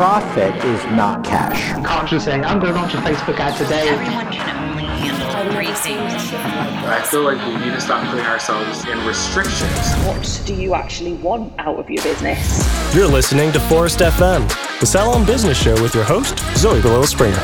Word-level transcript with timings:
profit 0.00 0.56
is 0.64 0.82
not 0.96 1.22
cash. 1.22 1.74
can't 1.86 2.08
just 2.08 2.24
say, 2.24 2.32
I'm 2.32 2.58
going 2.58 2.72
to 2.72 2.80
launch 2.80 2.94
a 2.94 2.96
Facebook 2.96 3.38
ad 3.38 3.54
today. 3.58 3.86
Everyone 3.86 4.32
can 4.32 4.70
only 4.70 4.84
handle 4.84 5.52
three 5.52 5.74
things. 5.74 6.32
I 6.32 7.02
feel 7.02 7.22
like 7.22 7.36
we 7.46 7.62
need 7.62 7.74
to 7.74 7.80
stop 7.82 8.08
putting 8.08 8.24
ourselves 8.24 8.88
in 8.88 8.98
restrictions. 9.06 9.92
What 10.06 10.42
do 10.46 10.54
you 10.54 10.72
actually 10.72 11.12
want 11.12 11.52
out 11.58 11.78
of 11.78 11.90
your 11.90 12.02
business? 12.02 12.94
You're 12.94 13.08
listening 13.08 13.52
to 13.52 13.60
Forest 13.60 13.98
FM, 13.98 14.48
the 14.80 14.86
Salon 14.86 15.26
Business 15.26 15.62
Show 15.62 15.74
with 15.82 15.94
your 15.94 16.04
host, 16.04 16.38
Zoe 16.56 16.80
Galil 16.80 17.04
Springer. 17.04 17.36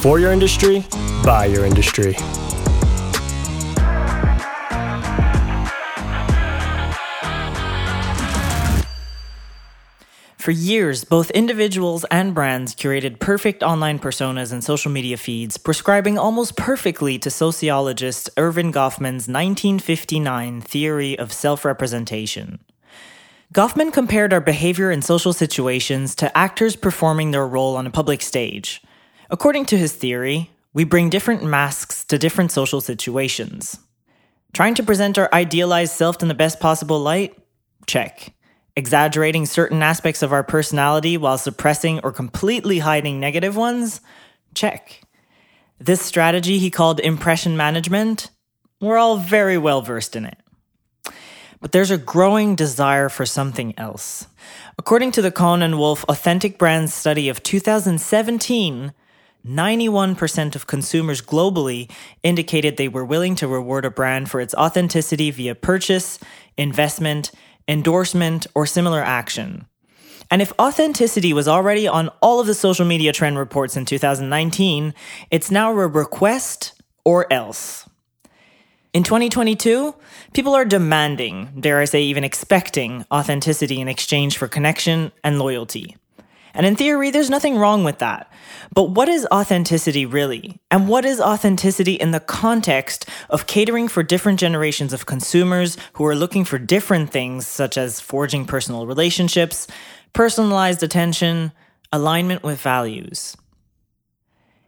For 0.00 0.20
your 0.20 0.32
industry, 0.32 0.84
by 1.24 1.46
your 1.46 1.64
industry. 1.64 2.16
For 10.48 10.52
years, 10.52 11.04
both 11.04 11.30
individuals 11.32 12.06
and 12.10 12.32
brands 12.32 12.74
curated 12.74 13.18
perfect 13.18 13.62
online 13.62 13.98
personas 13.98 14.50
and 14.50 14.64
social 14.64 14.90
media 14.90 15.18
feeds, 15.18 15.58
prescribing 15.58 16.16
almost 16.16 16.56
perfectly 16.56 17.18
to 17.18 17.28
sociologist 17.28 18.30
Erving 18.34 18.72
Goffman's 18.72 19.28
1959 19.28 20.62
theory 20.62 21.18
of 21.18 21.34
self 21.34 21.66
representation. 21.66 22.60
Goffman 23.52 23.92
compared 23.92 24.32
our 24.32 24.40
behavior 24.40 24.90
in 24.90 25.02
social 25.02 25.34
situations 25.34 26.14
to 26.14 26.34
actors 26.34 26.76
performing 26.76 27.30
their 27.30 27.46
role 27.46 27.76
on 27.76 27.86
a 27.86 27.90
public 27.90 28.22
stage. 28.22 28.80
According 29.28 29.66
to 29.66 29.76
his 29.76 29.92
theory, 29.92 30.50
we 30.72 30.84
bring 30.84 31.10
different 31.10 31.44
masks 31.44 32.06
to 32.06 32.16
different 32.16 32.52
social 32.52 32.80
situations. 32.80 33.80
Trying 34.54 34.76
to 34.76 34.82
present 34.82 35.18
our 35.18 35.28
idealized 35.30 35.92
self 35.92 36.22
in 36.22 36.28
the 36.28 36.32
best 36.32 36.58
possible 36.58 36.98
light? 36.98 37.36
Check 37.86 38.32
exaggerating 38.78 39.44
certain 39.44 39.82
aspects 39.82 40.22
of 40.22 40.32
our 40.32 40.44
personality 40.44 41.16
while 41.16 41.36
suppressing 41.36 41.98
or 42.04 42.12
completely 42.12 42.78
hiding 42.78 43.18
negative 43.18 43.56
ones? 43.56 44.00
Check. 44.54 45.02
This 45.80 46.00
strategy 46.00 46.58
he 46.58 46.70
called 46.70 47.00
impression 47.00 47.56
management? 47.56 48.30
We're 48.80 48.96
all 48.96 49.16
very 49.16 49.58
well 49.58 49.82
versed 49.82 50.14
in 50.14 50.24
it. 50.24 50.38
But 51.60 51.72
there's 51.72 51.90
a 51.90 51.98
growing 51.98 52.54
desire 52.54 53.08
for 53.08 53.26
something 53.26 53.74
else. 53.76 54.28
According 54.78 55.10
to 55.12 55.22
the 55.22 55.32
Cohn 55.32 55.60
and 55.60 55.76
Wolfe 55.76 56.04
Authentic 56.04 56.56
Brands 56.56 56.94
study 56.94 57.28
of 57.28 57.42
2017, 57.42 58.92
91% 59.44 60.54
of 60.54 60.68
consumers 60.68 61.20
globally 61.20 61.90
indicated 62.22 62.76
they 62.76 62.86
were 62.86 63.04
willing 63.04 63.34
to 63.36 63.48
reward 63.48 63.84
a 63.84 63.90
brand 63.90 64.30
for 64.30 64.40
its 64.40 64.54
authenticity 64.54 65.32
via 65.32 65.56
purchase, 65.56 66.20
investment, 66.56 67.32
endorsement, 67.68 68.46
or 68.54 68.66
similar 68.66 69.02
action. 69.02 69.66
And 70.30 70.42
if 70.42 70.52
authenticity 70.58 71.32
was 71.32 71.48
already 71.48 71.86
on 71.86 72.08
all 72.20 72.40
of 72.40 72.46
the 72.46 72.54
social 72.54 72.84
media 72.84 73.12
trend 73.12 73.38
reports 73.38 73.76
in 73.76 73.84
2019, 73.84 74.94
it's 75.30 75.50
now 75.50 75.70
a 75.70 75.86
request 75.86 76.80
or 77.04 77.32
else. 77.32 77.88
In 78.92 79.02
2022, 79.02 79.94
people 80.32 80.54
are 80.54 80.64
demanding, 80.64 81.60
dare 81.60 81.78
I 81.78 81.84
say 81.84 82.02
even 82.02 82.24
expecting, 82.24 83.04
authenticity 83.12 83.80
in 83.80 83.88
exchange 83.88 84.36
for 84.36 84.48
connection 84.48 85.12
and 85.22 85.38
loyalty. 85.38 85.96
And 86.54 86.66
in 86.66 86.76
theory, 86.76 87.10
there's 87.10 87.30
nothing 87.30 87.56
wrong 87.56 87.84
with 87.84 87.98
that. 87.98 88.32
But 88.74 88.90
what 88.90 89.08
is 89.08 89.26
authenticity 89.32 90.06
really? 90.06 90.60
And 90.70 90.88
what 90.88 91.04
is 91.04 91.20
authenticity 91.20 91.94
in 91.94 92.10
the 92.10 92.20
context 92.20 93.08
of 93.30 93.46
catering 93.46 93.88
for 93.88 94.02
different 94.02 94.40
generations 94.40 94.92
of 94.92 95.06
consumers 95.06 95.76
who 95.94 96.06
are 96.06 96.14
looking 96.14 96.44
for 96.44 96.58
different 96.58 97.10
things, 97.10 97.46
such 97.46 97.78
as 97.78 98.00
forging 98.00 98.44
personal 98.44 98.86
relationships, 98.86 99.66
personalized 100.12 100.82
attention, 100.82 101.52
alignment 101.92 102.42
with 102.42 102.60
values? 102.60 103.36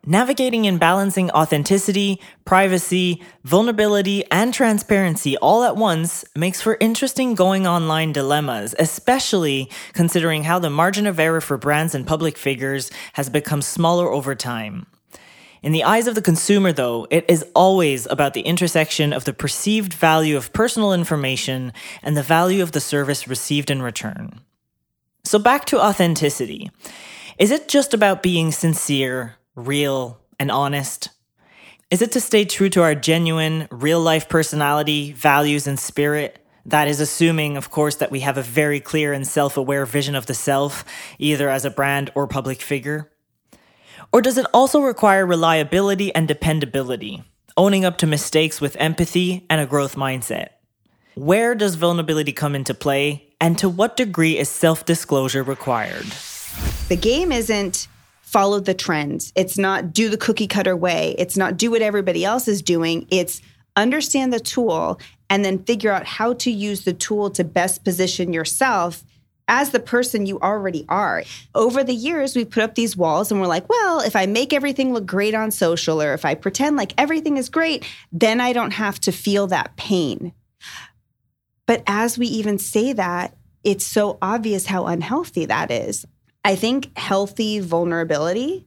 Navigating 0.07 0.67
and 0.67 0.81
balancing 0.81 1.31
authenticity, 1.33 2.21
privacy, 2.47 3.23
vulnerability, 3.45 4.25
and 4.31 4.55
transparency 4.55 5.37
all 5.37 5.63
at 5.63 5.77
once 5.77 6.25
makes 6.35 6.63
for 6.63 6.79
interesting 6.81 7.35
going 7.35 7.67
online 7.67 8.11
dilemmas, 8.11 8.75
especially 8.79 9.71
considering 9.93 10.45
how 10.45 10.59
the 10.59 10.71
margin 10.71 11.07
of 11.07 11.21
error 11.21 11.43
for 11.43 11.59
brands 11.59 11.95
and 11.95 12.07
public 12.07 12.39
figures 12.39 12.91
has 13.13 13.29
become 13.29 13.61
smaller 13.61 14.09
over 14.09 14.35
time. 14.35 14.87
In 15.63 15.73
the 15.73 15.85
eyes 15.85 16.07
of 16.07 16.15
the 16.15 16.23
consumer, 16.23 16.73
though, 16.73 17.07
it 17.11 17.27
is 17.29 17.45
always 17.55 18.07
about 18.07 18.33
the 18.33 18.41
intersection 18.41 19.13
of 19.13 19.27
the 19.27 19.35
perceived 19.35 19.93
value 19.93 20.35
of 20.35 20.55
personal 20.55 20.95
information 20.95 21.75
and 22.03 22.17
the 22.17 22.23
value 22.23 22.63
of 22.63 22.73
the 22.73 22.81
service 22.81 23.29
received 23.29 23.71
in 23.71 23.83
return. 23.83 24.41
So, 25.25 25.39
back 25.39 25.67
to 25.67 25.79
authenticity. 25.79 26.71
Is 27.39 27.51
it 27.51 27.69
just 27.69 27.93
about 27.93 28.23
being 28.23 28.53
sincere, 28.53 29.37
real, 29.61 30.21
and 30.39 30.51
honest? 30.51 31.11
Is 31.91 32.03
it 32.03 32.13
to 32.13 32.21
stay 32.21 32.45
true 32.45 32.69
to 32.71 32.83
our 32.83 32.95
genuine, 32.95 33.67
real 33.71 34.01
life 34.01 34.29
personality, 34.29 35.13
values, 35.13 35.67
and 35.67 35.79
spirit? 35.79 36.39
That 36.67 36.89
is 36.89 37.01
assuming, 37.01 37.57
of 37.57 37.71
course, 37.71 37.97
that 37.97 38.11
we 38.11 38.21
have 38.21 38.39
a 38.39 38.43
very 38.43 38.81
clear 38.81 39.13
and 39.13 39.27
self 39.27 39.57
aware 39.57 39.87
vision 39.87 40.15
of 40.15 40.27
the 40.27 40.35
self, 40.35 40.85
either 41.19 41.49
as 41.49 41.65
a 41.65 41.71
brand 41.71 42.11
or 42.15 42.27
public 42.27 42.63
figure. 42.63 43.11
Or 44.13 44.23
does 44.23 44.39
it 44.39 44.47
also 44.53 44.81
require 44.81 45.25
reliability 45.27 46.15
and 46.15 46.27
dependability, 46.27 47.23
owning 47.57 47.85
up 47.85 47.99
to 47.99 48.07
mistakes 48.07 48.61
with 48.61 48.77
empathy 48.79 49.47
and 49.51 49.61
a 49.61 49.67
growth 49.67 49.97
mindset? 49.97 50.51
Where 51.15 51.55
does 51.55 51.75
vulnerability 51.75 52.33
come 52.33 52.55
into 52.55 52.73
play, 52.73 53.35
and 53.41 53.59
to 53.59 53.69
what 53.69 53.97
degree 53.97 54.39
is 54.39 54.49
self 54.49 54.85
disclosure 54.85 55.43
required? 55.43 56.07
The 56.89 56.97
game 56.97 57.33
isn't 57.33 57.89
follow 58.31 58.61
the 58.61 58.75
trends. 58.75 59.33
It's 59.35 59.59
not 59.59 59.93
do 59.93 60.09
the 60.09 60.17
cookie 60.17 60.47
cutter 60.47 60.77
way. 60.77 61.17
It's 61.19 61.37
not 61.37 61.57
do 61.57 61.73
what 61.73 61.83
everybody 61.83 62.25
else 62.25 62.47
is 62.47 62.63
doing. 62.63 63.07
It's 63.11 63.43
understand 63.75 64.33
the 64.33 64.39
tool 64.39 65.01
and 65.29 65.45
then 65.45 65.65
figure 65.65 65.91
out 65.91 66.07
how 66.07 66.35
to 66.35 66.51
use 66.51 66.85
the 66.85 66.93
tool 66.93 67.31
to 67.31 67.43
best 67.43 67.85
position 67.85 68.33
yourself 68.33 69.03
as 69.49 69.71
the 69.71 69.81
person 69.81 70.27
you 70.27 70.39
already 70.39 70.85
are. 70.89 71.25
Over 71.57 71.83
the 71.83 71.95
years, 71.95 72.37
we 72.37 72.45
put 72.45 72.63
up 72.63 72.77
these 72.77 72.97
walls 72.97 73.33
and 73.33 73.41
we're 73.41 73.49
like, 73.49 73.69
well, 73.69 73.99
if 73.99 74.15
I 74.15 74.27
make 74.27 74.53
everything 74.53 74.93
look 74.93 75.07
great 75.07 75.35
on 75.35 75.51
social 75.51 76.01
or 76.01 76.15
if 76.15 76.25
I 76.25 76.37
pretend 76.37 76.77
like 76.77 76.95
everything 76.97 77.37
is 77.37 77.49
great, 77.49 77.85
then 78.13 78.41
I 78.41 78.53
don't 78.53 78.73
have 78.73 79.01
to 79.01 79.13
feel 79.13 79.49
that 79.49 79.77
pain. 79.77 80.33
But 81.67 81.83
as 81.89 82.17
we 82.17 82.29
even 82.29 82.59
say 82.59 82.93
that, 82.93 83.37
it's 83.65 83.85
so 83.85 84.19
obvious 84.23 84.67
how 84.67 84.87
unhealthy 84.87 85.47
that 85.47 85.73
is. 85.73 86.07
I 86.45 86.57
think 86.57 86.97
healthy 86.97 87.61
vulnerability 87.61 88.67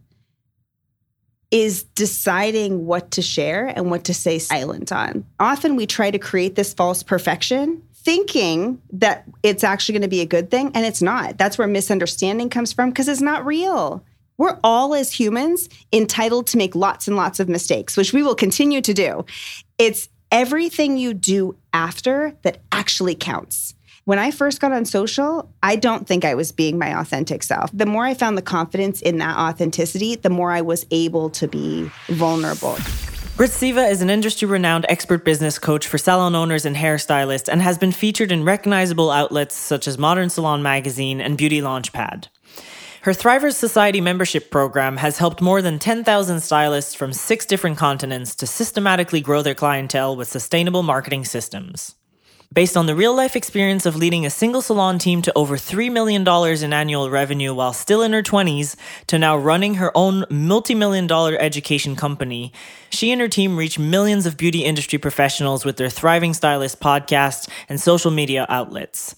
is 1.52 1.84
deciding 1.84 2.86
what 2.86 3.12
to 3.12 3.22
share 3.22 3.68
and 3.68 3.92
what 3.92 4.06
to 4.06 4.14
say 4.14 4.40
silent 4.40 4.92
on. 4.92 5.26
Often 5.40 5.76
we 5.76 5.86
try 5.86 6.10
to 6.10 6.18
create 6.18 6.56
this 6.56 6.74
false 6.74 7.04
perfection 7.04 7.84
thinking 7.94 8.82
that 8.92 9.24
it's 9.44 9.64
actually 9.64 9.94
going 9.94 10.02
to 10.02 10.08
be 10.08 10.22
a 10.22 10.26
good 10.26 10.50
thing 10.50 10.72
and 10.74 10.86
it's 10.86 11.02
not. 11.02 11.38
That's 11.38 11.58
where 11.58 11.68
misunderstanding 11.68 12.50
comes 12.50 12.74
from 12.74 12.90
because 12.90 13.08
it's 13.08 13.22
not 13.22 13.46
real. 13.46 14.04
We're 14.38 14.60
all 14.64 14.96
as 14.96 15.12
humans 15.12 15.70
entitled 15.92 16.48
to 16.48 16.58
make 16.58 16.76
lots 16.76 17.08
and 17.08 17.16
lots 17.16 17.40
of 17.40 17.48
mistakes, 17.48 17.96
which 17.96 18.14
we 18.14 18.24
will 18.24 18.36
continue 18.36 18.82
to 18.82 18.94
do. 18.94 19.26
It's 19.78 20.10
everything 20.32 20.98
you 20.98 21.14
do 21.14 21.56
after 21.72 22.36
that 22.42 22.58
actually 22.72 23.16
counts. 23.16 23.76
When 24.06 24.20
I 24.20 24.32
first 24.32 24.60
got 24.60 24.74
on 24.74 24.84
social, 24.84 25.50
I 25.64 25.78
don't 25.78 26.06
think 26.06 26.26
I 26.26 26.36
was 26.36 26.52
being 26.52 26.78
my 26.78 27.00
authentic 27.00 27.42
self. 27.42 27.70
The 27.74 27.86
more 27.86 28.04
I 28.04 28.14
found 28.14 28.38
the 28.38 28.42
confidence 28.42 29.02
in 29.02 29.18
that 29.20 29.38
authenticity, 29.38 30.18
the 30.18 30.30
more 30.30 30.52
I 30.52 30.60
was 30.60 30.86
able 30.92 31.30
to 31.30 31.48
be 31.48 31.90
vulnerable. 32.10 32.76
Britt 33.38 33.52
Seva 33.52 33.90
is 33.90 34.02
an 34.02 34.10
industry 34.10 34.46
renowned 34.46 34.86
expert 34.90 35.24
business 35.24 35.58
coach 35.58 35.88
for 35.88 35.98
salon 35.98 36.36
owners 36.36 36.66
and 36.66 36.76
hairstylists 36.76 37.48
and 37.48 37.62
has 37.62 37.78
been 37.78 37.94
featured 37.94 38.30
in 38.30 38.44
recognizable 38.44 39.10
outlets 39.10 39.56
such 39.56 39.88
as 39.88 39.98
Modern 39.98 40.30
Salon 40.30 40.62
Magazine 40.62 41.22
and 41.22 41.38
Beauty 41.38 41.62
Launchpad. 41.62 42.28
Her 43.04 43.14
Thrivers 43.14 43.56
Society 43.56 44.02
membership 44.02 44.52
program 44.52 44.98
has 44.98 45.18
helped 45.18 45.42
more 45.42 45.62
than 45.62 45.80
10,000 45.80 46.42
stylists 46.42 46.94
from 46.94 47.14
six 47.14 47.46
different 47.46 47.78
continents 47.78 48.36
to 48.36 48.48
systematically 48.48 49.22
grow 49.22 49.42
their 49.42 49.56
clientele 49.56 50.16
with 50.18 50.28
sustainable 50.28 50.84
marketing 50.84 51.24
systems. 51.24 51.96
Based 52.54 52.78
on 52.78 52.86
the 52.86 52.96
real 52.96 53.16
life 53.16 53.36
experience 53.36 53.88
of 53.88 53.96
leading 53.96 54.28
a 54.28 54.30
single 54.30 54.62
salon 54.62 55.00
team 55.00 55.24
to 55.24 55.34
over 55.36 55.56
$3 55.58 55.92
million 55.92 56.28
in 56.64 56.74
annual 56.74 57.10
revenue 57.10 57.52
while 57.52 57.74
still 57.74 58.04
in 58.04 58.14
her 58.14 58.22
20s 58.22 58.76
to 59.08 59.18
now 59.18 59.36
running 59.36 59.76
her 59.76 59.92
own 59.96 60.24
multi 60.30 60.76
million 60.76 61.08
dollar 61.08 61.36
education 61.40 61.96
company, 61.96 62.54
she 62.92 63.12
and 63.12 63.22
her 63.22 63.28
team 63.28 63.58
reach 63.58 63.80
millions 63.80 64.28
of 64.28 64.38
beauty 64.38 64.64
industry 64.66 65.00
professionals 65.00 65.66
with 65.66 65.78
their 65.78 65.90
Thriving 65.90 66.36
Stylist 66.36 66.80
podcast 66.80 67.50
and 67.70 67.82
social 67.82 68.12
media 68.12 68.46
outlets. 68.50 69.16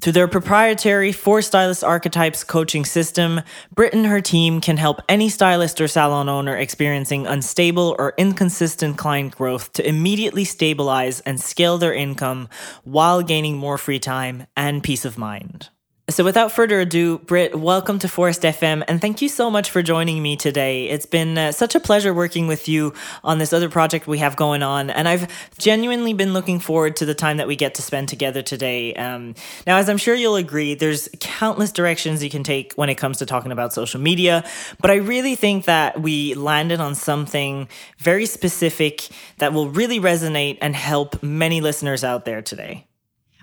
Through 0.00 0.12
their 0.12 0.28
proprietary 0.28 1.10
four 1.10 1.42
stylist 1.42 1.82
archetypes 1.82 2.44
coaching 2.44 2.84
system, 2.84 3.40
Britt 3.74 3.94
and 3.94 4.06
her 4.06 4.20
team 4.20 4.60
can 4.60 4.76
help 4.76 5.00
any 5.08 5.28
stylist 5.28 5.80
or 5.80 5.88
salon 5.88 6.28
owner 6.28 6.56
experiencing 6.56 7.26
unstable 7.26 7.96
or 7.98 8.14
inconsistent 8.16 8.96
client 8.96 9.36
growth 9.36 9.72
to 9.72 9.86
immediately 9.86 10.44
stabilize 10.44 11.18
and 11.20 11.40
scale 11.40 11.78
their 11.78 11.92
income 11.92 12.48
while 12.84 13.22
gaining 13.22 13.56
more 13.56 13.76
free 13.76 13.98
time 13.98 14.46
and 14.56 14.84
peace 14.84 15.04
of 15.04 15.18
mind. 15.18 15.70
So, 16.10 16.24
without 16.24 16.52
further 16.52 16.80
ado, 16.80 17.18
Britt, 17.18 17.54
welcome 17.54 17.98
to 17.98 18.08
Forest 18.08 18.40
FM, 18.40 18.82
and 18.88 18.98
thank 18.98 19.20
you 19.20 19.28
so 19.28 19.50
much 19.50 19.70
for 19.70 19.82
joining 19.82 20.22
me 20.22 20.36
today. 20.36 20.88
It's 20.88 21.04
been 21.04 21.36
uh, 21.36 21.52
such 21.52 21.74
a 21.74 21.80
pleasure 21.80 22.14
working 22.14 22.46
with 22.46 22.66
you 22.66 22.94
on 23.22 23.38
this 23.38 23.52
other 23.52 23.68
project 23.68 24.06
we 24.06 24.16
have 24.16 24.34
going 24.34 24.62
on, 24.62 24.88
and 24.88 25.06
I've 25.06 25.28
genuinely 25.58 26.14
been 26.14 26.32
looking 26.32 26.60
forward 26.60 26.96
to 26.96 27.04
the 27.04 27.14
time 27.14 27.36
that 27.36 27.46
we 27.46 27.56
get 27.56 27.74
to 27.74 27.82
spend 27.82 28.08
together 28.08 28.40
today. 28.40 28.94
Um, 28.94 29.34
now, 29.66 29.76
as 29.76 29.90
I'm 29.90 29.98
sure 29.98 30.14
you'll 30.14 30.36
agree, 30.36 30.74
there's 30.74 31.10
countless 31.20 31.72
directions 31.72 32.24
you 32.24 32.30
can 32.30 32.42
take 32.42 32.72
when 32.72 32.88
it 32.88 32.94
comes 32.94 33.18
to 33.18 33.26
talking 33.26 33.52
about 33.52 33.74
social 33.74 34.00
media, 34.00 34.48
but 34.80 34.90
I 34.90 34.94
really 34.94 35.34
think 35.34 35.66
that 35.66 36.00
we 36.00 36.32
landed 36.32 36.80
on 36.80 36.94
something 36.94 37.68
very 37.98 38.24
specific 38.24 39.08
that 39.36 39.52
will 39.52 39.68
really 39.68 40.00
resonate 40.00 40.56
and 40.62 40.74
help 40.74 41.22
many 41.22 41.60
listeners 41.60 42.02
out 42.02 42.24
there 42.24 42.40
today. 42.40 42.87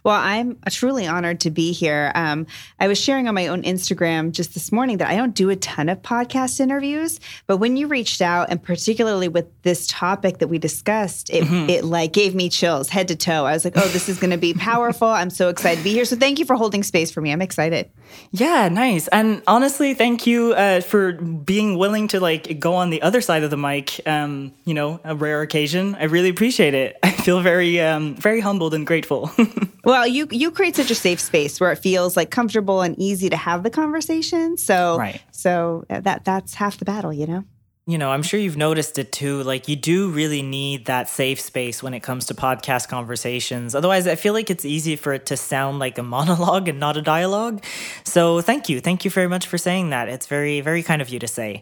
Well, 0.05 0.21
I'm 0.21 0.59
truly 0.69 1.07
honored 1.07 1.39
to 1.41 1.49
be 1.49 1.71
here. 1.71 2.11
Um, 2.13 2.45
I 2.79 2.87
was 2.87 3.01
sharing 3.01 3.27
on 3.27 3.33
my 3.33 3.47
own 3.47 3.63
Instagram 3.63 4.33
just 4.33 4.53
this 4.53 4.71
morning 4.71 4.97
that 4.97 5.09
I 5.09 5.15
don't 5.15 5.33
do 5.33 5.49
a 5.49 5.55
ton 5.55 5.89
of 5.89 6.03
podcast 6.03 6.59
interviews, 6.59 7.19
but 7.47 7.57
when 7.57 7.75
you 7.75 7.87
reached 7.87 8.21
out, 8.21 8.51
and 8.51 8.61
particularly 8.61 9.27
with 9.27 9.47
this 9.63 9.87
topic 9.87 10.37
that 10.37 10.47
we 10.47 10.59
discussed, 10.59 11.31
it, 11.31 11.43
mm-hmm. 11.43 11.71
it 11.71 11.83
like 11.83 12.13
gave 12.13 12.35
me 12.35 12.49
chills 12.49 12.87
head 12.87 13.07
to 13.07 13.15
toe. 13.15 13.45
I 13.45 13.53
was 13.53 13.65
like, 13.65 13.77
oh, 13.77 13.87
this 13.87 14.07
is 14.07 14.19
going 14.19 14.29
to 14.29 14.37
be 14.37 14.53
powerful. 14.71 15.07
I'm 15.07 15.31
so 15.31 15.49
excited 15.49 15.79
to 15.79 15.83
be 15.83 15.93
here. 15.93 16.05
So 16.05 16.15
thank 16.15 16.37
you 16.37 16.45
for 16.45 16.55
holding 16.55 16.83
space 16.83 17.09
for 17.09 17.21
me. 17.21 17.31
I'm 17.31 17.41
excited. 17.41 17.89
Yeah, 18.31 18.69
nice. 18.69 19.07
And 19.07 19.41
honestly, 19.47 19.95
thank 19.95 20.27
you 20.27 20.53
uh, 20.53 20.81
for 20.81 21.13
being 21.13 21.79
willing 21.79 22.09
to 22.09 22.19
like 22.19 22.59
go 22.59 22.75
on 22.75 22.91
the 22.91 23.01
other 23.01 23.21
side 23.21 23.43
of 23.43 23.49
the 23.49 23.57
mic. 23.57 23.99
Um, 24.05 24.53
you 24.65 24.75
know, 24.75 24.99
a 25.03 25.15
rare 25.15 25.41
occasion. 25.41 25.95
I 25.95 26.03
really 26.03 26.29
appreciate 26.29 26.75
it. 26.75 26.97
I 27.03 27.11
feel 27.11 27.41
very, 27.41 27.81
um, 27.81 28.15
very 28.15 28.39
humbled 28.39 28.75
and 28.75 28.85
grateful. 28.85 29.31
well, 29.83 29.94
well, 29.95 30.07
you 30.07 30.27
you 30.29 30.51
create 30.51 30.75
such 30.75 30.91
a 30.91 30.95
safe 30.95 31.21
space 31.21 31.57
where 31.57 31.71
it 31.71 31.77
feels 31.77 32.17
like 32.17 32.29
comfortable 32.29 32.81
and 32.81 32.99
easy 32.99 33.29
to 33.29 33.37
have 33.37 33.63
the 33.63 33.69
conversation. 33.69 34.57
So 34.57 34.97
right. 34.97 35.21
so 35.31 35.85
uh, 35.89 36.01
that 36.01 36.25
that's 36.25 36.53
half 36.55 36.77
the 36.77 36.85
battle, 36.85 37.13
you 37.13 37.25
know. 37.25 37.45
You 37.87 37.97
know, 37.97 38.11
I'm 38.11 38.23
sure 38.23 38.37
you've 38.37 38.57
noticed 38.57 38.97
it 38.97 39.11
too. 39.11 39.43
Like, 39.43 39.67
you 39.67 39.75
do 39.75 40.09
really 40.09 40.41
need 40.41 40.87
that 40.87 41.07
safe 41.07 41.39
space 41.39 41.83
when 41.83 41.93
it 41.93 41.99
comes 41.99 42.25
to 42.25 42.33
podcast 42.33 42.89
conversations. 42.89 43.75
Otherwise, 43.75 44.07
I 44.07 44.15
feel 44.15 44.33
like 44.33 44.49
it's 44.49 44.65
easy 44.65 44.95
for 44.95 45.13
it 45.13 45.27
to 45.27 45.37
sound 45.37 45.77
like 45.77 45.99
a 45.99 46.03
monologue 46.17 46.67
and 46.67 46.79
not 46.79 46.97
a 46.97 47.01
dialogue. 47.03 47.63
So, 48.03 48.41
thank 48.41 48.69
you. 48.69 48.81
Thank 48.81 49.05
you 49.05 49.11
very 49.11 49.27
much 49.27 49.45
for 49.45 49.59
saying 49.59 49.91
that. 49.91 50.09
It's 50.09 50.25
very, 50.25 50.61
very 50.61 50.81
kind 50.81 50.99
of 50.99 51.09
you 51.09 51.19
to 51.19 51.27
say. 51.27 51.61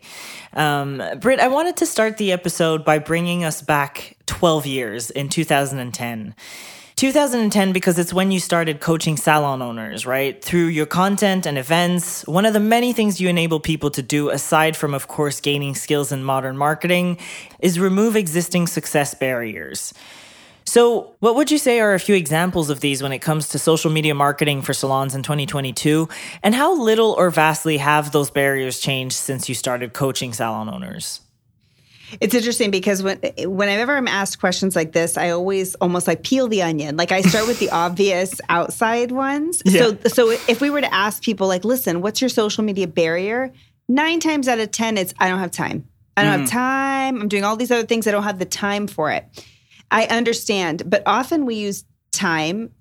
Um, 0.54 1.04
Britt, 1.20 1.42
I 1.42 1.50
wanted 1.50 1.76
to 1.78 1.86
start 1.86 2.16
the 2.16 2.32
episode 2.32 2.86
by 2.86 3.00
bringing 3.00 3.44
us 3.44 3.62
back 3.62 4.16
12 4.26 4.66
years 4.66 5.12
in 5.12 5.28
2010. 5.28 6.36
2010 6.96 7.74
because 7.74 7.98
it's 7.98 8.14
when 8.14 8.32
you 8.32 8.40
started 8.40 8.80
coaching 8.80 9.18
salon 9.18 9.62
owners, 9.62 10.06
right? 10.06 10.44
Through 10.44 10.68
your 10.68 10.86
content 10.86 11.46
and 11.46 11.58
events, 11.58 12.26
one 12.28 12.46
of 12.46 12.54
the 12.54 12.60
many 12.60 12.94
things 12.94 13.20
you 13.20 13.30
enable 13.30 13.60
people 13.60 13.90
to 13.92 14.02
do, 14.04 14.30
aside 14.30 14.78
from, 14.78 14.94
of 14.94 15.08
course, 15.08 15.42
gaining 15.42 15.74
skills 15.74 16.12
in 16.12 16.24
modern 16.24 16.56
marketing, 16.56 17.18
is 17.60 17.80
remove 17.80 18.16
existing 18.16 18.68
success 18.68 19.16
barriers. 19.16 19.94
So, 20.66 21.16
what 21.20 21.36
would 21.36 21.52
you 21.52 21.58
say 21.58 21.80
are 21.82 21.94
a 21.94 22.00
few 22.00 22.16
examples 22.16 22.70
of 22.70 22.80
these 22.80 23.04
when 23.04 23.12
it 23.12 23.20
comes 23.20 23.50
to 23.50 23.60
social 23.60 23.92
media 23.92 24.16
marketing 24.16 24.62
for 24.62 24.74
salons 24.74 25.14
in 25.14 25.24
2022? 25.24 26.08
And 26.42 26.56
how 26.56 26.80
little 26.80 27.12
or 27.18 27.30
vastly 27.32 27.78
have 27.78 28.12
those 28.12 28.32
barriers 28.32 28.80
changed 28.80 29.16
since 29.16 29.50
you 29.50 29.56
started 29.56 29.94
coaching 29.94 30.32
salon 30.32 30.70
owners? 30.70 31.20
It's 32.20 32.34
interesting 32.34 32.72
because 32.72 33.04
when 33.04 33.20
whenever 33.38 33.96
I'm 33.96 34.08
asked 34.08 34.40
questions 34.40 34.76
like 34.76 34.92
this, 34.92 35.18
I 35.18 35.30
always 35.30 35.76
almost 35.76 36.08
like 36.08 36.24
peel 36.24 36.48
the 36.48 36.62
onion. 36.62 36.98
Like 36.98 37.12
I 37.12 37.22
start 37.22 37.48
with 37.48 37.60
the 37.60 37.70
obvious 37.72 38.40
outside 38.50 39.12
ones. 39.12 39.62
Yeah. 39.66 39.82
So 39.82 39.98
so 40.08 40.30
if 40.32 40.62
we 40.62 40.70
were 40.70 40.82
to 40.82 40.94
ask 40.94 41.24
people 41.24 41.48
like, 41.48 41.64
listen, 41.64 42.02
what's 42.02 42.22
your 42.22 42.30
social 42.30 42.64
media 42.64 42.88
barrier? 42.88 43.52
Nine 43.88 44.20
times 44.20 44.48
out 44.48 44.60
of 44.60 44.72
ten, 44.72 44.98
it's 44.98 45.14
I 45.20 45.30
don't 45.30 45.40
have 45.40 45.52
time. 45.52 45.88
I 46.16 46.24
don't 46.24 46.34
mm. 46.34 46.40
have 46.42 46.50
time. 46.50 47.22
I'm 47.22 47.28
doing 47.28 47.44
all 47.44 47.56
these 47.56 47.72
other 47.72 47.88
things. 47.88 48.08
I 48.08 48.12
don't 48.12 48.24
have 48.24 48.40
the 48.40 48.46
time 48.46 48.88
for 48.88 49.12
it. 49.12 49.26
I 49.90 50.06
understand, 50.06 50.84
but 50.90 51.04
often 51.06 51.46
we 51.46 51.56
use 51.56 51.86
time 52.12 52.72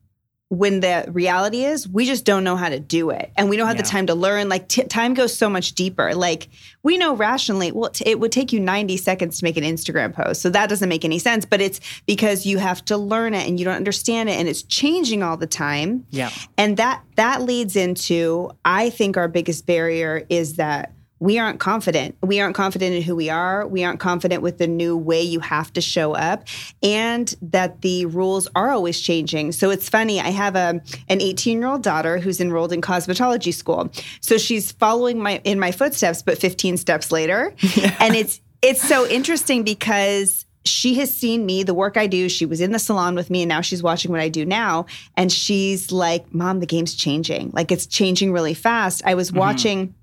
when 0.52 0.80
the 0.80 1.06
reality 1.08 1.64
is 1.64 1.88
we 1.88 2.04
just 2.04 2.26
don't 2.26 2.44
know 2.44 2.56
how 2.56 2.68
to 2.68 2.78
do 2.78 3.08
it. 3.08 3.32
And 3.38 3.48
we 3.48 3.56
don't 3.56 3.68
have 3.68 3.76
yeah. 3.76 3.82
the 3.82 3.88
time 3.88 4.06
to 4.08 4.14
learn. 4.14 4.50
Like 4.50 4.68
t- 4.68 4.84
time 4.84 5.14
goes 5.14 5.34
so 5.34 5.48
much 5.48 5.72
deeper. 5.72 6.14
Like 6.14 6.50
we 6.82 6.98
know 6.98 7.16
rationally 7.16 7.72
well 7.72 7.88
t- 7.88 8.04
it 8.06 8.20
would 8.20 8.32
take 8.32 8.52
you 8.52 8.60
90 8.60 8.98
seconds 8.98 9.38
to 9.38 9.44
make 9.44 9.56
an 9.56 9.64
instagram 9.64 10.12
post. 10.12 10.42
So 10.42 10.50
that 10.50 10.68
doesn't 10.68 10.90
make 10.90 11.06
any 11.06 11.18
sense 11.18 11.46
but 11.46 11.62
it's 11.62 11.80
because 12.04 12.44
you 12.44 12.58
have 12.58 12.84
to 12.84 12.98
learn 12.98 13.32
it 13.32 13.48
and 13.48 13.58
you 13.58 13.64
don't 13.64 13.76
understand 13.76 14.28
it 14.28 14.32
and 14.32 14.46
it's 14.46 14.62
changing 14.62 15.22
all 15.22 15.38
the 15.38 15.46
time. 15.46 16.06
Yeah. 16.10 16.30
And 16.58 16.76
that 16.76 17.02
that 17.16 17.40
leads 17.40 17.74
into 17.74 18.50
i 18.66 18.90
think 18.90 19.16
our 19.16 19.28
biggest 19.28 19.64
barrier 19.64 20.26
is 20.28 20.56
that 20.56 20.92
we 21.22 21.38
aren't 21.38 21.60
confident. 21.60 22.16
We 22.20 22.40
aren't 22.40 22.56
confident 22.56 22.96
in 22.96 23.02
who 23.02 23.14
we 23.14 23.30
are. 23.30 23.64
We 23.64 23.84
aren't 23.84 24.00
confident 24.00 24.42
with 24.42 24.58
the 24.58 24.66
new 24.66 24.96
way 24.96 25.22
you 25.22 25.38
have 25.38 25.72
to 25.74 25.80
show 25.80 26.16
up 26.16 26.48
and 26.82 27.32
that 27.40 27.80
the 27.82 28.06
rules 28.06 28.48
are 28.56 28.70
always 28.70 29.00
changing. 29.00 29.52
So 29.52 29.70
it's 29.70 29.88
funny, 29.88 30.18
I 30.20 30.30
have 30.30 30.56
a 30.56 30.82
an 31.08 31.20
18-year-old 31.20 31.84
daughter 31.84 32.18
who's 32.18 32.40
enrolled 32.40 32.72
in 32.72 32.80
cosmetology 32.80 33.54
school. 33.54 33.92
So 34.20 34.36
she's 34.36 34.72
following 34.72 35.22
my 35.22 35.40
in 35.44 35.60
my 35.60 35.70
footsteps 35.70 36.22
but 36.22 36.38
15 36.38 36.76
steps 36.76 37.12
later. 37.12 37.54
Yeah. 37.76 37.96
And 38.02 38.16
it's 38.16 38.40
it's 38.60 38.82
so 38.82 39.06
interesting 39.06 39.62
because 39.62 40.44
she 40.64 40.94
has 40.94 41.16
seen 41.16 41.46
me, 41.46 41.62
the 41.62 41.74
work 41.74 41.96
I 41.96 42.08
do. 42.08 42.28
She 42.28 42.46
was 42.46 42.60
in 42.60 42.72
the 42.72 42.78
salon 42.78 43.14
with 43.14 43.30
me, 43.30 43.42
and 43.42 43.48
now 43.48 43.60
she's 43.60 43.82
watching 43.82 44.10
what 44.10 44.20
I 44.20 44.28
do 44.28 44.44
now. 44.44 44.86
And 45.16 45.30
she's 45.30 45.92
like, 45.92 46.32
Mom, 46.34 46.58
the 46.58 46.66
game's 46.66 46.94
changing. 46.94 47.50
Like 47.52 47.70
it's 47.70 47.86
changing 47.86 48.32
really 48.32 48.54
fast. 48.54 49.02
I 49.04 49.14
was 49.14 49.30
mm-hmm. 49.30 49.38
watching 49.38 49.94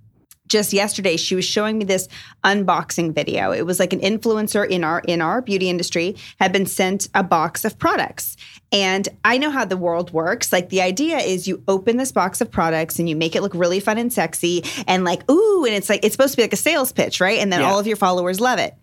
just 0.49 0.73
yesterday 0.73 1.15
she 1.15 1.35
was 1.35 1.45
showing 1.45 1.77
me 1.77 1.85
this 1.85 2.07
unboxing 2.43 3.13
video. 3.13 3.51
It 3.51 3.65
was 3.65 3.79
like 3.79 3.93
an 3.93 4.01
influencer 4.01 4.67
in 4.67 4.83
our 4.83 4.99
in 5.07 5.21
our 5.21 5.41
beauty 5.41 5.69
industry 5.69 6.15
had 6.39 6.51
been 6.51 6.65
sent 6.65 7.07
a 7.13 7.23
box 7.23 7.63
of 7.63 7.77
products. 7.79 8.35
And 8.71 9.07
i 9.23 9.37
know 9.37 9.49
how 9.49 9.65
the 9.65 9.77
world 9.77 10.11
works. 10.11 10.51
Like 10.51 10.69
the 10.69 10.81
idea 10.81 11.17
is 11.19 11.47
you 11.47 11.63
open 11.67 11.97
this 11.97 12.11
box 12.11 12.41
of 12.41 12.51
products 12.51 12.99
and 12.99 13.07
you 13.07 13.15
make 13.15 13.35
it 13.35 13.41
look 13.41 13.53
really 13.53 13.79
fun 13.79 13.97
and 13.97 14.11
sexy 14.11 14.63
and 14.87 15.03
like 15.05 15.29
ooh 15.31 15.65
and 15.65 15.73
it's 15.73 15.89
like 15.89 16.03
it's 16.03 16.13
supposed 16.13 16.33
to 16.33 16.37
be 16.37 16.43
like 16.43 16.53
a 16.53 16.57
sales 16.57 16.91
pitch 16.91 17.21
right? 17.21 17.39
And 17.39 17.53
then 17.53 17.61
yeah. 17.61 17.69
all 17.69 17.79
of 17.79 17.87
your 17.87 17.97
followers 17.97 18.39
love 18.39 18.59
it. 18.59 18.75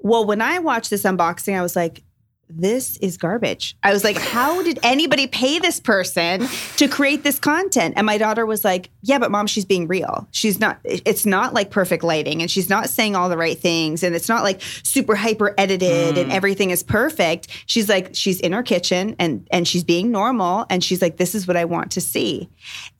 Well 0.00 0.26
when 0.26 0.42
i 0.42 0.58
watched 0.58 0.90
this 0.90 1.04
unboxing 1.04 1.56
i 1.56 1.62
was 1.62 1.76
like 1.76 2.02
this 2.48 2.96
is 2.98 3.16
garbage. 3.16 3.76
I 3.82 3.92
was 3.92 4.04
like, 4.04 4.16
how 4.16 4.62
did 4.62 4.78
anybody 4.82 5.26
pay 5.26 5.58
this 5.58 5.80
person 5.80 6.46
to 6.76 6.88
create 6.88 7.24
this 7.24 7.38
content? 7.38 7.94
And 7.96 8.06
my 8.06 8.18
daughter 8.18 8.46
was 8.46 8.64
like, 8.64 8.90
yeah, 9.02 9.18
but 9.18 9.30
mom, 9.30 9.46
she's 9.46 9.64
being 9.64 9.86
real. 9.86 10.28
She's 10.30 10.60
not, 10.60 10.78
it's 10.84 11.26
not 11.26 11.54
like 11.54 11.70
perfect 11.70 12.04
lighting 12.04 12.40
and 12.42 12.50
she's 12.50 12.68
not 12.68 12.88
saying 12.88 13.16
all 13.16 13.28
the 13.28 13.36
right 13.36 13.58
things 13.58 14.02
and 14.02 14.14
it's 14.14 14.28
not 14.28 14.42
like 14.42 14.60
super 14.82 15.14
hyper 15.14 15.54
edited 15.58 16.16
mm. 16.16 16.22
and 16.22 16.32
everything 16.32 16.70
is 16.70 16.82
perfect. 16.82 17.48
She's 17.66 17.88
like, 17.88 18.10
she's 18.14 18.40
in 18.40 18.52
her 18.52 18.62
kitchen 18.62 19.16
and, 19.18 19.46
and 19.50 19.66
she's 19.66 19.84
being 19.84 20.10
normal. 20.10 20.66
And 20.70 20.82
she's 20.82 21.02
like, 21.02 21.16
this 21.16 21.34
is 21.34 21.46
what 21.46 21.56
I 21.56 21.64
want 21.64 21.92
to 21.92 22.00
see. 22.00 22.50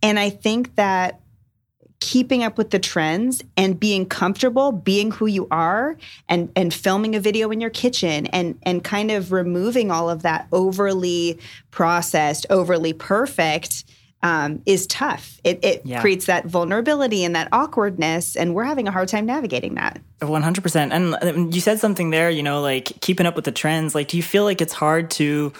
And 0.02 0.18
I 0.18 0.30
think 0.30 0.74
that 0.76 1.20
keeping 2.04 2.42
up 2.44 2.58
with 2.58 2.68
the 2.68 2.78
trends 2.78 3.42
and 3.56 3.80
being 3.80 4.04
comfortable 4.04 4.72
being 4.72 5.10
who 5.10 5.24
you 5.24 5.48
are 5.50 5.96
and 6.28 6.52
and 6.54 6.74
filming 6.74 7.16
a 7.16 7.20
video 7.20 7.50
in 7.50 7.62
your 7.62 7.70
kitchen 7.70 8.26
and 8.26 8.58
and 8.64 8.84
kind 8.84 9.10
of 9.10 9.32
removing 9.32 9.90
all 9.90 10.10
of 10.10 10.20
that 10.20 10.46
overly 10.52 11.38
processed 11.70 12.44
overly 12.50 12.92
perfect 12.92 13.84
um, 14.22 14.62
is 14.64 14.86
tough. 14.86 15.38
It, 15.44 15.62
it 15.62 15.82
yeah. 15.84 16.00
creates 16.00 16.24
that 16.26 16.46
vulnerability 16.46 17.24
and 17.24 17.36
that 17.36 17.46
awkwardness, 17.52 18.36
and 18.36 18.54
we're 18.54 18.64
having 18.64 18.88
a 18.88 18.90
hard 18.90 19.08
time 19.08 19.26
navigating 19.26 19.74
that. 19.74 20.00
100%. 20.22 20.92
And 20.92 21.14
um, 21.22 21.52
you 21.52 21.60
said 21.60 21.78
something 21.78 22.08
there, 22.08 22.30
you 22.30 22.42
know, 22.42 22.62
like 22.62 22.98
keeping 23.02 23.26
up 23.26 23.36
with 23.36 23.44
the 23.44 23.52
trends. 23.52 23.94
Like, 23.94 24.08
do 24.08 24.16
you 24.16 24.22
feel 24.22 24.44
like 24.44 24.62
it's 24.62 24.72
hard 24.72 25.10
to 25.12 25.52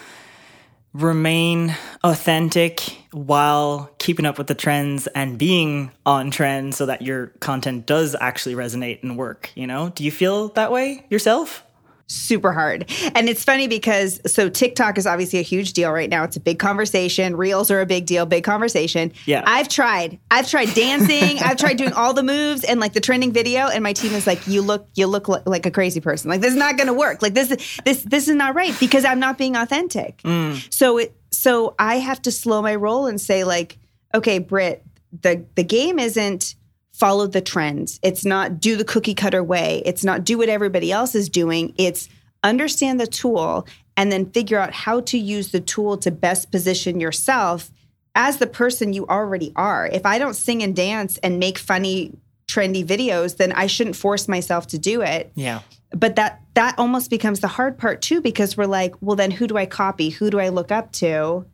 remain 0.95 1.75
authentic 2.05 2.79
while 3.11 3.91
keeping 3.99 4.25
up 4.25 4.37
with 4.37 4.47
the 4.47 4.55
trends 4.55 5.07
and 5.07 5.37
being 5.37 5.91
on 6.05 6.31
trend 6.31 6.73
so 6.73 6.85
that 6.85 7.01
your 7.01 7.27
content 7.41 7.85
does 7.85 8.15
actually 8.21 8.55
resonate 8.55 9.03
and 9.03 9.17
work, 9.17 9.51
you 9.55 9.67
know? 9.67 9.89
Do 9.89 10.05
you 10.05 10.11
feel 10.11 10.49
that 10.49 10.71
way 10.71 11.05
yourself? 11.09 11.65
Super 12.07 12.51
hard. 12.51 12.91
And 13.15 13.27
it's 13.27 13.43
funny 13.43 13.67
because 13.67 14.21
so 14.31 14.47
TikTok 14.47 14.99
is 14.99 15.07
obviously 15.07 15.39
a 15.39 15.43
huge 15.43 15.73
deal 15.73 15.91
right 15.91 16.09
now. 16.09 16.23
It's 16.23 16.35
a 16.35 16.39
big 16.39 16.59
conversation. 16.59 17.35
Reels 17.35 17.71
are 17.71 17.81
a 17.81 17.85
big 17.87 18.05
deal, 18.05 18.27
big 18.27 18.43
conversation. 18.43 19.11
Yeah. 19.25 19.43
I've 19.45 19.67
tried. 19.67 20.19
I've 20.29 20.47
tried 20.47 20.73
dancing. 20.75 21.39
I've 21.39 21.57
tried 21.57 21.77
doing 21.77 21.93
all 21.93 22.13
the 22.13 22.21
moves 22.21 22.63
and 22.63 22.79
like 22.79 22.93
the 22.93 22.99
trending 22.99 23.31
video 23.31 23.69
and 23.69 23.83
my 23.83 23.93
team 23.93 24.13
is 24.13 24.27
like 24.27 24.45
you 24.47 24.61
look 24.61 24.87
you 24.93 25.07
look 25.07 25.27
like 25.47 25.65
a 25.65 25.71
crazy 25.71 25.99
person. 25.99 26.29
Like 26.29 26.41
this 26.41 26.51
is 26.51 26.59
not 26.59 26.77
going 26.77 26.87
to 26.87 26.93
work. 26.93 27.23
Like 27.23 27.33
this 27.33 27.49
is 27.49 27.79
this 27.85 28.03
this 28.03 28.27
is 28.27 28.35
not 28.35 28.53
right 28.53 28.77
because 28.79 29.03
I'm 29.03 29.19
not 29.19 29.39
being 29.39 29.55
authentic. 29.55 30.21
Mm. 30.21 30.71
So 30.71 30.99
it 30.99 31.15
so 31.31 31.73
I 31.79 31.95
have 31.95 32.21
to 32.23 32.31
slow 32.31 32.61
my 32.61 32.75
roll 32.75 33.07
and 33.07 33.19
say 33.19 33.43
like 33.43 33.79
okay, 34.13 34.37
Britt, 34.37 34.85
the 35.21 35.43
the 35.55 35.63
game 35.63 35.97
isn't 35.97 36.55
follow 36.97 37.27
the 37.27 37.41
trends. 37.41 37.99
It's 38.03 38.25
not 38.25 38.59
do 38.59 38.75
the 38.75 38.85
cookie 38.85 39.13
cutter 39.13 39.43
way. 39.43 39.81
It's 39.85 40.03
not 40.03 40.23
do 40.23 40.37
what 40.37 40.49
everybody 40.49 40.91
else 40.91 41.15
is 41.15 41.29
doing. 41.29 41.73
It's 41.77 42.07
understand 42.43 42.99
the 42.99 43.07
tool 43.07 43.67
and 43.97 44.11
then 44.11 44.29
figure 44.31 44.59
out 44.59 44.73
how 44.73 45.01
to 45.01 45.17
use 45.17 45.51
the 45.51 45.59
tool 45.59 45.97
to 45.97 46.11
best 46.11 46.51
position 46.51 46.99
yourself 46.99 47.71
as 48.13 48.37
the 48.37 48.47
person 48.47 48.93
you 48.93 49.05
already 49.07 49.51
are. 49.55 49.87
If 49.87 50.05
I 50.05 50.19
don't 50.19 50.35
sing 50.35 50.63
and 50.63 50.75
dance 50.75 51.17
and 51.17 51.39
make 51.39 51.57
funny, 51.57 52.13
trendy 52.47 52.85
videos, 52.85 53.37
then 53.37 53.51
I 53.51 53.67
shouldn't 53.67 53.95
force 53.95 54.27
myself 54.27 54.67
to 54.67 54.77
do 54.77 55.01
it. 55.01 55.31
Yeah. 55.35 55.61
But 55.89 56.15
that 56.15 56.41
that 56.53 56.77
almost 56.77 57.09
becomes 57.09 57.39
the 57.39 57.47
hard 57.47 57.77
part 57.77 58.01
too, 58.01 58.21
because 58.21 58.55
we're 58.55 58.65
like, 58.65 58.93
well, 59.01 59.15
then 59.15 59.31
who 59.31 59.47
do 59.47 59.57
I 59.57 59.65
copy? 59.65 60.09
Who 60.09 60.29
do 60.29 60.39
I 60.39 60.49
look 60.49 60.71
up 60.71 60.91
to? 60.93 61.45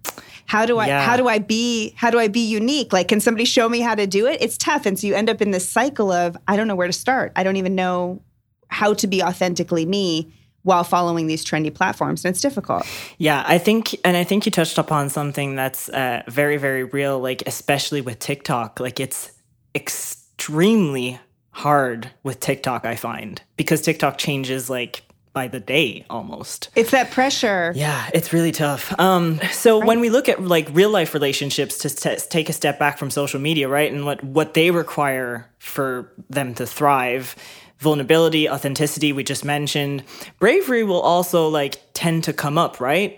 How 0.51 0.65
do 0.65 0.79
I 0.79 0.87
Yeah. 0.87 1.01
how 1.07 1.15
do 1.15 1.29
I 1.29 1.39
be 1.39 1.93
how 1.95 2.09
do 2.09 2.19
I 2.19 2.27
be 2.27 2.41
unique? 2.41 2.91
Like, 2.91 3.07
can 3.07 3.21
somebody 3.21 3.45
show 3.45 3.69
me 3.69 3.79
how 3.79 3.95
to 3.95 4.05
do 4.05 4.27
it? 4.27 4.37
It's 4.41 4.57
tough, 4.57 4.85
and 4.85 4.99
so 4.99 5.07
you 5.07 5.15
end 5.15 5.29
up 5.29 5.41
in 5.41 5.51
this 5.51 5.67
cycle 5.77 6.11
of 6.11 6.35
I 6.45 6.57
don't 6.57 6.67
know 6.67 6.75
where 6.75 6.87
to 6.87 6.93
start. 7.05 7.31
I 7.37 7.43
don't 7.43 7.55
even 7.55 7.73
know 7.73 8.21
how 8.67 8.93
to 8.93 9.07
be 9.07 9.23
authentically 9.23 9.85
me 9.85 10.33
while 10.63 10.83
following 10.83 11.27
these 11.27 11.45
trendy 11.45 11.73
platforms, 11.73 12.25
and 12.25 12.33
it's 12.33 12.41
difficult. 12.41 12.85
Yeah, 13.17 13.43
I 13.47 13.57
think, 13.57 13.95
and 14.03 14.17
I 14.17 14.23
think 14.25 14.45
you 14.45 14.51
touched 14.51 14.77
upon 14.77 15.09
something 15.09 15.55
that's 15.55 15.89
uh, 15.89 16.21
very, 16.27 16.57
very 16.57 16.83
real, 16.83 17.17
like, 17.19 17.43
especially 17.47 18.01
with 18.01 18.19
TikTok. 18.19 18.79
Like, 18.79 18.99
it's 18.99 19.31
extremely 19.73 21.19
hard 21.51 22.11
with 22.23 22.39
TikTok, 22.39 22.85
I 22.85 22.95
find, 22.95 23.41
because 23.57 23.81
TikTok 23.81 24.17
changes 24.17 24.69
like 24.69 25.01
by 25.33 25.47
the 25.47 25.59
day 25.59 26.05
almost. 26.09 26.69
It's 26.75 26.91
that 26.91 27.11
pressure. 27.11 27.71
Yeah, 27.75 28.09
it's 28.13 28.33
really 28.33 28.51
tough. 28.51 28.97
Um, 28.99 29.39
so 29.51 29.83
when 29.83 29.99
we 29.99 30.09
look 30.09 30.27
at 30.29 30.41
like 30.41 30.67
real 30.71 30.89
life 30.89 31.13
relationships, 31.13 31.77
to 31.79 31.89
t- 31.89 32.21
take 32.29 32.49
a 32.49 32.53
step 32.53 32.77
back 32.79 32.97
from 32.97 33.09
social 33.09 33.39
media, 33.39 33.67
right, 33.67 33.91
and 33.91 34.05
what 34.05 34.23
what 34.23 34.53
they 34.53 34.71
require 34.71 35.49
for 35.59 36.11
them 36.29 36.53
to 36.55 36.65
thrive, 36.65 37.35
vulnerability, 37.79 38.49
authenticity, 38.49 39.13
we 39.13 39.23
just 39.23 39.45
mentioned, 39.45 40.03
bravery 40.39 40.83
will 40.83 41.01
also 41.01 41.47
like 41.47 41.81
tend 41.93 42.23
to 42.25 42.33
come 42.33 42.57
up, 42.57 42.79
right? 42.79 43.17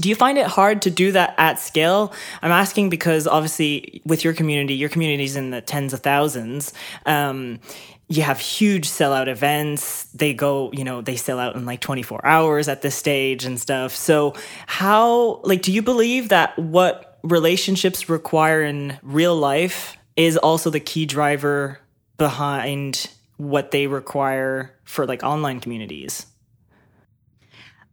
Do 0.00 0.08
you 0.08 0.14
find 0.14 0.38
it 0.38 0.46
hard 0.46 0.82
to 0.82 0.90
do 0.90 1.12
that 1.12 1.34
at 1.36 1.58
scale? 1.58 2.12
I'm 2.40 2.50
asking 2.50 2.88
because 2.88 3.26
obviously 3.26 4.00
with 4.06 4.24
your 4.24 4.32
community, 4.32 4.74
your 4.74 4.88
community 4.88 5.24
is 5.24 5.36
in 5.36 5.50
the 5.50 5.60
tens 5.60 5.92
of 5.92 6.00
thousands. 6.00 6.72
Um, 7.04 7.60
you 8.12 8.22
have 8.22 8.38
huge 8.38 8.88
sellout 8.88 9.26
events. 9.26 10.04
They 10.14 10.34
go, 10.34 10.70
you 10.72 10.84
know, 10.84 11.00
they 11.00 11.16
sell 11.16 11.38
out 11.38 11.56
in 11.56 11.64
like 11.64 11.80
24 11.80 12.26
hours 12.26 12.68
at 12.68 12.82
this 12.82 12.94
stage 12.94 13.46
and 13.46 13.58
stuff. 13.58 13.94
So, 13.94 14.34
how, 14.66 15.40
like, 15.44 15.62
do 15.62 15.72
you 15.72 15.80
believe 15.80 16.28
that 16.28 16.58
what 16.58 17.18
relationships 17.22 18.10
require 18.10 18.62
in 18.62 18.98
real 19.02 19.34
life 19.34 19.96
is 20.14 20.36
also 20.36 20.68
the 20.68 20.80
key 20.80 21.06
driver 21.06 21.78
behind 22.18 23.08
what 23.38 23.70
they 23.70 23.86
require 23.86 24.74
for 24.84 25.06
like 25.06 25.22
online 25.22 25.60
communities? 25.60 26.26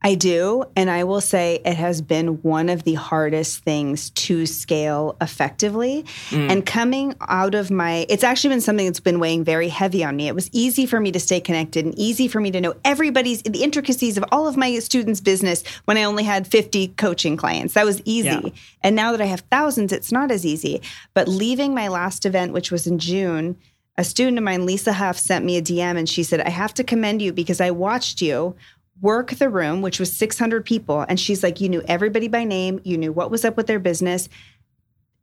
I 0.01 0.15
do. 0.15 0.63
And 0.75 0.89
I 0.89 1.03
will 1.03 1.21
say 1.21 1.59
it 1.65 1.75
has 1.75 2.01
been 2.01 2.41
one 2.41 2.69
of 2.69 2.83
the 2.83 2.93
hardest 2.93 3.63
things 3.63 4.11
to 4.11 4.45
scale 4.45 5.17
effectively. 5.19 6.05
Mm. 6.29 6.51
And 6.51 6.65
coming 6.65 7.15
out 7.27 7.53
of 7.53 7.69
my, 7.69 8.05
it's 8.07 8.23
actually 8.23 8.51
been 8.51 8.61
something 8.61 8.85
that's 8.85 9.01
been 9.01 9.19
weighing 9.19 9.43
very 9.43 9.67
heavy 9.67 10.03
on 10.03 10.15
me. 10.15 10.27
It 10.27 10.35
was 10.35 10.49
easy 10.53 10.85
for 10.85 10.99
me 10.99 11.11
to 11.11 11.19
stay 11.19 11.41
connected 11.41 11.85
and 11.85 11.97
easy 11.97 12.27
for 12.27 12.39
me 12.39 12.51
to 12.51 12.61
know 12.61 12.75
everybody's, 12.85 13.41
the 13.41 13.63
intricacies 13.63 14.17
of 14.17 14.23
all 14.31 14.47
of 14.47 14.55
my 14.55 14.79
students' 14.79 15.19
business 15.19 15.63
when 15.85 15.97
I 15.97 16.03
only 16.03 16.23
had 16.23 16.47
50 16.47 16.89
coaching 16.89 17.35
clients. 17.35 17.73
That 17.73 17.85
was 17.85 18.01
easy. 18.05 18.29
Yeah. 18.29 18.49
And 18.81 18.95
now 18.95 19.11
that 19.11 19.21
I 19.21 19.25
have 19.25 19.41
thousands, 19.51 19.91
it's 19.91 20.11
not 20.11 20.31
as 20.31 20.45
easy. 20.45 20.81
But 21.13 21.27
leaving 21.27 21.73
my 21.73 21.89
last 21.89 22.25
event, 22.25 22.53
which 22.53 22.71
was 22.71 22.87
in 22.87 22.99
June, 22.99 23.57
a 23.97 24.03
student 24.05 24.37
of 24.37 24.45
mine, 24.45 24.65
Lisa 24.65 24.93
Huff, 24.93 25.17
sent 25.17 25.43
me 25.43 25.57
a 25.57 25.61
DM 25.61 25.97
and 25.97 26.07
she 26.07 26.23
said, 26.23 26.39
I 26.39 26.49
have 26.49 26.73
to 26.75 26.85
commend 26.85 27.21
you 27.21 27.33
because 27.33 27.59
I 27.59 27.71
watched 27.71 28.21
you 28.21 28.55
work 29.01 29.31
the 29.31 29.49
room, 29.49 29.81
which 29.81 29.99
was 29.99 30.15
600 30.15 30.65
people. 30.65 31.05
And 31.07 31.19
she's 31.19 31.43
like, 31.43 31.61
You 31.61 31.69
knew 31.69 31.81
everybody 31.87 32.27
by 32.27 32.43
name, 32.43 32.79
you 32.83 32.97
knew 32.97 33.11
what 33.11 33.31
was 33.31 33.45
up 33.45 33.57
with 33.57 33.67
their 33.67 33.79
business. 33.79 34.29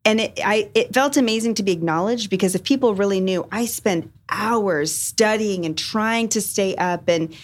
And 0.04 0.21
it, 0.21 0.38
I, 0.45 0.71
it 0.75 0.95
felt 0.95 1.16
amazing 1.16 1.54
to 1.54 1.64
be 1.64 1.73
acknowledged 1.73 2.30
because 2.30 2.54
if 2.54 2.62
people 2.62 2.95
really 2.95 3.21
knew, 3.21 3.47
I 3.50 3.64
spend 3.66 4.12
hours 4.28 4.95
studying 4.95 5.64
and 5.66 5.76
trying 5.76 6.28
to 6.28 6.40
stay 6.40 6.76
up. 6.76 7.09
And 7.09 7.35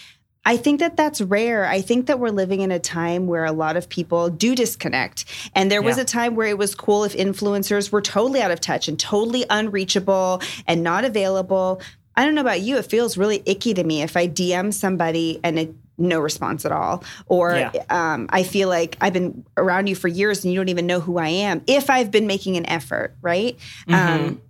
I 0.45 0.55
think 0.55 0.79
that 0.79 0.95
that's 0.95 1.19
rare. 1.21 1.65
I 1.65 1.81
think 1.81 2.07
that 2.07 2.19
we're 2.19 2.29
living 2.29 2.61
in 2.61 2.71
a 2.71 2.79
time 2.79 3.27
where 3.27 3.43
a 3.43 3.51
lot 3.51 3.75
of 3.75 3.89
people 3.89 4.29
do 4.29 4.55
disconnect. 4.55 5.25
And 5.53 5.69
there 5.69 5.81
was 5.81 5.97
Yeah. 5.97 6.03
a 6.03 6.05
time 6.05 6.35
where 6.35 6.47
it 6.47 6.57
was 6.57 6.73
cool 6.73 7.03
if 7.03 7.13
influencers 7.13 7.91
were 7.91 8.01
totally 8.01 8.41
out 8.41 8.51
of 8.51 8.61
touch 8.61 8.87
and 8.87 8.97
totally 8.97 9.45
unreachable 9.49 10.41
and 10.65 10.83
not 10.83 11.03
available. 11.03 11.81
I 12.15 12.23
don't 12.23 12.35
know 12.35 12.41
about 12.41 12.61
you. 12.61 12.77
It 12.77 12.85
feels 12.85 13.17
really 13.17 13.41
icky 13.45 13.73
to 13.73 13.83
me 13.83 14.03
if 14.03 14.15
I 14.15 14.27
DM 14.27 14.73
somebody 14.73 15.39
and 15.43 15.59
it, 15.59 15.75
no 15.97 16.19
response 16.19 16.65
at 16.65 16.71
all. 16.71 17.03
Or 17.27 17.55
Yeah. 17.55 17.71
um, 17.89 18.27
I 18.31 18.43
feel 18.43 18.69
like 18.69 18.97
I've 19.01 19.13
been 19.13 19.45
around 19.57 19.87
you 19.87 19.95
for 19.95 20.07
years 20.07 20.43
and 20.43 20.53
you 20.53 20.59
don't 20.59 20.69
even 20.69 20.87
know 20.87 20.99
who 20.99 21.17
I 21.17 21.27
am 21.29 21.61
if 21.67 21.89
I've 21.89 22.09
been 22.11 22.27
making 22.27 22.57
an 22.57 22.65
effort, 22.67 23.15
right? 23.21 23.57
Um, 23.87 24.41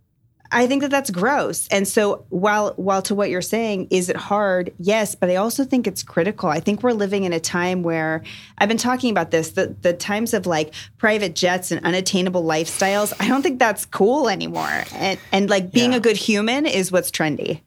I 0.56 0.68
think 0.68 0.84
that 0.84 0.92
that's 0.92 1.10
gross. 1.10 1.68
And 1.70 1.88
so 1.88 2.26
while 2.30 2.74
while 2.76 3.02
to 3.04 3.16
what 3.16 3.32
you're 3.32 3.42
saying, 3.42 3.88
is 3.90 4.08
it 4.08 4.16
hard? 4.16 4.72
Yes, 4.78 5.16
but 5.16 5.32
I 5.32 5.38
also 5.38 5.64
think 5.66 5.88
it's 5.88 6.04
critical. 6.04 6.48
I 6.48 6.60
think 6.60 6.84
we're 6.84 6.92
living 6.94 7.24
in 7.24 7.34
a 7.34 7.40
time 7.40 7.82
where 7.82 8.22
I've 8.60 8.70
been 8.70 8.78
talking 8.78 9.10
about 9.10 9.32
this, 9.32 9.54
the 9.54 9.76
the 9.82 9.94
times 9.94 10.32
of 10.32 10.46
like 10.46 10.72
private 11.00 11.34
jets 11.34 11.72
and 11.72 11.84
unattainable 11.84 12.44
lifestyles. 12.44 13.12
I 13.20 13.28
don't 13.28 13.42
think 13.42 13.58
that's 13.58 13.86
cool 13.88 14.30
anymore. 14.30 14.84
And 14.94 15.20
and 15.32 15.50
like 15.50 15.72
being 15.72 15.92
Yeah. 15.94 15.98
a 15.98 16.02
good 16.02 16.18
human 16.18 16.68
is 16.68 16.92
what's 16.92 17.10
trendy. 17.10 17.62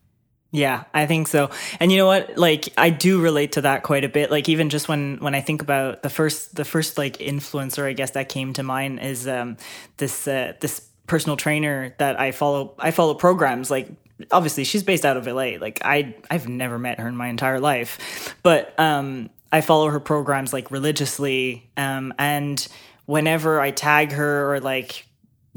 Yeah, 0.51 0.85
I 0.93 1.05
think 1.07 1.27
so. 1.27 1.49
And 1.79 1.91
you 1.91 1.97
know 1.97 2.05
what? 2.05 2.37
Like 2.37 2.69
I 2.77 2.89
do 2.89 3.21
relate 3.21 3.53
to 3.53 3.61
that 3.61 3.83
quite 3.83 4.05
a 4.05 4.09
bit. 4.09 4.31
Like 4.31 4.47
even 4.47 4.69
just 4.69 4.87
when 4.87 5.17
when 5.17 5.35
I 5.35 5.41
think 5.41 5.61
about 5.61 6.03
the 6.03 6.09
first 6.09 6.55
the 6.55 6.63
first 6.63 6.97
like 6.97 7.17
influencer 7.17 7.83
I 7.83 7.93
guess 7.93 8.11
that 8.11 8.29
came 8.29 8.53
to 8.53 8.63
mind 8.63 9.01
is 9.01 9.27
um 9.27 9.57
this 9.97 10.27
uh, 10.27 10.53
this 10.61 10.87
personal 11.05 11.35
trainer 11.35 11.93
that 11.97 12.19
I 12.19 12.31
follow 12.31 12.75
I 12.79 12.91
follow 12.91 13.13
programs 13.13 13.69
like 13.69 13.89
obviously 14.31 14.63
she's 14.63 14.83
based 14.83 15.05
out 15.05 15.17
of 15.17 15.27
LA. 15.27 15.57
Like 15.59 15.81
I 15.83 16.15
I've 16.31 16.47
never 16.47 16.79
met 16.79 16.99
her 16.99 17.07
in 17.09 17.17
my 17.17 17.27
entire 17.27 17.59
life. 17.59 18.35
But 18.41 18.73
um 18.79 19.29
I 19.51 19.59
follow 19.59 19.89
her 19.89 19.99
programs 19.99 20.53
like 20.53 20.71
religiously 20.71 21.69
um 21.75 22.13
and 22.17 22.65
whenever 23.05 23.59
I 23.59 23.71
tag 23.71 24.13
her 24.13 24.53
or 24.53 24.59
like 24.61 25.05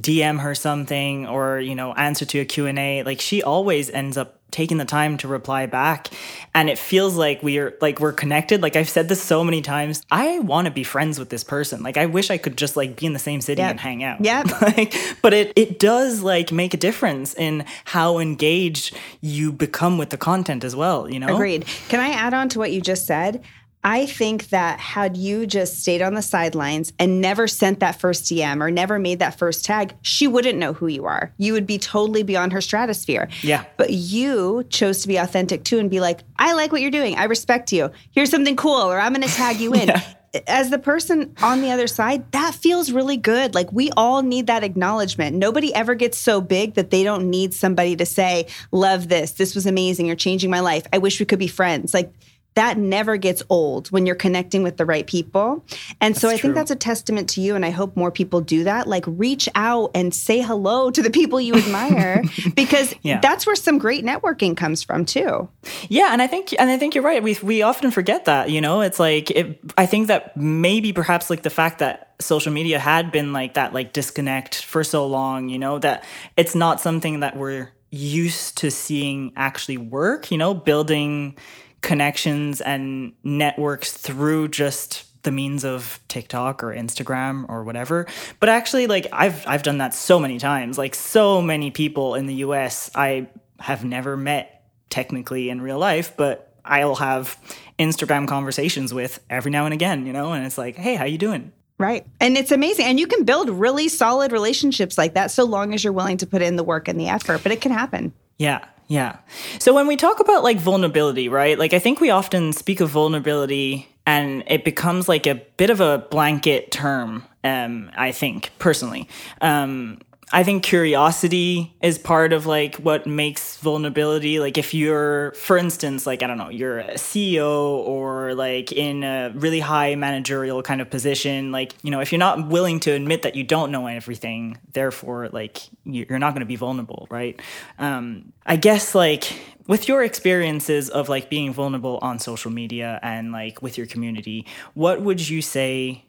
DM 0.01 0.41
her 0.41 0.57
something 0.57 1.29
or 1.29 1.61
you 1.61 1.77
know 1.77 1.93
answer 1.93 2.25
to 2.25 2.41
a 2.41 2.45
Q&A 2.45 3.05
like 3.05 3.21
she 3.21 3.43
always 3.43 3.89
ends 3.89 4.17
up 4.17 4.40
taking 4.51 4.79
the 4.79 4.85
time 4.85 5.17
to 5.19 5.29
reply 5.29 5.67
back. 5.67 6.09
And 6.55 6.69
it 6.69 6.79
feels 6.79 7.17
like 7.17 7.43
we're 7.43 7.77
like 7.81 8.01
we're 8.01 8.13
connected. 8.13 8.63
Like 8.63 8.77
I've 8.77 8.89
said 8.89 9.09
this 9.09 9.23
so 9.23 9.45
many 9.45 9.63
times. 9.63 10.03
I 10.11 10.39
want 10.41 10.67
to 10.67 10.71
be 10.71 10.85
friends 10.85 11.19
with 11.19 11.29
this 11.31 11.45
person. 11.45 11.83
Like 11.83 11.97
I 11.97 12.07
wish 12.07 12.31
I 12.31 12.39
could 12.39 12.57
just 12.57 12.77
like 12.77 12.97
be 12.97 13.07
in 13.07 13.13
the 13.13 13.19
same 13.19 13.41
city 13.41 13.63
Yep. 13.63 13.71
and 13.71 13.81
hang 13.81 14.03
out. 14.05 14.25
Yeah. 14.25 14.43
Like 14.61 14.95
but 15.23 15.33
it 15.35 15.53
it 15.57 15.79
does 15.79 16.23
like 16.23 16.53
make 16.53 16.75
a 16.75 16.77
difference 16.77 17.35
in 17.35 17.65
how 17.87 18.19
engaged 18.19 18.97
you 19.21 19.53
become 19.53 19.99
with 19.99 20.11
the 20.11 20.17
content 20.19 20.65
as 20.65 20.75
well 20.77 21.09
you 21.11 21.19
know? 21.19 21.35
Agreed. 21.35 21.65
Can 21.89 22.01
I 22.01 22.11
add 22.11 22.35
on 22.35 22.49
to 22.51 22.59
what 22.59 22.73
you 22.73 22.81
just 22.81 23.07
said? 23.07 23.43
I 23.83 24.05
think 24.05 24.51
that 24.51 24.79
had 24.79 25.17
you 25.17 25.47
just 25.47 25.81
stayed 25.81 26.03
on 26.03 26.13
the 26.13 26.21
sidelines 26.21 26.93
and 26.99 27.21
never 27.21 27.49
sent 27.49 27.81
that 27.81 27.99
first 27.99 28.25
DM 28.25 28.61
or 28.61 28.71
never 28.71 28.99
made 28.99 29.21
that 29.21 29.39
first 29.39 29.65
tag, 29.65 29.95
she 30.03 30.27
wouldn't 30.27 30.59
know 30.59 30.75
who 30.75 30.87
you 30.87 31.07
are. 31.07 31.33
You 31.39 31.55
would 31.55 31.67
be 31.67 31.79
totally 31.79 32.23
beyond 32.23 32.53
her 32.53 32.61
stratosphere. 32.61 33.29
Yeah. 33.43 33.65
But 33.79 33.91
you 33.91 34.65
chose 34.69 35.01
to 35.03 35.09
be 35.09 35.17
authentic 35.17 35.65
too 35.65 35.79
and 35.79 35.89
be 35.91 36.01
like, 36.01 36.21
I 36.39 36.53
like 36.53 36.73
what 36.73 36.83
you're 36.83 36.91
doing. 36.91 37.17
I 37.17 37.25
respect 37.25 37.73
you. 37.73 37.91
Here's 38.11 38.31
something 38.31 38.57
cool, 38.57 38.75
or 38.75 39.01
I'm 39.01 39.15
going 39.15 39.27
to 39.27 39.35
tag 39.35 39.61
you 39.61 39.73
in. 39.73 39.91
As 40.47 40.71
the 40.71 40.79
person 40.79 41.35
on 41.43 41.61
the 41.61 41.73
other 41.73 41.89
side, 41.89 42.31
that 42.31 42.55
feels 42.55 42.93
really 42.93 43.17
good. 43.17 43.53
Like 43.55 43.73
we 43.73 43.91
all 43.97 44.23
need 44.23 44.47
that 44.47 44.63
acknowledgement. 44.63 45.37
Nobody 45.37 45.75
ever 45.75 45.97
gets 45.97 46.19
so 46.19 46.41
big 46.41 46.75
that 46.75 46.91
they 46.91 47.03
don't 47.03 47.31
need 47.31 47.53
somebody 47.53 47.97
to 47.97 48.07
say, 48.07 48.47
Love 48.71 49.09
this. 49.09 49.33
This 49.33 49.57
was 49.57 49.67
amazing. 49.67 50.07
You're 50.07 50.15
changing 50.15 50.49
my 50.49 50.61
life. 50.61 50.87
I 50.93 50.99
wish 50.99 51.19
we 51.19 51.27
could 51.27 51.41
be 51.41 51.49
friends. 51.49 51.93
Like 51.93 52.13
that 52.55 52.77
never 52.77 53.17
gets 53.17 53.43
old 53.49 53.89
when 53.93 54.07
you're 54.07 54.17
connecting 54.17 54.63
with 54.65 54.77
the 54.77 54.85
right 54.85 55.07
people. 55.07 55.65
And 56.01 56.17
so 56.17 56.29
I 56.29 56.33
true. 56.33 56.39
think 56.43 56.55
that's 56.57 56.71
a 56.73 56.77
testament 56.77 57.29
to 57.31 57.41
you. 57.41 57.55
And 57.55 57.65
I 57.65 57.71
hope 57.71 57.97
more 57.97 58.11
people 58.11 58.41
do 58.41 58.65
that. 58.65 58.89
Like 58.89 59.05
reach 59.07 59.49
out 59.55 59.93
and 59.95 60.13
say 60.13 60.41
hello 60.41 60.91
to 60.91 61.01
the 61.01 61.11
people 61.11 61.41
you 61.41 61.55
admire 61.55 62.23
because 62.57 62.93
Yeah. 63.03 63.21
that's 63.21 63.47
where 63.47 63.55
some 63.57 63.79
great 63.79 64.05
networking 64.05 64.57
comes 64.57 64.83
from 64.83 65.05
too. 65.05 65.49
Yeah, 65.89 66.13
and 66.13 66.21
I 66.21 66.27
think 66.27 66.53
and 66.59 66.69
I 66.71 66.77
think 66.77 66.95
you're 66.95 67.05
right. 67.05 67.23
We 67.23 67.39
we 67.43 67.63
often 67.63 67.91
forget 67.93 68.25
that, 68.25 68.51
you 68.51 68.61
know. 68.61 68.81
It's 68.81 68.99
like 68.99 69.31
it, 69.31 69.61
I 69.79 69.87
think 69.87 70.09
that 70.09 70.37
maybe 70.37 70.93
perhaps 70.93 71.31
like 71.31 71.43
the 71.43 71.51
fact 71.51 71.79
that 71.79 72.15
social 72.21 72.53
media 72.53 72.79
had 72.79 73.13
been 73.13 73.33
like 73.33 73.55
that 73.55 73.73
like 73.73 73.93
disconnect 73.93 74.65
for 74.65 74.83
so 74.85 75.07
long, 75.07 75.49
you 75.49 75.59
know, 75.59 75.79
that 75.79 76.05
it's 76.37 76.55
not 76.55 76.81
something 76.81 77.21
that 77.21 77.37
we're 77.37 77.71
used 77.91 78.59
to 78.59 78.71
seeing 78.71 79.33
actually 79.37 79.77
work, 79.77 80.31
you 80.31 80.39
know, 80.39 80.53
building 80.55 81.37
connections 81.81 82.61
and 82.61 83.13
networks 83.23 83.93
through 83.93 84.49
just 84.49 85.07
the 85.23 85.31
means 85.31 85.65
of 85.65 86.01
TikTok 86.09 86.63
or 86.65 86.75
Instagram 86.75 87.49
or 87.49 87.65
whatever. 87.65 88.07
But 88.39 88.49
actually 88.49 88.87
like 88.87 89.07
I've 89.13 89.47
I've 89.47 89.63
done 89.63 89.79
that 89.79 89.95
so 89.95 90.19
many 90.19 90.39
times. 90.39 90.79
Like 90.79 90.95
so 90.95 91.43
many 91.43 91.71
people 91.71 92.15
in 92.15 92.27
the 92.27 92.37
US 92.37 92.91
I 92.95 93.29
have 93.59 93.85
never 93.85 94.17
met 94.17 94.65
technically 94.89 95.51
in 95.51 95.61
real 95.61 95.79
life, 95.79 96.17
but 96.17 96.55
I'll 96.65 96.97
have 96.97 97.39
Instagram 97.79 98.29
conversations 98.29 98.93
with 98.93 99.21
every 99.31 99.51
now 99.51 99.65
and 99.65 99.75
again, 99.75 100.07
you 100.07 100.13
know, 100.13 100.33
and 100.33 100.45
it's 100.45 100.59
like, 100.59 100.77
"Hey, 100.77 100.95
how 100.95 101.05
you 101.05 101.19
doing?" 101.19 101.53
Right. 101.79 102.07
And 102.21 102.37
it's 102.37 102.53
amazing. 102.53 102.85
And 102.85 103.01
you 103.01 103.07
can 103.07 103.25
build 103.25 103.49
really 103.49 103.89
solid 103.89 104.33
relationships 104.33 104.99
like 104.99 105.15
that 105.15 105.31
so 105.31 105.45
long 105.45 105.73
as 105.73 105.83
you're 105.83 105.95
willing 105.95 106.19
to 106.19 106.27
put 106.27 106.43
in 106.43 106.57
the 106.57 106.63
work 106.63 106.89
and 106.89 107.01
the 107.01 107.09
effort, 107.09 107.43
but 107.43 107.53
it 107.53 107.63
can 107.63 107.73
happen. 107.73 108.13
Yeah. 108.37 108.67
Yeah. 108.91 109.19
So 109.61 109.73
when 109.73 109.87
we 109.87 109.97
talk 109.97 110.19
about 110.19 110.43
like 110.43 110.59
vulnerability, 110.59 111.29
right? 111.29 111.57
Like 111.57 111.73
I 111.73 111.79
think 111.79 112.01
we 112.01 112.11
often 112.11 112.53
speak 112.53 112.81
of 112.81 112.91
vulnerability 112.91 113.89
and 114.05 114.43
it 114.49 114.65
becomes 114.65 115.09
like 115.09 115.29
a 115.29 115.37
bit 115.37 115.71
of 115.71 115.81
a 115.81 115.99
blanket 116.11 116.73
term, 116.73 117.25
um, 117.45 117.93
I 117.97 118.11
think, 118.11 118.51
personally. 118.59 119.09
Um, 119.41 120.01
I 120.33 120.45
think 120.45 120.63
curiosity 120.63 121.75
is 121.83 121.99
part 121.99 122.33
of 122.33 122.47
like 122.47 122.77
what 122.77 123.05
makes 123.05 123.57
vulnerability. 123.57 124.39
Like 124.39 124.59
if 124.59 124.73
you're, 124.73 125.33
for 125.33 125.59
instance, 125.59 126.07
like 126.07 126.23
I 126.23 126.29
don't 126.29 126.39
know, 126.39 126.51
you're 126.51 126.79
a 126.79 126.95
CEO 126.95 127.79
or 127.79 128.35
like 128.35 128.71
in 128.71 129.03
a 129.03 129.33
really 129.35 129.59
high 129.59 129.97
managerial 129.97 130.63
kind 130.63 130.81
of 130.81 130.89
position. 130.89 131.51
Like 131.51 131.75
you 131.83 131.91
know, 131.91 132.01
if 132.01 132.13
you're 132.13 132.21
not 132.21 132.47
willing 132.47 132.79
to 132.81 132.93
admit 132.93 133.23
that 133.23 133.35
you 133.35 133.43
don't 133.43 133.73
know 133.73 133.89
everything, 133.89 134.59
therefore, 134.73 135.29
like 135.33 135.63
you're 135.85 136.21
not 136.21 136.33
going 136.33 136.41
to 136.41 136.47
be 136.47 136.57
vulnerable, 136.57 137.09
right? 137.11 137.41
Um, 137.81 138.33
I 138.47 138.55
guess 138.55 138.95
like 138.95 139.33
with 139.67 139.89
your 139.89 140.05
experiences 140.05 140.91
of 140.91 141.09
like 141.09 141.29
being 141.29 141.53
vulnerable 141.53 141.99
on 142.03 142.21
social 142.21 142.53
media 142.53 143.01
and 143.03 143.33
like 143.33 143.63
with 143.63 143.77
your 143.77 143.89
community, 143.89 144.47
what 144.75 145.01
would 145.03 145.29
you 145.29 145.43
say 145.43 146.05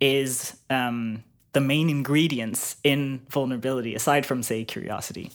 is 0.00 0.56
um, 0.70 1.22
the 1.52 1.60
main 1.60 1.90
ingredients 1.90 2.76
in 2.84 3.20
vulnerability 3.28 3.94
aside 3.94 4.24
from 4.26 4.42
say 4.42 4.64
curiosity 4.64 5.30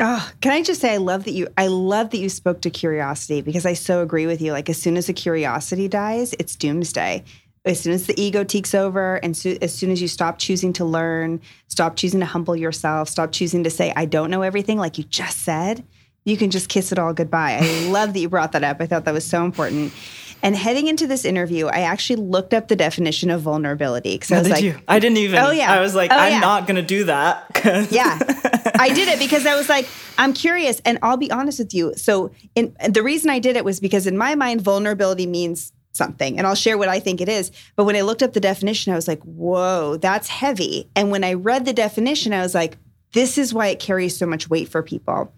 Oh, 0.00 0.30
can 0.40 0.52
I 0.52 0.62
just 0.62 0.80
say 0.80 0.94
I 0.94 0.98
love 0.98 1.24
that 1.24 1.32
you 1.32 1.48
I 1.56 1.66
love 1.66 2.10
that 2.10 2.18
you 2.18 2.28
spoke 2.28 2.60
to 2.60 2.70
curiosity 2.70 3.40
because 3.40 3.66
I 3.66 3.72
so 3.72 4.00
agree 4.00 4.26
with 4.26 4.40
you. 4.40 4.52
Like 4.52 4.70
as 4.70 4.80
soon 4.80 4.96
as 4.96 5.08
the 5.08 5.12
curiosity 5.12 5.88
dies, 5.88 6.34
it's 6.38 6.54
doomsday. 6.54 7.24
As 7.64 7.80
soon 7.80 7.92
as 7.92 8.06
the 8.06 8.18
ego 8.20 8.44
takes 8.44 8.74
over, 8.74 9.16
and 9.16 9.36
so, 9.36 9.56
as 9.60 9.74
soon 9.74 9.90
as 9.90 10.00
you 10.00 10.06
stop 10.06 10.38
choosing 10.38 10.72
to 10.74 10.84
learn, 10.84 11.40
stop 11.66 11.96
choosing 11.96 12.20
to 12.20 12.26
humble 12.26 12.54
yourself, 12.54 13.08
stop 13.08 13.32
choosing 13.32 13.64
to 13.64 13.70
say 13.70 13.92
I 13.96 14.04
don't 14.04 14.30
know 14.30 14.42
everything, 14.42 14.78
like 14.78 14.98
you 14.98 15.04
just 15.04 15.38
said, 15.42 15.84
you 16.24 16.36
can 16.36 16.50
just 16.50 16.68
kiss 16.68 16.92
it 16.92 16.98
all 16.98 17.12
goodbye. 17.12 17.58
I 17.60 17.88
love 17.88 18.12
that 18.12 18.20
you 18.20 18.28
brought 18.28 18.52
that 18.52 18.62
up. 18.62 18.80
I 18.80 18.86
thought 18.86 19.04
that 19.04 19.14
was 19.14 19.26
so 19.26 19.44
important. 19.44 19.92
And 20.42 20.54
heading 20.54 20.86
into 20.86 21.06
this 21.06 21.24
interview, 21.24 21.66
I 21.66 21.80
actually 21.80 22.16
looked 22.16 22.54
up 22.54 22.68
the 22.68 22.76
definition 22.76 23.30
of 23.30 23.42
vulnerability 23.42 24.14
because 24.14 24.30
I 24.30 24.38
was 24.38 24.46
did 24.46 24.52
like, 24.52 24.64
you? 24.64 24.76
I 24.86 24.98
didn't 24.98 25.18
even. 25.18 25.38
Oh 25.40 25.50
yeah. 25.50 25.72
I 25.72 25.80
was 25.80 25.94
like, 25.94 26.12
oh, 26.12 26.16
I'm 26.16 26.32
yeah. 26.32 26.40
not 26.40 26.66
gonna 26.66 26.82
do 26.82 27.04
that. 27.04 27.46
yeah, 27.90 28.18
I 28.78 28.92
did 28.94 29.08
it 29.08 29.18
because 29.18 29.46
I 29.46 29.56
was 29.56 29.68
like, 29.68 29.88
I'm 30.16 30.32
curious, 30.32 30.80
and 30.84 30.98
I'll 31.02 31.16
be 31.16 31.30
honest 31.30 31.58
with 31.58 31.74
you. 31.74 31.94
So, 31.96 32.32
in, 32.54 32.76
the 32.88 33.02
reason 33.02 33.30
I 33.30 33.38
did 33.38 33.56
it 33.56 33.64
was 33.64 33.80
because 33.80 34.06
in 34.06 34.16
my 34.16 34.34
mind, 34.34 34.60
vulnerability 34.60 35.26
means 35.26 35.72
something, 35.92 36.38
and 36.38 36.46
I'll 36.46 36.54
share 36.54 36.78
what 36.78 36.88
I 36.88 37.00
think 37.00 37.20
it 37.20 37.28
is. 37.28 37.50
But 37.76 37.84
when 37.84 37.96
I 37.96 38.02
looked 38.02 38.22
up 38.22 38.32
the 38.32 38.40
definition, 38.40 38.92
I 38.92 38.96
was 38.96 39.08
like, 39.08 39.22
whoa, 39.22 39.96
that's 39.96 40.28
heavy. 40.28 40.88
And 40.94 41.10
when 41.10 41.24
I 41.24 41.34
read 41.34 41.64
the 41.64 41.72
definition, 41.72 42.32
I 42.32 42.42
was 42.42 42.54
like, 42.54 42.78
this 43.12 43.38
is 43.38 43.54
why 43.54 43.68
it 43.68 43.80
carries 43.80 44.16
so 44.16 44.26
much 44.26 44.50
weight 44.50 44.68
for 44.68 44.82
people. 44.82 45.32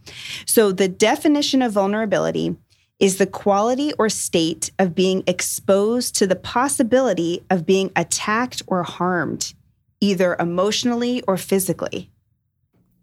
So, 0.47 0.73
the 0.73 0.89
definition 0.89 1.63
of 1.63 1.73
vulnerability 1.73 2.57
is 3.01 3.17
the 3.17 3.27
quality 3.27 3.93
or 3.99 4.09
state 4.09 4.71
of 4.79 4.95
being 4.95 5.25
exposed 5.27 6.15
to 6.17 6.27
the 6.27 6.37
possibility 6.37 7.43
of 7.51 7.65
being 7.67 7.91
attacked 7.97 8.63
or 8.67 8.83
harmed, 8.83 9.55
either 10.01 10.37
emotionally 10.39 11.23
or 11.23 11.37
physically. 11.37 12.11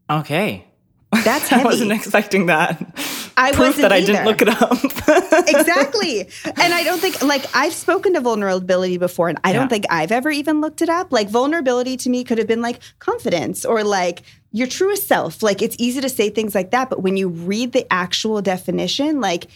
okay. 0.10 0.64
That's 1.24 1.52
I 1.54 1.64
wasn't 1.64 1.94
expecting 1.94 2.48
that. 2.48 2.80
I 3.38 3.52
Proof 3.54 3.78
wasn't 3.78 3.82
that 3.84 3.92
I 3.94 3.98
either. 4.00 4.08
didn't 4.08 4.26
look 4.26 4.42
it 4.42 4.50
up. 4.50 4.74
exactly. 5.48 6.22
And 6.46 6.74
I 6.74 6.84
don't 6.84 7.00
think, 7.00 7.22
like, 7.24 7.46
I've 7.56 7.72
spoken 7.74 8.14
to 8.16 8.20
vulnerability 8.20 8.98
before, 8.98 9.30
and 9.30 9.40
I 9.44 9.52
Yeah. 9.52 9.60
don't 9.60 9.70
think 9.70 9.86
I've 9.90 10.12
ever 10.12 10.30
even 10.30 10.60
looked 10.60 10.82
it 10.82 10.90
up. 10.90 11.14
Like, 11.14 11.30
vulnerability 11.30 11.96
to 11.98 12.10
me 12.10 12.26
could 12.26 12.38
have 12.40 12.48
been 12.48 12.62
like 12.62 12.80
confidence 13.00 13.64
or 13.64 13.84
like 13.86 14.24
your 14.52 14.68
truest 14.68 15.08
self. 15.08 15.42
Like, 15.42 15.62
it's 15.62 15.78
easy 15.80 16.02
to 16.02 16.10
say 16.10 16.30
things 16.30 16.54
like 16.54 16.72
that. 16.72 16.90
But 16.90 17.02
when 17.02 17.16
you 17.16 17.30
read 17.30 17.72
the 17.72 17.88
actual 17.92 18.42
definition, 18.42 19.22
like, 19.22 19.48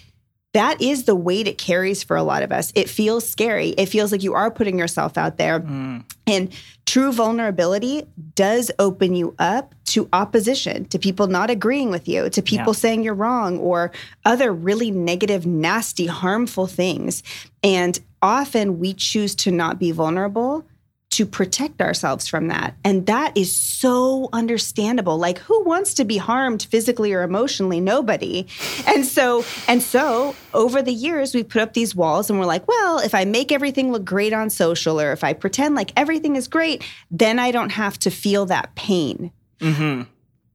that 0.53 0.81
is 0.81 1.03
the 1.05 1.16
weight 1.16 1.48
it 1.48 1.57
carries 1.57 2.03
for 2.03 2.18
a 2.18 2.24
lot 2.24 2.44
of 2.44 2.51
us. 2.51 2.72
It 2.75 2.90
feels 2.90 3.27
scary. 3.27 3.70
It 3.70 3.85
feels 3.87 4.11
like 4.11 4.22
you 4.24 4.33
are 4.33 4.51
putting 4.51 4.77
yourself 4.77 5.18
out 5.18 5.37
there. 5.37 5.61
Mm. 5.61 6.03
And 6.27 6.53
true 6.85 7.14
vulnerability 7.14 8.03
does 8.35 8.70
open 8.77 9.16
you 9.16 9.33
up 9.40 9.74
to 9.85 10.09
opposition, 10.11 10.85
to 10.85 11.00
people 11.00 11.27
not 11.27 11.50
agreeing 11.50 11.90
with 11.90 12.07
you, 12.07 12.29
to 12.29 12.42
people 12.42 12.74
Yeah. 12.74 12.79
saying 12.79 13.03
you're 13.03 13.14
wrong, 13.14 13.59
or 13.59 13.92
other 14.25 14.51
really 14.51 14.92
negative, 14.92 15.46
nasty, 15.46 16.05
harmful 16.07 16.68
things. 16.68 17.24
And 17.64 18.00
often 18.22 18.79
we 18.79 18.94
choose 18.94 19.35
to 19.35 19.51
not 19.51 19.79
be 19.79 19.92
vulnerable 19.92 20.66
to 21.11 21.25
protect 21.25 21.81
ourselves 21.81 22.27
from 22.27 22.47
that. 22.47 22.75
And 22.85 23.05
that 23.05 23.35
is 23.35 23.53
so 23.55 24.29
understandable. 24.31 25.17
Like 25.17 25.39
who 25.39 25.63
wants 25.63 25.93
to 25.95 26.05
be 26.05 26.17
harmed 26.17 26.63
physically 26.63 27.13
or 27.13 27.21
emotionally? 27.21 27.81
Nobody. 27.81 28.47
And 28.87 29.05
so 29.05 29.43
and 29.67 29.83
so 29.83 30.35
over 30.53 30.81
the 30.81 30.93
years 30.93 31.35
we 31.35 31.43
put 31.43 31.61
up 31.61 31.74
these 31.74 31.93
walls 31.93 32.29
and 32.29 32.39
we're 32.39 32.45
like, 32.45 32.67
well, 32.67 33.00
if 33.00 33.13
I 33.13 33.25
make 33.25 33.51
everything 33.51 33.91
look 33.91 34.05
great 34.05 34.31
on 34.31 34.50
social 34.50 35.00
or 35.00 35.11
if 35.11 35.24
I 35.24 35.33
pretend 35.33 35.75
like 35.75 35.91
everything 35.97 36.37
is 36.37 36.47
great, 36.47 36.83
then 37.11 37.39
I 37.39 37.51
don't 37.51 37.71
have 37.71 38.00
to 38.00 38.09
feel 38.09 38.45
that 38.45 38.74
pain. 38.75 39.31
Mm-hmm. 39.59 40.03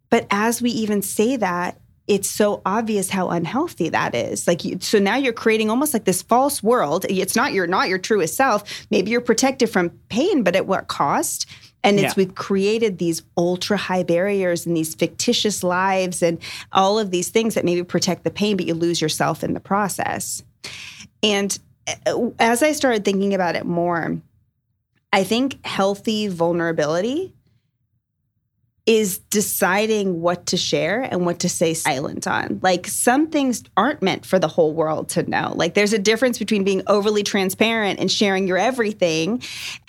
But 0.08 0.26
as 0.30 0.62
we 0.62 0.70
even 0.70 1.02
say 1.02 1.36
that, 1.36 1.78
it's 2.06 2.28
so 2.28 2.62
obvious 2.64 3.10
how 3.10 3.30
unhealthy 3.30 3.88
that 3.88 4.14
is. 4.14 4.46
Like, 4.46 4.64
you, 4.64 4.78
so 4.80 4.98
now 4.98 5.16
you're 5.16 5.32
creating 5.32 5.70
almost 5.70 5.92
like 5.92 6.04
this 6.04 6.22
false 6.22 6.62
world. 6.62 7.04
It's 7.08 7.34
not 7.36 7.52
your 7.52 7.66
not 7.66 7.88
your 7.88 7.98
truest 7.98 8.36
self. 8.36 8.86
Maybe 8.90 9.10
you're 9.10 9.20
protected 9.20 9.70
from 9.70 9.90
pain, 10.08 10.42
but 10.42 10.54
at 10.54 10.66
what 10.66 10.88
cost? 10.88 11.46
And 11.82 12.00
it's 12.00 12.16
Yeah. 12.16 12.24
we've 12.24 12.34
created 12.34 12.98
these 12.98 13.22
ultra 13.36 13.76
high 13.76 14.02
barriers 14.02 14.66
and 14.66 14.76
these 14.76 14.94
fictitious 14.94 15.62
lives 15.62 16.22
and 16.22 16.38
all 16.72 16.98
of 16.98 17.10
these 17.10 17.28
things 17.28 17.54
that 17.54 17.64
maybe 17.64 17.82
protect 17.84 18.24
the 18.24 18.30
pain, 18.30 18.56
but 18.56 18.66
you 18.66 18.74
lose 18.74 19.00
yourself 19.00 19.44
in 19.44 19.54
the 19.54 19.60
process. 19.60 20.42
And 21.22 21.56
uh, 22.06 22.30
as 22.40 22.62
I 22.62 22.72
started 22.72 23.04
thinking 23.04 23.34
about 23.34 23.54
it 23.54 23.64
more, 23.66 24.20
I 25.12 25.22
think 25.22 25.64
healthy 25.64 26.26
vulnerability 26.26 27.35
is 28.86 29.18
deciding 29.18 30.20
what 30.20 30.46
to 30.46 30.56
share 30.56 31.02
and 31.02 31.26
what 31.26 31.40
to 31.40 31.48
say 31.48 31.74
silent 31.74 32.26
on. 32.26 32.60
Like 32.62 32.86
some 32.86 33.28
things 33.28 33.64
aren't 33.76 34.00
meant 34.00 34.24
for 34.24 34.38
the 34.38 34.46
whole 34.46 34.72
world 34.72 35.08
to 35.10 35.28
know. 35.28 35.52
Like 35.56 35.74
there's 35.74 35.92
a 35.92 35.98
difference 35.98 36.38
between 36.38 36.62
being 36.62 36.82
overly 36.86 37.24
transparent 37.24 37.98
and 37.98 38.10
sharing 38.10 38.46
your 38.46 38.58
everything 38.58 39.42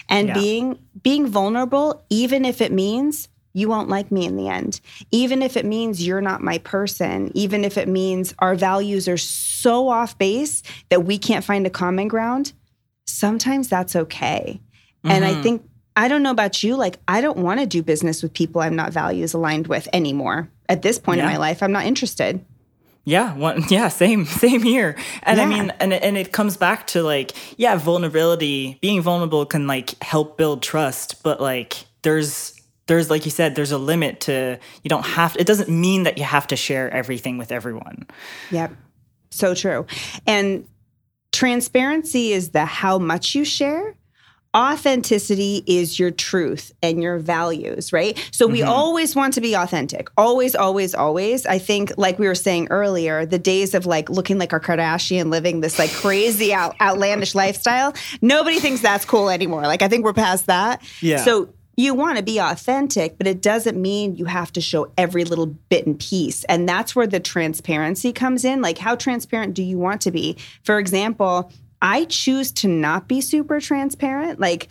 and 0.10 0.29
Yeah. 0.29 0.33
being 0.33 0.79
being 1.03 1.27
vulnerable 1.27 2.03
even 2.10 2.43
if 2.43 2.60
it 2.60 2.71
means 2.71 3.29
you 3.53 3.69
won't 3.69 3.89
like 3.89 4.12
me 4.12 4.25
in 4.25 4.36
the 4.36 4.49
end. 4.49 4.79
Even 5.12 5.41
if 5.41 5.57
it 5.57 5.65
means 5.65 6.05
you're 6.05 6.21
not 6.21 6.41
my 6.41 6.60
person, 6.60 7.31
even 7.33 7.65
if 7.65 7.77
it 7.77 7.88
means 7.88 8.33
our 8.39 8.55
values 8.55 9.07
are 9.07 9.17
so 9.17 9.89
off 9.89 10.17
base 10.17 10.62
that 10.89 11.05
we 11.05 11.17
can't 11.17 11.43
find 11.43 11.65
a 11.65 11.71
common 11.71 12.07
ground, 12.07 12.53
sometimes 13.05 13.67
that's 13.67 13.95
okay. 13.95 14.62
And 15.03 15.23
I 15.23 15.31
mm-hmm. 15.31 15.41
think 15.41 15.66
I 15.97 16.07
don't 16.07 16.21
know 16.21 16.31
about 16.31 16.62
you, 16.62 16.75
like 16.75 16.99
I 17.07 17.21
don't 17.21 17.39
want 17.39 17.60
to 17.60 17.65
do 17.65 17.81
business 17.81 18.21
with 18.21 18.31
people 18.31 18.62
I'm 18.62 18.75
not 18.75 18.93
values 18.93 19.33
aligned 19.33 19.65
with 19.65 19.89
anymore. 19.91 20.47
At 20.69 20.83
this 20.83 20.99
point 20.99 21.19
in 21.19 21.25
my 21.25 21.38
life, 21.38 21.63
I'm 21.63 21.71
not 21.71 21.86
interested. 21.86 22.45
Yeah, 23.03 23.33
one, 23.36 23.63
yeah, 23.69 23.88
same, 23.88 24.25
same 24.25 24.62
here. 24.62 24.95
And 25.23 25.41
I 25.41 25.47
mean, 25.47 25.73
and 25.79 25.93
and 25.93 26.15
it 26.15 26.31
comes 26.31 26.55
back 26.55 26.86
to 26.88 27.01
like, 27.01 27.31
yeah, 27.57 27.77
vulnerability. 27.77 28.77
Being 28.79 29.01
vulnerable 29.01 29.45
can 29.47 29.65
like 29.65 30.01
help 30.03 30.38
build 30.38 30.62
trust, 30.62 31.23
but 31.23 31.41
like, 31.41 31.86
there's 32.03 32.53
there's 32.86 33.10
like 33.10 33.25
you 33.25 33.31
said, 33.31 33.55
there's 33.55 33.71
a 33.71 33.79
limit 33.79 34.21
to. 34.21 34.60
You 34.83 34.89
don't 34.89 35.05
have. 35.05 35.36
It 35.39 35.47
doesn't 35.47 35.69
mean 35.69 36.03
that 36.03 36.19
you 36.19 36.25
have 36.25 36.45
to 36.47 36.55
share 36.55 36.91
everything 36.91 37.39
with 37.39 37.51
everyone. 37.51 38.05
Yep. 38.51 38.71
So 39.31 39.55
true. 39.55 39.88
And 40.27 40.67
transparency 41.31 42.33
is 42.33 42.49
the 42.49 42.65
how 42.65 42.99
much 42.99 43.33
you 43.33 43.43
share. 43.43 43.95
Authenticity 44.55 45.63
is 45.67 45.99
your 45.99 46.12
truth 46.12 46.71
and 46.81 47.01
your 47.01 47.19
values, 47.19 47.93
right? 47.93 48.17
So 48.31 48.47
we 48.47 48.60
mm-hmm. 48.60 48.69
always 48.69 49.15
want 49.15 49.33
to 49.36 49.41
be 49.41 49.55
authentic. 49.55 50.10
Always, 50.17 50.55
always, 50.55 50.95
always. 50.95 51.45
I 51.45 51.60
think, 51.60 51.91
like 51.97 52.17
we 52.17 52.27
were 52.27 52.36
saying 52.36 52.67
earlier, 52.69 53.25
the 53.25 53.39
days 53.39 53.73
of 53.73 53.86
like 53.86 54.10
looking 54.10 54.38
like 54.38 54.53
our 54.53 54.60
Kardashian, 54.60 55.29
living 55.29 55.62
this 55.62 55.77
like 55.77 55.91
crazy 55.91 56.53
out, 56.53 56.75
outlandish 56.81 57.36
lifestyle, 57.36 57.93
nobody 58.21 58.60
thinks 58.60 58.81
that's 58.81 59.05
cool 59.05 59.29
anymore. 59.29 59.63
Like 59.63 59.81
I 59.81 59.88
think 59.88 60.03
we're 60.03 60.13
past 60.13 60.47
that. 60.47 60.81
Yeah. 61.01 61.17
So 61.17 61.53
you 61.79 61.93
want 61.93 62.17
to 62.17 62.23
be 62.23 62.39
authentic, 62.39 63.19
but 63.19 63.27
it 63.27 63.39
doesn't 63.39 63.79
mean 63.79 64.15
you 64.15 64.25
have 64.25 64.51
to 64.53 64.62
show 64.62 64.91
every 64.97 65.23
little 65.23 65.45
bit 65.45 65.86
and 65.86 65.99
piece. 65.99 66.43
And 66.45 66.67
that's 66.67 66.95
where 66.95 67.05
the 67.05 67.19
transparency 67.19 68.12
comes 68.12 68.43
in. 68.43 68.63
Like, 68.63 68.79
how 68.79 68.95
transparent 68.95 69.53
do 69.53 69.62
you 69.62 69.77
want 69.77 70.01
to 70.01 70.12
be? 70.12 70.38
For 70.63 70.79
example, 70.79 71.51
I 71.82 72.06
choose 72.06 72.52
to 72.54 72.68
not 72.68 73.08
be 73.08 73.22
super 73.22 73.60
transparent. 73.60 74.40
Like, 74.40 74.70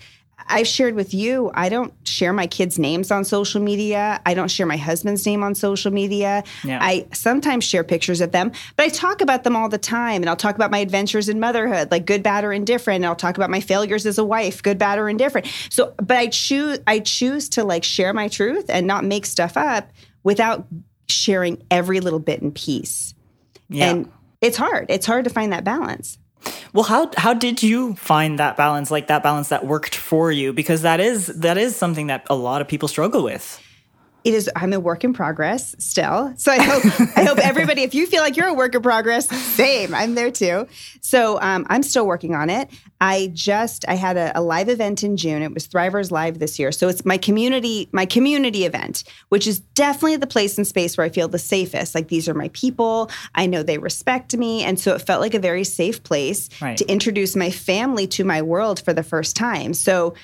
I've 0.49 0.67
shared 0.67 0.95
with 0.95 1.13
you, 1.13 1.51
I 1.55 1.69
don't 1.69 1.93
share 2.05 2.33
my 2.33 2.47
kids' 2.47 2.79
names 2.79 3.11
on 3.11 3.25
social 3.25 3.61
media. 3.61 4.21
I 4.25 4.35
don't 4.35 4.51
share 4.51 4.67
my 4.67 4.77
husband's 4.77 5.27
name 5.27 5.43
on 5.43 5.55
social 5.55 5.91
media. 5.93 6.45
Yeah. 6.63 6.79
I 6.81 7.07
sometimes 7.13 7.65
share 7.65 7.83
pictures 7.83 8.21
of 8.21 8.33
them, 8.33 8.53
but 8.77 8.87
I 8.87 8.89
talk 8.91 9.21
about 9.21 9.45
them 9.45 9.57
all 9.57 9.69
the 9.69 9.79
time. 9.79 10.23
And 10.23 10.29
I'll 10.29 10.37
talk 10.37 10.55
about 10.55 10.71
my 10.71 10.79
adventures 10.79 11.29
in 11.29 11.41
motherhood, 11.41 11.91
like 11.91 12.07
good, 12.07 12.23
bad, 12.23 12.45
or 12.45 12.53
indifferent. 12.53 12.97
And 12.97 13.07
I'll 13.07 13.17
talk 13.17 13.37
about 13.37 13.51
my 13.51 13.61
failures 13.61 14.07
as 14.07 14.19
a 14.19 14.25
wife, 14.25 14.63
good, 14.63 14.79
bad, 14.79 14.99
or 14.99 15.09
indifferent. 15.09 15.47
So, 15.69 15.95
but 15.97 16.17
I 16.17 16.29
choose, 16.29 16.79
I 16.87 17.01
choose 17.01 17.49
to 17.51 17.65
like 17.65 17.83
share 17.83 18.13
my 18.13 18.29
truth 18.29 18.67
and 18.69 18.87
not 18.87 19.05
make 19.05 19.27
stuff 19.27 19.57
up 19.57 19.91
without 20.23 20.67
sharing 21.09 21.63
every 21.71 22.01
little 22.01 22.21
bit 22.21 22.43
and 22.43 22.55
piece. 22.55 23.15
Yeah. 23.69 23.91
And 23.91 24.13
it's 24.41 24.57
hard. 24.57 24.87
It's 24.91 25.07
hard 25.07 25.25
to 25.25 25.31
find 25.31 25.53
that 25.53 25.65
balance. 25.65 26.19
Well, 26.73 26.85
how 26.85 27.11
how 27.17 27.35
did 27.35 27.63
you 27.63 27.95
find 27.95 28.39
that 28.39 28.57
balance, 28.57 28.91
like 28.91 29.07
that 29.07 29.23
balance 29.23 29.49
that 29.49 29.67
worked 29.67 29.95
for 29.95 30.31
you? 30.31 30.53
Because 30.53 30.83
that 30.83 31.01
is 31.01 31.27
that 31.29 31.57
is 31.57 31.75
something 31.77 32.09
that 32.09 32.27
a 32.29 32.35
lot 32.35 32.61
of 32.61 32.69
people 32.69 32.89
struggle 32.89 33.25
with. 33.25 33.61
It 34.27 34.35
is 34.35 34.51
i'm 34.57 34.73
a 34.73 34.81
work 34.81 35.05
in 35.05 35.13
progress 35.13 35.75
still. 35.79 36.35
So 36.37 36.51
i 36.53 36.61
hope 36.61 36.85
i 37.17 37.23
hope 37.25 37.39
everybody 37.53 37.83
if 37.83 37.95
you 37.95 38.07
feel 38.07 38.23
like 38.23 38.37
you're 38.37 38.49
a 38.49 38.55
work 38.55 38.75
in 38.75 38.83
progress 38.83 39.29
same 39.31 39.95
i'm 39.95 40.15
there 40.15 40.31
too. 40.31 40.67
So 41.01 41.41
um, 41.41 41.65
i'm 41.71 41.83
still 41.83 42.07
working 42.07 42.35
on 42.35 42.51
it. 42.51 42.69
I 43.01 43.31
just 43.33 43.85
i 43.89 43.95
had 43.95 44.17
a, 44.17 44.37
a 44.39 44.43
live 44.43 44.69
event 44.69 45.05
in 45.05 45.17
june. 45.17 45.43
It 45.43 45.55
was 45.55 45.69
thrivers 45.69 46.11
live 46.11 46.39
this 46.41 46.59
year. 46.59 46.73
So 46.73 46.89
it's 46.89 47.05
my 47.05 47.19
community 47.19 47.89
my 47.93 48.05
community 48.07 48.65
event 48.65 49.05
which 49.29 49.47
is 49.47 49.61
definitely 49.61 50.17
the 50.17 50.27
place 50.27 50.59
and 50.59 50.67
space 50.67 50.97
where 50.97 51.07
i 51.07 51.09
feel 51.11 51.29
the 51.29 51.39
safest. 51.39 51.95
Like 51.95 52.09
these 52.09 52.29
are 52.29 52.35
my 52.35 52.49
people. 52.49 53.11
I 53.35 53.47
know 53.47 53.63
they 53.63 53.79
respect 53.79 54.37
me. 54.37 54.65
And 54.65 54.79
so 54.81 54.95
it 54.95 55.03
felt 55.03 55.21
like 55.21 55.35
a 55.35 55.39
very 55.39 55.65
safe 55.65 56.03
place 56.03 56.49
Right. 56.61 56.77
to 56.79 56.85
introduce 56.87 57.37
my 57.37 57.51
family 57.51 58.07
to 58.09 58.25
my 58.25 58.43
world 58.43 58.81
for 58.81 58.93
the 58.93 59.03
first 59.03 59.37
time. 59.37 59.73
So 59.75 60.15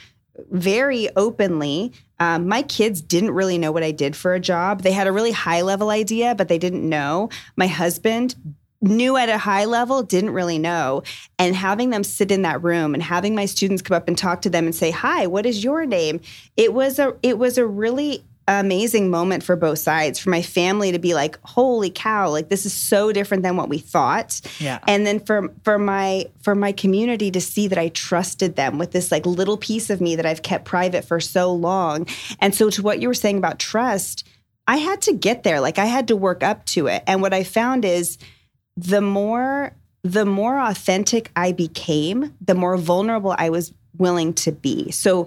very 0.50 1.08
openly. 1.16 1.92
Um, 2.18 2.48
my 2.48 2.62
kids 2.62 3.00
didn't 3.00 3.32
really 3.32 3.58
know 3.58 3.72
what 3.72 3.82
I 3.82 3.90
did 3.90 4.14
for 4.14 4.34
a 4.34 4.40
job. 4.40 4.82
They 4.82 4.92
had 4.92 5.06
a 5.06 5.12
really 5.12 5.32
high 5.32 5.62
level 5.62 5.90
idea, 5.90 6.34
but 6.34 6.48
they 6.48 6.58
didn't 6.58 6.88
know. 6.88 7.30
My 7.56 7.66
husband 7.66 8.34
knew 8.82 9.16
at 9.16 9.28
a 9.28 9.38
high 9.38 9.64
level, 9.64 10.02
didn't 10.02 10.30
really 10.30 10.58
know. 10.58 11.02
And 11.38 11.54
having 11.54 11.90
them 11.90 12.04
sit 12.04 12.30
in 12.30 12.42
that 12.42 12.62
room 12.62 12.94
and 12.94 13.02
having 13.02 13.34
my 13.34 13.46
students 13.46 13.80
come 13.80 13.96
up 13.96 14.08
and 14.08 14.18
talk 14.18 14.42
to 14.42 14.50
them 14.50 14.66
and 14.66 14.74
say, 14.74 14.90
"Hi, 14.90 15.26
what 15.26 15.46
is 15.46 15.64
your 15.64 15.86
name?" 15.86 16.20
It 16.56 16.74
was 16.74 16.98
a 16.98 17.16
it 17.22 17.38
was 17.38 17.58
a 17.58 17.66
really 17.66 18.24
amazing 18.48 19.08
moment 19.08 19.42
for 19.42 19.54
both 19.54 19.78
sides 19.78 20.18
for 20.18 20.30
my 20.30 20.42
family 20.42 20.90
to 20.92 20.98
be 20.98 21.14
like 21.14 21.38
holy 21.44 21.90
cow 21.90 22.28
like 22.28 22.48
this 22.48 22.66
is 22.66 22.72
so 22.72 23.12
different 23.12 23.42
than 23.44 23.56
what 23.56 23.68
we 23.68 23.78
thought 23.78 24.40
Yeah. 24.58 24.80
and 24.88 25.06
then 25.06 25.20
for 25.20 25.52
for 25.62 25.78
my 25.78 26.26
for 26.42 26.54
my 26.54 26.72
community 26.72 27.30
to 27.30 27.40
see 27.40 27.68
that 27.68 27.78
I 27.78 27.88
trusted 27.88 28.56
them 28.56 28.78
with 28.78 28.90
this 28.90 29.12
like 29.12 29.24
little 29.26 29.56
piece 29.56 29.90
of 29.90 30.00
me 30.00 30.16
that 30.16 30.26
I've 30.26 30.42
kept 30.42 30.64
private 30.64 31.04
for 31.04 31.20
so 31.20 31.52
long. 31.52 32.06
And 32.40 32.52
so 32.54 32.68
to 32.70 32.82
what 32.82 33.00
you 33.00 33.06
were 33.08 33.14
saying 33.14 33.38
about 33.38 33.58
trust, 33.60 34.26
I 34.66 34.78
had 34.78 35.00
to 35.02 35.12
get 35.12 35.44
there. 35.44 35.60
Like 35.60 35.78
I 35.78 35.84
had 35.86 36.08
to 36.08 36.16
work 36.16 36.42
up 36.42 36.64
to 36.66 36.88
it. 36.88 37.02
And 37.06 37.22
what 37.22 37.32
I 37.32 37.44
found 37.44 37.84
is 37.84 38.18
the 38.76 39.00
more 39.00 39.72
the 40.02 40.24
more 40.26 40.58
authentic 40.58 41.30
I 41.36 41.52
became, 41.52 42.34
the 42.40 42.56
more 42.56 42.76
vulnerable 42.76 43.36
I 43.38 43.50
was 43.50 43.72
willing 43.98 44.32
to 44.34 44.52
be. 44.52 44.90
So 44.90 45.26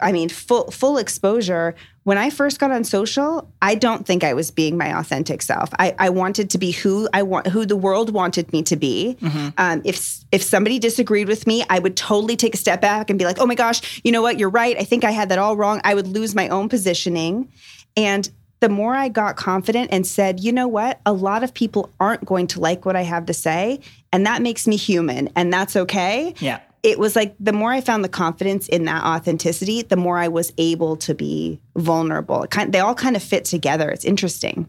I 0.00 0.12
mean 0.12 0.28
full 0.28 0.70
full 0.70 0.98
exposure. 0.98 1.74
When 2.04 2.18
I 2.18 2.30
first 2.30 2.58
got 2.58 2.72
on 2.72 2.82
social, 2.82 3.48
I 3.62 3.76
don't 3.76 4.04
think 4.04 4.24
I 4.24 4.34
was 4.34 4.50
being 4.50 4.76
my 4.76 4.98
authentic 4.98 5.40
self. 5.40 5.70
I, 5.78 5.94
I 6.00 6.08
wanted 6.08 6.50
to 6.50 6.58
be 6.58 6.72
who 6.72 7.08
I 7.12 7.22
want 7.22 7.46
who 7.46 7.64
the 7.64 7.76
world 7.76 8.12
wanted 8.12 8.52
me 8.52 8.62
to 8.64 8.76
be. 8.76 9.16
Um, 9.56 9.82
if 9.84 10.24
if 10.32 10.42
somebody 10.42 10.78
disagreed 10.80 11.28
with 11.28 11.46
me, 11.46 11.64
I 11.70 11.78
would 11.78 11.96
totally 11.96 12.36
take 12.36 12.54
a 12.54 12.58
step 12.58 12.80
back 12.80 13.08
and 13.08 13.18
be 13.18 13.24
like, 13.24 13.38
"Oh 13.38 13.46
my 13.46 13.54
gosh, 13.54 14.00
you 14.02 14.10
know 14.10 14.20
what? 14.22 14.38
You're 14.38 14.50
right. 14.50 14.76
I 14.78 14.84
think 14.84 15.04
I 15.04 15.12
had 15.12 15.28
that 15.28 15.38
all 15.38 15.56
wrong." 15.56 15.80
I 15.84 15.94
would 15.94 16.08
lose 16.08 16.34
my 16.34 16.48
own 16.48 16.68
positioning, 16.68 17.48
and 17.96 18.28
the 18.58 18.68
more 18.68 18.94
I 18.94 19.08
got 19.08 19.36
confident 19.36 19.90
and 19.92 20.04
said, 20.06 20.40
"You 20.40 20.50
know 20.52 20.66
what? 20.68 21.00
A 21.06 21.12
lot 21.12 21.44
of 21.44 21.54
people 21.54 21.90
aren't 22.00 22.24
going 22.24 22.48
to 22.48 22.60
like 22.60 22.84
what 22.84 22.96
I 22.96 23.02
have 23.02 23.26
to 23.26 23.34
say, 23.34 23.78
and 24.12 24.26
that 24.26 24.42
makes 24.42 24.66
me 24.66 24.76
human, 24.76 25.28
and 25.36 25.52
that's 25.52 25.76
okay." 25.76 26.34
Yeah. 26.40 26.58
It 26.82 26.98
was 26.98 27.14
like 27.14 27.34
the 27.38 27.52
more 27.52 27.72
I 27.72 27.80
found 27.80 28.04
the 28.04 28.08
confidence 28.08 28.68
in 28.68 28.84
that 28.86 29.04
authenticity, 29.04 29.82
the 29.82 29.96
more 29.96 30.18
I 30.18 30.28
was 30.28 30.52
able 30.58 30.96
to 30.98 31.14
be 31.14 31.60
vulnerable. 31.76 32.46
Kind, 32.48 32.72
they 32.72 32.80
all 32.80 32.94
kind 32.94 33.16
of 33.16 33.22
fit 33.22 33.44
together. 33.44 33.88
It's 33.90 34.04
interesting. 34.04 34.68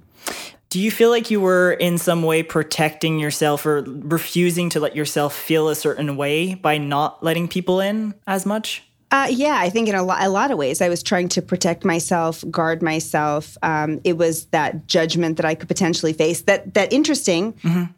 Do 0.70 0.80
you 0.80 0.90
feel 0.90 1.10
like 1.10 1.30
you 1.30 1.40
were 1.40 1.74
in 1.74 1.98
some 1.98 2.24
way 2.24 2.42
protecting 2.42 3.20
yourself 3.20 3.66
or 3.66 3.84
refusing 3.86 4.70
to 4.70 4.80
let 4.80 4.96
yourself 4.96 5.36
feel 5.36 5.70
a 5.70 5.76
certain 5.76 6.18
way 6.18 6.56
by 6.56 6.78
not 6.78 7.24
letting 7.24 7.48
people 7.48 7.80
in 7.80 8.16
as 8.26 8.46
much? 8.46 8.84
Uh, 9.14 9.28
yeah, 9.30 9.58
I 9.60 9.70
think 9.70 9.88
in 9.88 9.94
a, 9.94 10.02
lo- 10.02 10.16
a 10.18 10.28
lot 10.28 10.50
of 10.50 10.58
ways, 10.58 10.82
I 10.82 10.90
was 10.90 11.04
trying 11.04 11.30
to 11.30 11.42
protect 11.44 11.86
myself, 11.86 12.44
guard 12.50 12.82
myself. 12.82 13.56
Um, 13.62 14.02
it 14.04 14.18
was 14.18 14.46
that 14.46 14.88
judgment 14.88 15.38
that 15.38 15.46
I 15.46 15.54
could 15.54 15.68
potentially 15.68 16.14
face. 16.14 16.42
That 16.42 16.74
that 16.74 16.92
interesting. 16.92 17.54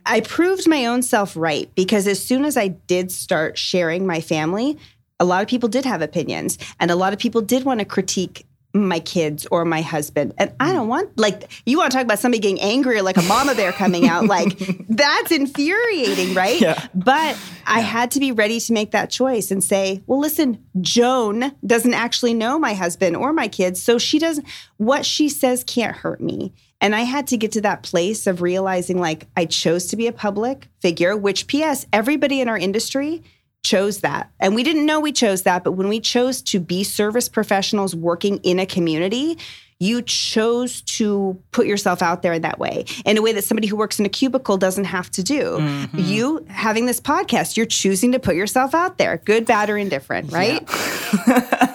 I 0.06 0.19
proved 0.19 0.67
my 0.67 0.86
own 0.86 1.01
self 1.04 1.38
right 1.38 1.73
because 1.73 2.06
as 2.06 2.21
soon 2.21 2.43
as 2.43 2.58
I 2.58 2.67
did 2.67 3.13
start 3.13 3.58
sharing 3.58 4.06
my 4.06 4.19
family, 4.19 4.78
a 5.17 5.23
lot 5.23 5.41
of 5.41 5.47
people 5.47 5.69
did 5.69 5.86
have 5.86 6.01
opinions, 6.01 6.58
and 6.82 6.91
a 6.91 6.97
lot 6.97 7.13
of 7.13 7.19
people 7.19 7.39
did 7.39 7.63
want 7.63 7.80
to 7.80 7.86
critique 7.86 8.45
my 8.75 8.99
kids 8.99 9.47
or 9.49 9.65
my 9.65 9.81
husband. 9.81 10.33
And 10.38 10.53
I 10.59 10.73
don't 10.73 10.88
want 10.88 11.17
like 11.17 11.51
you 11.65 11.77
want 11.77 11.91
to 11.91 11.97
talk 11.97 12.05
about 12.05 12.19
somebody 12.19 12.41
getting 12.41 12.61
angry 12.61 12.97
or 12.97 13.01
like 13.01 13.17
a 13.17 13.21
mama 13.23 13.55
bear 13.55 13.71
coming 13.71 14.07
out. 14.07 14.25
Like 14.35 14.57
that's 14.89 15.31
infuriating, 15.31 16.33
right? 16.33 16.59
Yeah. 16.59 16.88
But 16.93 17.39
I 17.65 17.79
had 17.79 18.11
to 18.11 18.19
be 18.19 18.31
ready 18.31 18.59
to 18.59 18.73
make 18.73 18.91
that 18.91 19.09
choice 19.09 19.49
and 19.51 19.63
say, 19.63 20.03
well, 20.07 20.19
listen, 20.19 20.65
Joan 20.81 21.53
doesn't 21.65 21.93
actually 21.93 22.33
know 22.33 22.59
my 22.59 22.73
husband 22.73 23.15
or 23.15 23.31
my 23.31 23.47
kids. 23.47 23.81
So 23.81 23.97
she 23.97 24.19
doesn't, 24.19 24.45
what 24.77 25.05
she 25.05 25.29
says 25.29 25.63
can't 25.63 25.95
hurt 25.95 26.21
me. 26.21 26.53
And 26.81 26.95
I 26.95 27.01
had 27.01 27.27
to 27.27 27.38
get 27.38 27.51
to 27.53 27.61
that 27.61 27.83
place 27.83 28.27
of 28.27 28.41
realizing 28.41 28.99
like 28.99 29.27
I 29.38 29.45
chose 29.45 29.88
to 29.88 29.95
be 29.95 30.07
a 30.07 30.11
public 30.11 30.67
figure, 30.81 31.15
which, 31.15 31.47
P.S., 31.47 31.85
everybody 31.93 32.41
in 32.41 32.49
our 32.49 32.57
industry 32.57 33.23
chose 33.65 33.99
that. 34.01 34.32
And 34.39 34.56
we 34.56 34.63
didn't 34.63 34.86
know 34.86 34.99
we 34.99 35.12
chose 35.12 35.41
that, 35.41 35.63
but 35.63 35.73
when 35.73 35.89
we 35.89 35.99
chose 35.99 36.41
to 36.43 36.60
be 36.60 36.84
service 36.84 37.28
professionals 37.28 37.95
working 37.95 38.38
in 38.43 38.60
a 38.60 38.65
community, 38.65 39.38
you 39.80 40.01
chose 40.04 40.82
to 40.82 41.38
put 41.51 41.65
yourself 41.67 42.01
out 42.01 42.21
there 42.21 42.32
in 42.32 42.43
that 42.43 42.60
way, 42.60 42.86
in 43.06 43.17
a 43.17 43.21
way 43.21 43.34
that 43.34 43.43
somebody 43.43 43.67
who 43.67 43.75
works 43.75 43.99
in 43.99 44.06
a 44.06 44.10
cubicle 44.10 44.56
doesn't 44.56 44.86
have 44.86 45.12
to 45.12 45.23
do. 45.23 45.58
Mm-hmm. 45.58 45.99
You 45.99 46.45
having 46.47 46.86
this 46.86 47.01
podcast, 47.01 47.58
you're 47.58 47.65
choosing 47.65 48.13
to 48.13 48.19
put 48.19 48.36
yourself 48.36 48.73
out 48.73 48.97
there, 48.97 49.17
good, 49.25 49.45
bad, 49.45 49.69
or 49.69 49.78
indifferent, 49.78 50.32
right? 50.32 50.62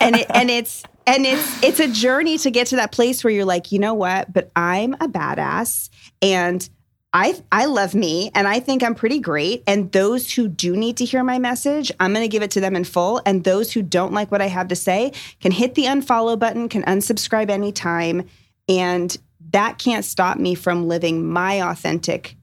and 0.00 0.16
it, 0.16 0.26
and 0.30 0.48
it's 0.48 0.82
and 1.06 1.26
it's 1.26 1.62
it's 1.62 1.80
a 1.80 1.88
journey 1.88 2.38
to 2.38 2.50
get 2.50 2.68
to 2.68 2.76
that 2.76 2.92
place 2.92 3.22
where 3.22 3.32
you're 3.32 3.44
like, 3.44 3.70
you 3.70 3.78
know 3.78 3.94
what? 3.94 4.32
But 4.32 4.50
I'm 4.56 4.94
a 4.94 5.08
badass, 5.08 5.90
and 6.22 6.66
I 7.12 7.42
I 7.50 7.64
love 7.64 7.94
me, 7.94 8.30
and 8.34 8.46
I 8.46 8.60
think 8.60 8.82
I'm 8.82 8.94
pretty 8.94 9.18
great. 9.18 9.64
And 9.66 9.90
those 9.90 10.32
who 10.32 10.48
do 10.48 10.76
need 10.76 10.96
to 10.98 11.04
hear 11.04 11.24
my 11.24 11.38
message, 11.38 11.90
I'm 11.98 12.12
going 12.12 12.24
to 12.24 12.28
give 12.28 12.42
it 12.42 12.52
to 12.52 12.60
them 12.60 12.76
in 12.76 12.84
full. 12.84 13.20
And 13.26 13.42
those 13.42 13.72
who 13.72 13.82
don't 13.82 14.12
like 14.12 14.30
what 14.30 14.42
I 14.42 14.46
have 14.46 14.68
to 14.68 14.76
say 14.76 15.12
can 15.40 15.52
hit 15.52 15.74
the 15.74 15.86
unfollow 15.86 16.38
button, 16.38 16.68
can 16.68 16.84
unsubscribe 16.84 17.50
anytime, 17.50 18.28
and 18.68 19.16
that 19.50 19.78
can't 19.78 20.04
stop 20.04 20.38
me 20.38 20.54
from 20.54 20.86
living 20.86 21.28
my 21.28 21.60
authentic 21.68 22.36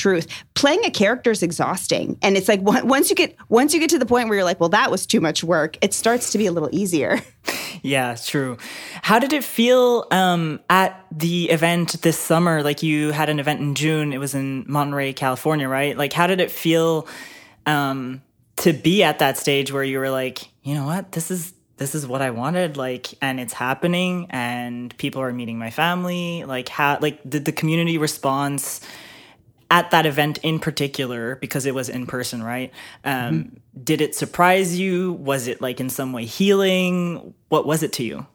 truth. 0.00 0.26
Playing 0.54 0.84
a 0.84 0.90
character 0.90 1.30
is 1.30 1.42
exhausting, 1.42 2.18
and 2.22 2.36
it's 2.36 2.48
like 2.48 2.60
once 2.62 3.10
you 3.10 3.16
get 3.16 3.36
once 3.48 3.74
you 3.74 3.80
get 3.80 3.90
to 3.90 3.98
the 3.98 4.06
point 4.06 4.28
where 4.28 4.36
you're 4.38 4.44
like, 4.44 4.60
well, 4.60 4.70
that 4.70 4.90
was 4.90 5.06
too 5.06 5.20
much 5.20 5.44
work. 5.44 5.76
It 5.80 5.94
starts 5.94 6.32
to 6.32 6.38
be 6.38 6.46
a 6.46 6.52
little 6.52 6.70
easier. 6.72 7.20
Yeah, 7.82 8.14
true. 8.14 8.58
How 9.00 9.18
did 9.18 9.32
it 9.32 9.42
feel 9.42 10.06
um, 10.10 10.60
at 10.68 11.02
the 11.10 11.48
event 11.48 12.02
this 12.02 12.18
summer? 12.18 12.62
Like 12.62 12.82
you 12.82 13.10
had 13.10 13.30
an 13.30 13.40
event 13.40 13.60
in 13.60 13.74
June. 13.74 14.12
It 14.12 14.18
was 14.18 14.34
in 14.34 14.64
Monterey, 14.68 15.14
California, 15.14 15.66
right? 15.66 15.96
Like, 15.96 16.12
how 16.12 16.26
did 16.26 16.40
it 16.40 16.50
feel 16.50 17.08
um, 17.64 18.20
to 18.56 18.74
be 18.74 19.02
at 19.02 19.20
that 19.20 19.38
stage 19.38 19.72
where 19.72 19.84
you 19.84 19.98
were 19.98 20.10
like, 20.10 20.40
you 20.62 20.74
know 20.74 20.84
what, 20.84 21.12
this 21.12 21.30
is 21.30 21.54
this 21.80 21.94
is 21.94 22.06
what 22.06 22.20
I 22.20 22.28
wanted, 22.28 22.76
like, 22.76 23.14
and 23.22 23.40
it's 23.40 23.54
happening, 23.54 24.26
and 24.28 24.94
people 24.98 25.22
are 25.22 25.32
meeting 25.32 25.58
my 25.58 25.70
family. 25.70 26.44
Like, 26.44 26.68
how, 26.68 26.98
like, 27.00 27.18
did 27.26 27.46
the 27.46 27.52
community 27.52 27.96
response? 27.96 28.82
At 29.70 29.90
that 29.92 30.04
event 30.04 30.38
in 30.38 30.58
particular 30.58 31.36
because 31.36 31.64
it 31.66 31.74
was 31.74 31.88
in 31.88 32.06
person 32.06 32.42
right? 32.42 32.72
Um, 33.04 33.56
did 33.82 34.00
it 34.00 34.14
surprise 34.14 34.78
you? 34.78 35.12
Was 35.14 35.46
it 35.46 35.60
like 35.60 35.80
in 35.80 35.88
some 35.88 36.12
way 36.12 36.24
healing? 36.24 37.34
What 37.48 37.66
was 37.66 37.82
it 37.82 37.92
to 37.94 38.04
you 38.04 38.26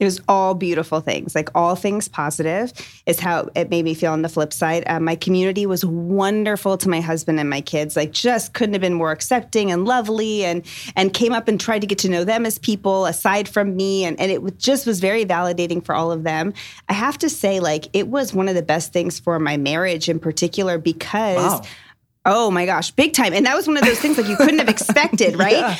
It 0.00 0.04
was 0.04 0.20
all 0.28 0.54
beautiful 0.54 1.00
things, 1.00 1.34
like 1.34 1.50
all 1.54 1.76
things 1.76 2.08
positive 2.08 2.72
is 3.06 3.20
how 3.20 3.48
it 3.54 3.70
made 3.70 3.84
me 3.84 3.94
feel 3.94 4.12
on 4.12 4.22
the 4.22 4.28
flip 4.28 4.52
side. 4.52 4.82
Uh, 4.86 4.98
my 4.98 5.14
community 5.14 5.66
was 5.66 5.84
wonderful 5.84 6.76
to 6.78 6.88
my 6.88 7.00
husband 7.00 7.38
and 7.38 7.48
my 7.48 7.60
kids, 7.60 7.96
like 7.96 8.12
just 8.12 8.54
couldn't 8.54 8.74
have 8.74 8.82
been 8.82 8.94
more 8.94 9.12
accepting 9.12 9.70
and 9.70 9.84
lovely 9.84 10.44
and 10.44 10.64
and 10.96 11.14
came 11.14 11.32
up 11.32 11.46
and 11.46 11.60
tried 11.60 11.80
to 11.80 11.86
get 11.86 11.98
to 11.98 12.08
know 12.08 12.24
them 12.24 12.44
as 12.44 12.58
people 12.58 13.06
aside 13.06 13.48
from 13.48 13.76
me. 13.76 14.04
And, 14.04 14.18
and 14.18 14.32
it 14.32 14.58
just 14.58 14.86
was 14.86 15.00
very 15.00 15.24
validating 15.24 15.84
for 15.84 15.94
all 15.94 16.10
of 16.10 16.24
them. 16.24 16.52
I 16.88 16.92
have 16.92 17.16
to 17.18 17.30
say, 17.30 17.60
like, 17.60 17.88
it 17.92 18.08
was 18.08 18.34
one 18.34 18.48
of 18.48 18.54
the 18.54 18.62
best 18.62 18.92
things 18.92 19.20
for 19.20 19.38
my 19.38 19.56
marriage 19.56 20.08
in 20.08 20.18
particular 20.18 20.78
because 20.78 21.36
Wow. 21.36 21.62
Oh 22.26 22.50
my 22.50 22.64
gosh, 22.64 22.90
big 22.90 23.12
time. 23.12 23.34
And 23.34 23.44
that 23.44 23.54
was 23.54 23.66
one 23.66 23.76
of 23.76 23.84
those 23.84 24.00
things 24.00 24.16
like 24.16 24.28
you 24.28 24.36
couldn't 24.36 24.58
have 24.58 24.68
expected, 24.70 25.36
right? 25.36 25.52
Yeah. 25.52 25.76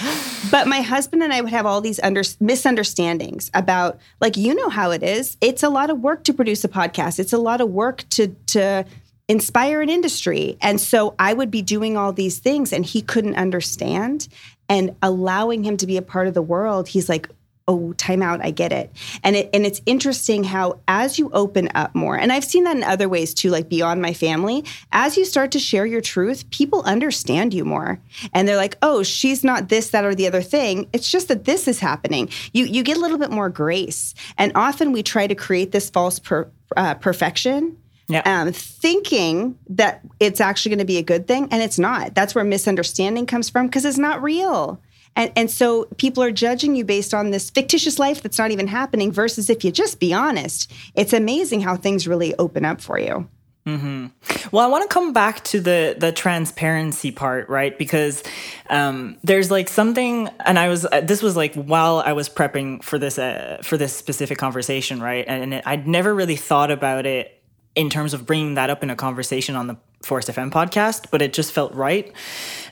But 0.51 0.67
my 0.67 0.83
husband 0.83 1.23
and 1.23 1.33
I 1.33 1.41
would 1.41 1.51
have 1.51 1.65
all 1.65 1.81
these 1.81 1.99
under, 2.01 2.23
misunderstandings 2.39 3.51
about 3.55 3.99
like 4.21 4.37
you 4.37 4.55
know 4.55 4.69
how 4.69 4.91
it 4.91 5.03
is. 5.03 5.37
It's 5.41 5.63
a 5.63 5.71
lot 5.71 5.89
of 5.89 6.01
work 6.01 6.23
to 6.25 6.35
produce 6.35 6.63
a 6.65 6.69
podcast. 6.69 7.19
It's 7.19 7.33
a 7.33 7.39
lot 7.39 7.61
of 7.61 7.71
work 7.71 8.05
to 8.11 8.29
to 8.49 8.85
inspire 9.27 9.81
an 9.81 9.89
industry. 9.89 10.59
And 10.61 10.81
so 10.81 11.15
I 11.19 11.33
would 11.33 11.51
be 11.51 11.63
doing 11.63 11.97
all 11.97 12.13
these 12.13 12.39
things 12.39 12.73
and 12.73 12.85
he 12.85 13.01
couldn't 13.01 13.37
understand 13.37 14.29
and 14.69 14.95
allowing 15.03 15.65
him 15.65 15.77
to 15.79 15.87
be 15.87 15.97
a 15.97 16.03
part 16.03 16.27
of 16.27 16.35
the 16.35 16.43
world. 16.43 16.89
He's 16.89 17.09
like, 17.09 17.29
oh 17.67 17.95
timeout 17.97 18.45
i 18.45 18.51
get 18.51 18.73
it 18.73 18.91
and 19.23 19.37
it 19.37 19.49
and 19.55 19.65
it's 19.65 19.81
interesting 19.87 20.45
how 20.45 20.79
as 20.87 21.19
you 21.19 21.31
open 21.33 21.69
up 21.75 21.95
more 21.95 22.17
and 22.19 22.31
i've 22.31 22.45
seen 22.45 22.65
that 22.65 22.77
in 22.77 22.83
other 22.83 23.09
ways 23.09 23.33
too 23.33 23.49
like 23.49 23.69
beyond 23.69 24.03
my 24.03 24.13
family 24.13 24.65
as 24.93 25.17
you 25.17 25.25
start 25.25 25.51
to 25.51 25.59
share 25.59 25.87
your 25.87 26.01
truth 26.01 26.49
people 26.51 26.83
understand 26.83 27.55
you 27.55 27.65
more 27.65 27.99
and 28.33 28.47
they're 28.47 28.57
like 28.57 28.77
oh 28.83 29.03
she's 29.03 29.43
not 29.43 29.69
this 29.71 29.91
that 29.91 30.05
or 30.05 30.15
the 30.15 30.27
other 30.27 30.43
thing 30.43 30.89
it's 30.93 31.11
just 31.11 31.29
that 31.29 31.45
this 31.45 31.67
is 31.67 31.81
happening 31.81 32.29
you 32.53 32.65
you 32.67 32.83
get 32.83 32.97
a 32.97 33.01
little 33.01 33.19
bit 33.19 33.31
more 33.31 33.49
grace 33.49 34.15
and 34.37 34.53
often 34.55 34.93
we 34.93 35.03
try 35.03 35.27
to 35.27 35.35
create 35.35 35.73
this 35.73 35.89
false 35.89 36.19
per, 36.19 36.51
uh, 36.77 36.95
perfection 36.95 37.77
yeah. 38.07 38.21
Um, 38.27 38.53
thinking 38.53 39.59
that 39.71 40.03
it's 40.21 40.41
actually 40.41 40.71
going 40.71 40.81
to 40.81 40.85
be 40.85 40.99
a 40.99 41.03
good 41.03 41.27
thing, 41.27 41.49
and 41.51 41.63
it's 41.63 41.79
not. 41.79 42.15
That's 42.15 42.35
where 42.35 42.45
misunderstanding 42.45 43.25
comes 43.25 43.49
from 43.49 43.67
because 43.67 43.87
it's 43.87 43.97
not 43.97 44.23
real. 44.23 44.79
And, 45.17 45.33
and 45.37 45.51
so 45.51 45.85
people 45.97 46.23
are 46.23 46.33
judging 46.33 46.75
you 46.75 46.85
based 46.85 47.15
on 47.15 47.31
this 47.31 47.51
fictitious 47.51 47.99
life 47.99 48.23
that's 48.23 48.39
not 48.39 48.51
even 48.51 48.67
happening 48.67 49.13
versus 49.13 49.49
if 49.49 49.65
you 49.65 49.71
just 49.71 50.01
be 50.01 50.13
honest. 50.13 50.73
It's 50.95 51.13
amazing 51.13 51.61
how 51.61 51.77
things 51.77 52.09
really 52.09 52.35
open 52.37 52.65
up 52.65 52.81
for 52.81 52.99
you. 52.99 53.29
Mm-hmm. 53.67 54.09
Well, 54.55 54.65
I 54.65 54.69
want 54.69 54.83
to 54.83 54.93
come 54.93 55.15
back 55.15 55.43
to 55.45 55.61
the 55.61 55.97
the 55.99 56.13
transparency 56.13 57.11
part, 57.11 57.49
right? 57.49 57.77
Because 57.79 58.23
um, 58.69 59.17
there's 59.25 59.51
like 59.51 59.71
something, 59.71 60.29
and 60.45 60.59
I 60.59 60.69
was 60.69 60.85
uh, 60.85 61.01
this 61.01 61.23
was 61.23 61.35
like 61.35 61.55
while 61.55 62.03
I 62.05 62.13
was 62.13 62.29
prepping 62.29 62.83
for 62.83 62.99
this 62.99 63.19
uh, 63.19 63.61
for 63.63 63.79
this 63.79 63.97
specific 63.97 64.37
conversation, 64.37 65.01
right? 65.01 65.25
And, 65.27 65.45
and 65.45 65.55
it, 65.55 65.63
I'd 65.65 65.89
never 65.89 66.15
really 66.15 66.37
thought 66.37 66.71
about 66.71 67.07
it 67.07 67.43
in 67.75 67.89
terms 67.89 68.13
of 68.13 68.27
bringing 68.27 68.55
that 68.55 68.69
up 68.69 68.83
in 68.83 68.91
a 68.91 68.97
conversation 68.97 69.57
on 69.57 69.67
the 69.67 69.77
Force 70.03 70.27
FM 70.27 70.51
podcast, 70.51 71.07
but 71.11 71.23
it 71.23 71.33
just 71.33 71.53
felt 71.53 71.73
right. 71.73 72.13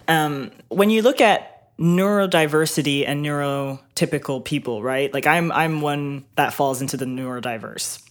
Um, 0.08 0.50
when 0.68 0.90
you 0.90 1.00
look 1.00 1.22
at 1.22 1.51
neurodiversity 1.78 3.06
and 3.06 3.24
neurotypical 3.24 4.44
people, 4.44 4.82
right? 4.82 5.12
Like 5.12 5.26
I'm 5.26 5.50
I'm 5.52 5.80
one 5.80 6.24
that 6.36 6.52
falls 6.52 6.80
into 6.80 6.96
the 6.96 7.04
neurodiverse. 7.04 8.02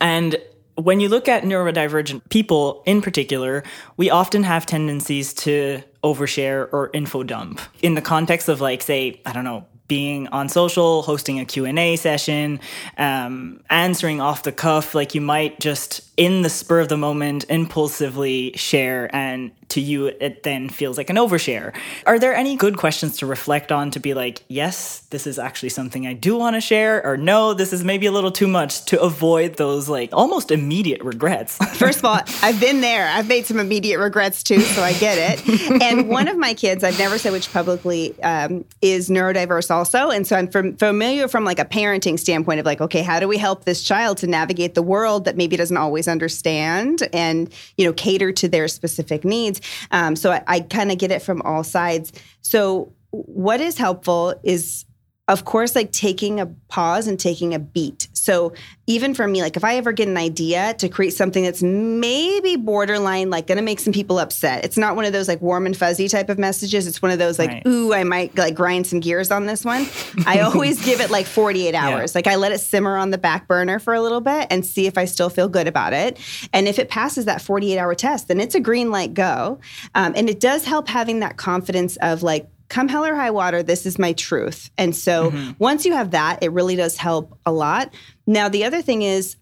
And 0.00 0.36
when 0.76 1.00
you 1.00 1.08
look 1.08 1.28
at 1.28 1.44
neurodivergent 1.44 2.28
people 2.30 2.82
in 2.86 3.02
particular, 3.02 3.62
we 3.96 4.10
often 4.10 4.42
have 4.42 4.66
tendencies 4.66 5.34
to 5.34 5.82
overshare 6.02 6.68
or 6.72 6.90
info 6.92 7.22
dump 7.22 7.60
in 7.82 7.94
the 7.94 8.02
context 8.02 8.48
of 8.48 8.60
like 8.60 8.82
say, 8.82 9.20
I 9.26 9.32
don't 9.32 9.44
know, 9.44 9.66
being 9.92 10.26
on 10.28 10.48
social, 10.48 11.02
hosting 11.02 11.38
a 11.38 11.44
Q&A 11.44 11.96
session, 11.96 12.60
um, 12.96 13.60
answering 13.68 14.22
off 14.22 14.42
the 14.42 14.50
cuff, 14.50 14.94
like 14.94 15.14
you 15.14 15.20
might 15.20 15.60
just 15.60 16.00
in 16.16 16.40
the 16.40 16.48
spur 16.48 16.80
of 16.80 16.88
the 16.88 16.96
moment 16.96 17.44
impulsively 17.50 18.52
share 18.54 19.14
and 19.14 19.50
to 19.72 19.80
you 19.80 20.06
it 20.06 20.42
then 20.42 20.68
feels 20.68 20.98
like 20.98 21.08
an 21.08 21.16
overshare. 21.16 21.74
Are 22.06 22.18
there 22.18 22.34
any 22.34 22.56
good 22.56 22.76
questions 22.76 23.16
to 23.18 23.26
reflect 23.26 23.72
on 23.72 23.90
to 23.92 24.00
be 24.00 24.12
like 24.12 24.44
yes 24.48 25.00
this 25.10 25.26
is 25.26 25.38
actually 25.38 25.70
something 25.70 26.06
i 26.06 26.12
do 26.12 26.36
want 26.36 26.56
to 26.56 26.60
share 26.60 27.04
or 27.06 27.16
no 27.16 27.54
this 27.54 27.72
is 27.72 27.82
maybe 27.82 28.04
a 28.04 28.12
little 28.12 28.30
too 28.30 28.46
much 28.46 28.84
to 28.84 29.00
avoid 29.00 29.56
those 29.56 29.88
like 29.88 30.10
almost 30.12 30.50
immediate 30.50 31.02
regrets? 31.02 31.56
First 31.78 32.00
of 32.00 32.04
all 32.04 32.20
i've 32.42 32.60
been 32.60 32.82
there. 32.82 33.08
I've 33.08 33.28
made 33.28 33.46
some 33.46 33.58
immediate 33.58 33.98
regrets 33.98 34.42
too 34.42 34.60
so 34.60 34.82
i 34.82 34.92
get 34.92 35.16
it. 35.18 35.82
And 35.82 36.08
one 36.08 36.28
of 36.28 36.36
my 36.36 36.52
kids 36.52 36.84
i've 36.84 36.98
never 36.98 37.16
said 37.16 37.32
which 37.32 37.50
publicly 37.52 38.20
um, 38.22 38.64
is 38.82 39.08
neurodiverse 39.08 39.70
also 39.82 40.10
and 40.10 40.26
so 40.28 40.36
i'm 40.36 40.46
from, 40.46 40.76
familiar 40.76 41.26
from 41.26 41.44
like 41.44 41.58
a 41.58 41.64
parenting 41.64 42.16
standpoint 42.16 42.60
of 42.60 42.66
like 42.66 42.80
okay 42.80 43.02
how 43.02 43.18
do 43.18 43.26
we 43.26 43.36
help 43.36 43.64
this 43.64 43.82
child 43.82 44.16
to 44.16 44.28
navigate 44.28 44.74
the 44.74 44.82
world 44.82 45.24
that 45.24 45.36
maybe 45.36 45.56
doesn't 45.56 45.76
always 45.76 46.06
understand 46.06 47.08
and 47.12 47.52
you 47.76 47.84
know 47.84 47.92
cater 47.92 48.30
to 48.30 48.48
their 48.48 48.68
specific 48.68 49.24
needs? 49.24 49.60
Um, 49.90 50.14
so 50.14 50.30
i, 50.30 50.42
I 50.46 50.60
kind 50.60 50.92
of 50.92 50.98
get 50.98 51.10
it 51.10 51.20
from 51.20 51.42
all 51.42 51.64
sides. 51.64 52.12
So 52.42 52.92
what 53.10 53.60
is 53.60 53.76
helpful 53.76 54.34
is 54.44 54.84
of 55.28 55.44
course, 55.44 55.76
like 55.76 55.92
taking 55.92 56.40
a 56.40 56.46
pause 56.46 57.06
and 57.06 57.18
taking 57.18 57.54
a 57.54 57.58
beat. 57.60 58.08
So 58.12 58.54
even 58.88 59.14
for 59.14 59.26
me, 59.26 59.40
like 59.40 59.56
if 59.56 59.62
I 59.62 59.76
ever 59.76 59.92
get 59.92 60.08
an 60.08 60.16
idea 60.16 60.74
to 60.74 60.88
create 60.88 61.12
something 61.12 61.44
that's 61.44 61.62
maybe 61.62 62.56
borderline, 62.56 63.30
like 63.30 63.46
gonna 63.46 63.62
make 63.62 63.78
some 63.78 63.92
people 63.92 64.18
upset, 64.18 64.64
it's 64.64 64.76
not 64.76 64.96
one 64.96 65.04
of 65.04 65.12
those 65.12 65.28
like 65.28 65.40
warm 65.40 65.64
and 65.64 65.76
fuzzy 65.76 66.08
type 66.08 66.28
of 66.28 66.38
messages. 66.38 66.88
It's 66.88 67.00
one 67.00 67.12
of 67.12 67.20
those 67.20 67.38
like, 67.38 67.50
right. 67.50 67.66
ooh, 67.66 67.94
I 67.94 68.02
might 68.02 68.36
like 68.36 68.56
grind 68.56 68.88
some 68.88 68.98
gears 68.98 69.30
on 69.30 69.46
this 69.46 69.64
one. 69.64 69.86
I 70.26 70.40
always 70.44 70.84
give 70.84 71.00
it 71.00 71.10
like 71.10 71.26
48 71.26 71.72
hours. 71.72 72.14
Yeah. 72.14 72.18
Like 72.18 72.26
I 72.26 72.34
let 72.34 72.50
it 72.50 72.58
simmer 72.58 72.96
on 72.96 73.10
the 73.10 73.18
back 73.18 73.46
burner 73.46 73.78
for 73.78 73.94
a 73.94 74.02
little 74.02 74.20
bit 74.20 74.48
and 74.50 74.66
see 74.66 74.86
if 74.86 74.98
I 74.98 75.04
still 75.04 75.30
feel 75.30 75.48
good 75.48 75.68
about 75.68 75.92
it. 75.92 76.18
And 76.52 76.66
if 76.66 76.80
it 76.80 76.88
passes 76.88 77.26
that 77.26 77.40
48 77.40 77.78
hour 77.78 77.94
test, 77.94 78.26
then 78.26 78.40
it's 78.40 78.56
a 78.56 78.60
green 78.60 78.90
light 78.90 79.14
go. 79.14 79.60
Um, 79.94 80.14
and 80.16 80.28
it 80.28 80.40
does 80.40 80.64
help 80.64 80.88
having 80.88 81.20
that 81.20 81.36
confidence 81.36 81.96
of 81.98 82.24
like, 82.24 82.48
come 82.72 82.88
hell 82.88 83.04
or 83.04 83.14
high 83.14 83.30
water, 83.30 83.62
this 83.62 83.84
is 83.84 83.98
my 83.98 84.14
truth. 84.14 84.70
And 84.78 84.96
so 84.96 85.30
mm-hmm. 85.30 85.52
once 85.58 85.84
you 85.84 85.92
have 85.92 86.12
that, 86.12 86.42
it 86.42 86.52
really 86.52 86.74
does 86.74 86.96
help 86.96 87.38
a 87.44 87.52
lot. 87.52 87.92
Now, 88.26 88.48
the 88.48 88.64
other 88.64 88.80
thing 88.80 89.02
is, 89.02 89.36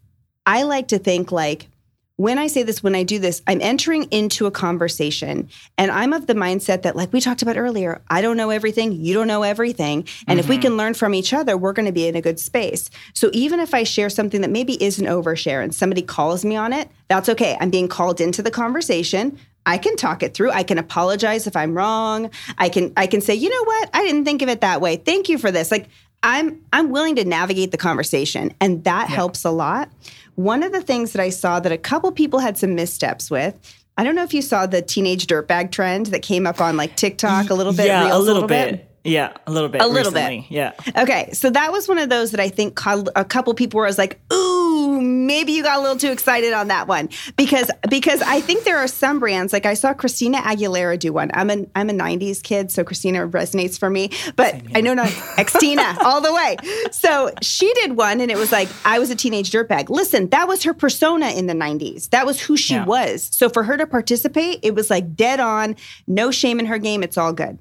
I 0.47 0.65
like 0.65 0.89
to 0.89 0.99
think 0.99 1.31
like, 1.31 1.69
when 2.17 2.39
I 2.39 2.49
say 2.49 2.65
this, 2.65 2.83
when 2.83 2.95
I 2.95 3.03
do 3.03 3.19
this, 3.19 3.41
I'm 3.47 3.63
entering 3.63 4.03
into 4.11 4.45
a 4.45 4.51
conversation 4.51 5.49
and 5.79 5.91
I'm 5.91 6.13
of 6.13 6.27
the 6.27 6.35
mindset 6.35 6.83
that, 6.83 6.95
like 6.95 7.13
we 7.15 7.21
talked 7.21 7.41
about 7.41 7.57
earlier, 7.57 8.03
I 8.11 8.21
don't 8.21 8.37
know 8.37 8.51
everything, 8.51 8.93
you 8.93 9.15
don't 9.15 9.29
know 9.29 9.43
everything. 9.43 10.01
And 10.01 10.07
mm-hmm. 10.07 10.39
if 10.41 10.49
we 10.49 10.57
mm-hmm. 10.57 10.63
can 10.63 10.77
learn 10.77 10.95
from 10.95 11.15
each 11.15 11.33
other, 11.33 11.57
we're 11.57 11.73
going 11.73 11.87
to 11.87 11.93
be 11.93 12.09
in 12.09 12.17
a 12.17 12.21
good 12.21 12.39
space. 12.41 12.91
So 13.15 13.31
even 13.33 13.61
if 13.61 13.73
I 13.73 13.85
share 13.85 14.11
something 14.11 14.43
that 14.43 14.51
maybe 14.51 14.75
is 14.83 14.99
an 14.99 15.07
overshare 15.07 15.63
and 15.63 15.75
somebody 15.75 16.03
calls 16.03 16.45
me 16.45 16.57
on 16.57 16.73
it, 16.73 16.91
that's 17.09 17.29
okay. 17.29 17.57
I'm 17.59 17.71
being 17.71 17.89
called 17.89 18.21
into 18.21 18.43
the 18.43 18.51
conversation. 18.51 19.39
I 19.67 19.79
can 19.79 19.97
talk 19.97 20.23
it 20.23 20.35
through. 20.35 20.51
I 20.51 20.63
can 20.63 20.79
apologize 20.79 21.47
if 21.47 21.57
I'm 21.57 21.75
wrong. 21.75 22.31
I 22.59 22.69
can 22.69 22.93
I 22.97 23.07
can 23.07 23.21
say, 23.21 23.35
"You 23.35 23.51
know 23.51 23.65
what? 23.65 23.91
I 23.95 24.05
didn't 24.05 24.25
think 24.25 24.43
of 24.43 24.49
it 24.49 24.61
that 24.63 24.81
way. 24.81 24.97
Thank 24.97 25.29
you 25.29 25.39
for 25.39 25.51
this." 25.51 25.71
Like 25.71 25.89
I'm 26.23 26.63
I'm 26.73 26.91
willing 26.91 27.17
to 27.17 27.25
navigate 27.25 27.71
the 27.71 27.77
conversation 27.77 28.53
and 28.61 28.85
that 28.85 29.09
yeah. 29.09 29.17
helps 29.17 29.45
a 29.45 29.51
lot. 29.51 29.91
One 30.35 30.63
of 30.63 30.73
the 30.73 30.81
things 30.81 31.13
that 31.13 31.23
I 31.23 31.31
saw 31.31 31.61
that 31.61 31.73
a 31.73 31.79
couple 31.79 32.11
people 32.13 32.39
had 32.39 32.57
some 32.57 32.75
missteps 32.75 33.31
with 33.31 33.59
I 34.01 34.05
don't 34.05 34.15
know 34.15 34.23
if 34.23 34.33
you 34.33 34.41
saw 34.41 34.65
the 34.65 34.81
teenage 34.81 35.27
dirtbag 35.27 35.73
trend 35.73 36.07
that 36.07 36.23
came 36.23 36.47
up 36.47 36.61
on 36.61 36.77
like 36.79 36.97
TikTok 36.97 37.51
a 37.51 37.55
little 37.55 37.75
bit. 37.75 37.87
Yeah, 37.87 38.05
a 38.05 38.17
little, 38.17 38.19
a 38.19 38.23
little 38.23 38.49
bit. 38.49 38.71
bit. 38.71 38.90
Yeah, 39.03 39.33
a 39.47 39.51
little 39.51 39.71
bit. 39.71 39.81
A 39.81 39.87
little 39.87 40.13
recently. 40.13 40.47
bit. 40.49 40.51
Yeah. 40.51 40.73
Okay, 41.03 41.31
so 41.33 41.49
that 41.49 41.73
was 41.73 41.89
one 41.89 41.97
of 41.97 42.11
those 42.11 42.33
that 42.33 42.41
I 42.41 42.51
think 42.51 42.75
called, 42.75 43.09
a 43.17 43.25
couple 43.25 43.55
people 43.55 43.79
were 43.79 43.87
I 43.87 43.89
was 43.89 43.97
like, 43.97 44.21
"Ooh, 44.31 45.01
maybe 45.01 45.53
you 45.53 45.63
got 45.63 45.79
a 45.79 45.81
little 45.81 45.97
too 45.97 46.11
excited 46.11 46.53
on 46.53 46.69
that 46.69 46.87
one," 46.87 47.09
because 47.37 47.71
because 47.89 48.21
I 48.21 48.43
think 48.43 48.65
there 48.65 48.77
are 48.77 48.87
some 48.87 49.19
brands 49.19 49.55
like 49.55 49.65
I 49.65 49.73
saw 49.73 49.95
Christina 49.95 50.39
Aguilera 50.39 50.99
do 50.99 51.15
one. 51.15 51.31
I'm 51.33 51.49
a 51.49 51.65
I'm 51.75 51.89
a 51.89 51.95
'90s 51.95 52.43
kid, 52.43 52.71
so 52.71 52.85
Christina 52.85 53.27
resonates 53.27 53.79
for 53.79 53.89
me. 53.89 54.11
But 54.37 54.61
I 54.75 54.83
know 54.83 54.93
not 54.93 55.09
Xtina 55.39 55.97
all 56.01 56.21
the 56.21 56.35
way. 56.35 56.57
So 56.91 57.31
she 57.41 57.73
did 57.75 57.97
one, 57.97 58.21
and 58.21 58.31
it 58.31 58.37
was 58.37 58.53
like 58.53 58.69
I 58.85 58.99
was 58.99 59.11
a 59.11 59.17
teenage 59.17 59.51
dirtbag. 59.51 59.89
Listen, 59.89 60.29
that 60.29 60.47
was 60.47 60.63
her 60.65 60.75
persona 60.75 61.31
in 61.31 61.47
the 61.47 61.55
'90s. 61.55 62.11
That 62.11 62.27
was 62.27 62.39
who 62.39 62.55
she 62.59 62.75
yeah. 62.75 62.85
was. 62.85 63.31
So 63.33 63.49
for 63.49 63.63
her 63.63 63.79
to 63.79 63.87
participate, 63.87 64.61
it 64.63 64.75
was 64.75 64.91
like 64.91 65.17
dead 65.17 65.41
on, 65.41 65.77
no 66.07 66.31
shame 66.31 66.61
in 66.61 66.67
her 66.67 66.77
game. 66.77 67.03
It's 67.03 67.17
all 67.17 67.33
good. 67.33 67.59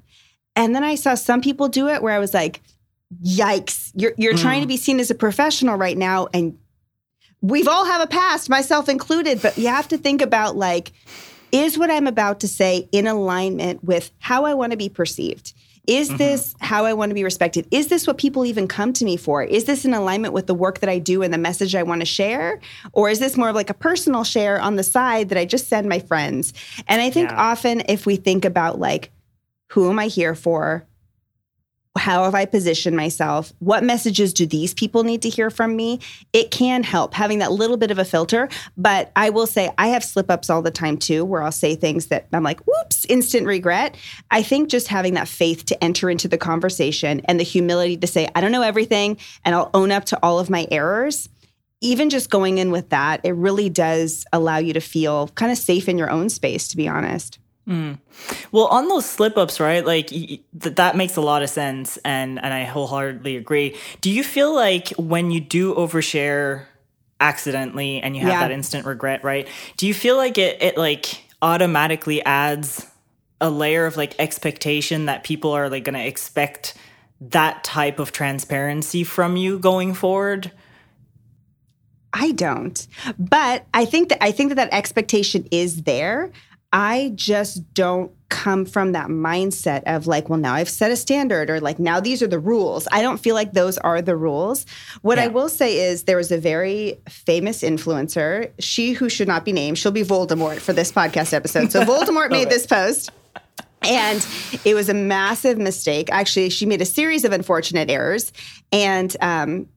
And 0.56 0.74
then 0.74 0.84
I 0.84 0.94
saw 0.94 1.14
some 1.14 1.40
people 1.40 1.68
do 1.68 1.88
it 1.88 2.02
where 2.02 2.14
I 2.14 2.18
was 2.18 2.34
like, 2.34 2.60
yikes, 3.24 3.90
you're, 3.94 4.12
you're 4.16 4.34
mm. 4.34 4.40
trying 4.40 4.60
to 4.60 4.66
be 4.66 4.76
seen 4.76 5.00
as 5.00 5.10
a 5.10 5.14
professional 5.14 5.76
right 5.76 5.96
now. 5.96 6.28
And 6.32 6.58
we've 7.40 7.68
all 7.68 7.84
have 7.84 8.02
a 8.02 8.06
past, 8.06 8.50
myself 8.50 8.88
included, 8.88 9.42
but 9.42 9.56
you 9.56 9.68
have 9.68 9.88
to 9.88 9.98
think 9.98 10.22
about 10.22 10.56
like, 10.56 10.92
is 11.52 11.78
what 11.78 11.90
I'm 11.90 12.06
about 12.06 12.40
to 12.40 12.48
say 12.48 12.88
in 12.92 13.06
alignment 13.06 13.82
with 13.82 14.10
how 14.18 14.44
I 14.44 14.54
want 14.54 14.72
to 14.72 14.76
be 14.76 14.88
perceived? 14.88 15.52
Is 15.86 16.08
mm-hmm. 16.08 16.18
this 16.18 16.54
how 16.60 16.84
I 16.84 16.92
want 16.92 17.10
to 17.10 17.14
be 17.14 17.24
respected? 17.24 17.66
Is 17.70 17.88
this 17.88 18.06
what 18.06 18.18
people 18.18 18.44
even 18.44 18.68
come 18.68 18.92
to 18.92 19.04
me 19.04 19.16
for? 19.16 19.42
Is 19.42 19.64
this 19.64 19.84
in 19.84 19.94
alignment 19.94 20.34
with 20.34 20.46
the 20.46 20.54
work 20.54 20.80
that 20.80 20.90
I 20.90 20.98
do 20.98 21.22
and 21.22 21.32
the 21.32 21.38
message 21.38 21.74
I 21.74 21.82
want 21.82 22.02
to 22.02 22.06
share? 22.06 22.60
Or 22.92 23.08
is 23.08 23.18
this 23.18 23.36
more 23.36 23.48
of 23.48 23.56
like 23.56 23.70
a 23.70 23.74
personal 23.74 24.22
share 24.22 24.60
on 24.60 24.76
the 24.76 24.84
side 24.84 25.30
that 25.30 25.38
I 25.38 25.44
just 25.46 25.68
send 25.68 25.88
my 25.88 25.98
friends? 25.98 26.52
And 26.86 27.00
I 27.00 27.10
think 27.10 27.30
yeah. 27.30 27.40
often 27.40 27.82
if 27.88 28.06
we 28.06 28.16
think 28.16 28.44
about 28.44 28.78
like, 28.78 29.10
who 29.70 29.88
am 29.88 29.98
I 29.98 30.06
here 30.06 30.34
for? 30.34 30.86
How 31.98 32.24
have 32.24 32.36
I 32.36 32.44
positioned 32.44 32.96
myself? 32.96 33.52
What 33.58 33.82
messages 33.82 34.32
do 34.32 34.46
these 34.46 34.72
people 34.72 35.02
need 35.02 35.22
to 35.22 35.28
hear 35.28 35.50
from 35.50 35.74
me? 35.74 36.00
It 36.32 36.50
can 36.50 36.84
help 36.84 37.14
having 37.14 37.40
that 37.40 37.50
little 37.50 37.76
bit 37.76 37.90
of 37.90 37.98
a 37.98 38.04
filter. 38.04 38.48
But 38.76 39.10
I 39.16 39.30
will 39.30 39.46
say, 39.46 39.70
I 39.76 39.88
have 39.88 40.04
slip 40.04 40.30
ups 40.30 40.50
all 40.50 40.62
the 40.62 40.70
time 40.70 40.96
too, 40.96 41.24
where 41.24 41.42
I'll 41.42 41.50
say 41.52 41.74
things 41.74 42.06
that 42.06 42.28
I'm 42.32 42.44
like, 42.44 42.60
whoops, 42.60 43.04
instant 43.06 43.46
regret. 43.46 43.96
I 44.30 44.42
think 44.42 44.68
just 44.70 44.86
having 44.86 45.14
that 45.14 45.28
faith 45.28 45.64
to 45.66 45.84
enter 45.84 46.08
into 46.08 46.28
the 46.28 46.38
conversation 46.38 47.20
and 47.24 47.40
the 47.40 47.44
humility 47.44 47.96
to 47.96 48.06
say, 48.06 48.28
I 48.34 48.40
don't 48.40 48.52
know 48.52 48.62
everything, 48.62 49.18
and 49.44 49.54
I'll 49.54 49.70
own 49.74 49.90
up 49.90 50.04
to 50.06 50.18
all 50.22 50.38
of 50.38 50.50
my 50.50 50.66
errors 50.70 51.28
even 51.82 52.10
just 52.10 52.28
going 52.28 52.58
in 52.58 52.70
with 52.70 52.90
that, 52.90 53.22
it 53.24 53.32
really 53.32 53.70
does 53.70 54.26
allow 54.34 54.58
you 54.58 54.74
to 54.74 54.80
feel 54.80 55.28
kind 55.28 55.50
of 55.50 55.56
safe 55.56 55.88
in 55.88 55.96
your 55.96 56.10
own 56.10 56.28
space, 56.28 56.68
to 56.68 56.76
be 56.76 56.86
honest. 56.86 57.38
Mm. 57.70 57.98
Well, 58.50 58.66
on 58.66 58.88
those 58.88 59.06
slip 59.06 59.38
ups, 59.38 59.60
right? 59.60 59.86
Like 59.86 60.08
th- 60.08 60.40
that 60.58 60.96
makes 60.96 61.16
a 61.16 61.20
lot 61.20 61.42
of 61.44 61.50
sense, 61.50 61.98
and 61.98 62.42
and 62.42 62.52
I 62.52 62.64
wholeheartedly 62.64 63.36
agree. 63.36 63.76
Do 64.00 64.10
you 64.10 64.24
feel 64.24 64.52
like 64.52 64.88
when 64.98 65.30
you 65.30 65.40
do 65.40 65.74
overshare 65.74 66.64
accidentally 67.20 68.00
and 68.00 68.16
you 68.16 68.22
have 68.22 68.30
Yeah. 68.30 68.40
that 68.40 68.50
instant 68.50 68.86
regret, 68.86 69.22
right? 69.22 69.46
Do 69.76 69.86
you 69.86 69.94
feel 69.94 70.16
like 70.16 70.36
it 70.36 70.60
it 70.60 70.76
like 70.76 71.22
automatically 71.42 72.24
adds 72.24 72.86
a 73.40 73.48
layer 73.50 73.86
of 73.86 73.96
like 73.96 74.14
expectation 74.18 75.06
that 75.06 75.22
people 75.22 75.52
are 75.52 75.70
like 75.70 75.84
going 75.84 75.94
to 75.94 76.04
expect 76.04 76.74
that 77.20 77.62
type 77.62 77.98
of 78.00 78.10
transparency 78.10 79.04
from 79.04 79.36
you 79.36 79.58
going 79.60 79.94
forward? 79.94 80.50
I 82.12 82.32
don't. 82.32 82.86
But 83.18 83.66
I 83.72 83.84
think 83.84 84.08
that 84.08 84.22
I 84.24 84.32
think 84.32 84.48
that 84.48 84.56
that 84.56 84.72
expectation 84.72 85.46
is 85.52 85.82
there. 85.84 86.32
I 86.72 87.12
just 87.14 87.74
don't 87.74 88.12
come 88.28 88.64
from 88.64 88.92
that 88.92 89.08
mindset 89.08 89.82
of 89.86 90.06
like, 90.06 90.28
well, 90.28 90.38
now 90.38 90.54
I've 90.54 90.68
set 90.68 90.90
a 90.90 90.96
standard 90.96 91.50
or 91.50 91.60
like 91.60 91.78
now 91.78 91.98
these 91.98 92.22
are 92.22 92.28
the 92.28 92.38
rules. 92.38 92.86
I 92.92 93.02
don't 93.02 93.18
feel 93.18 93.34
like 93.34 93.52
those 93.52 93.76
are 93.78 94.00
the 94.00 94.16
rules. 94.16 94.66
What 95.02 95.18
I 95.18 95.26
will 95.26 95.48
say 95.48 95.90
is 95.90 96.04
there 96.04 96.16
was 96.16 96.30
a 96.30 96.38
very 96.38 97.00
famous 97.08 97.62
influencer, 97.62 98.52
she 98.60 98.92
who 98.92 99.08
should 99.08 99.28
not 99.28 99.44
be 99.44 99.52
named. 99.52 99.78
She'll 99.78 99.90
be 99.90 100.04
Voldemort 100.04 100.60
for 100.60 100.72
this 100.72 100.92
podcast 100.92 101.34
episode. 101.34 101.72
So 101.72 101.82
Voldemort 101.84 102.30
made 102.30 102.48
this 102.48 102.66
post. 102.66 103.10
And 103.82 104.24
it 104.64 104.74
was 104.74 104.88
a 104.88 104.94
massive 104.94 105.58
mistake. 105.58 106.08
Actually, 106.12 106.50
she 106.50 106.66
made 106.66 106.82
a 106.82 106.86
series 106.86 107.24
of 107.24 107.32
unfortunate 107.32 107.90
errors. 107.90 108.30
And 108.70 109.16
um, 109.20 109.68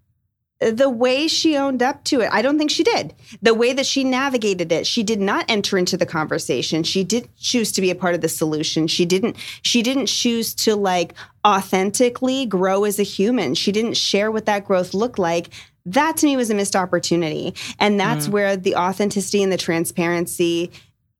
the 0.71 0.89
way 0.89 1.27
she 1.27 1.57
owned 1.57 1.81
up 1.81 2.03
to 2.05 2.21
it, 2.21 2.29
I 2.31 2.41
don't 2.41 2.57
think 2.57 2.71
she 2.71 2.83
did. 2.83 3.13
The 3.41 3.53
way 3.53 3.73
that 3.73 3.85
she 3.85 4.03
navigated 4.03 4.71
it, 4.71 4.85
she 4.87 5.03
did 5.03 5.19
not 5.19 5.45
enter 5.47 5.77
into 5.77 5.97
the 5.97 6.05
conversation. 6.05 6.83
She 6.83 7.03
didn't 7.03 7.35
choose 7.37 7.71
to 7.73 7.81
be 7.81 7.91
a 7.91 7.95
part 7.95 8.15
of 8.15 8.21
the 8.21 8.29
solution. 8.29 8.87
She 8.87 9.05
didn't 9.05 9.35
she 9.61 9.81
didn't 9.81 10.07
choose 10.07 10.53
to 10.55 10.75
like 10.75 11.13
authentically 11.45 12.45
grow 12.45 12.83
as 12.83 12.99
a 12.99 13.03
human. 13.03 13.55
She 13.55 13.71
didn't 13.71 13.97
share 13.97 14.31
what 14.31 14.45
that 14.45 14.65
growth 14.65 14.93
looked 14.93 15.19
like. 15.19 15.49
That 15.85 16.17
to 16.17 16.25
me 16.25 16.37
was 16.37 16.49
a 16.49 16.55
missed 16.55 16.75
opportunity. 16.75 17.53
And 17.79 17.99
that's 17.99 18.27
mm. 18.27 18.31
where 18.31 18.55
the 18.55 18.75
authenticity 18.75 19.43
and 19.43 19.51
the 19.51 19.57
transparency 19.57 20.71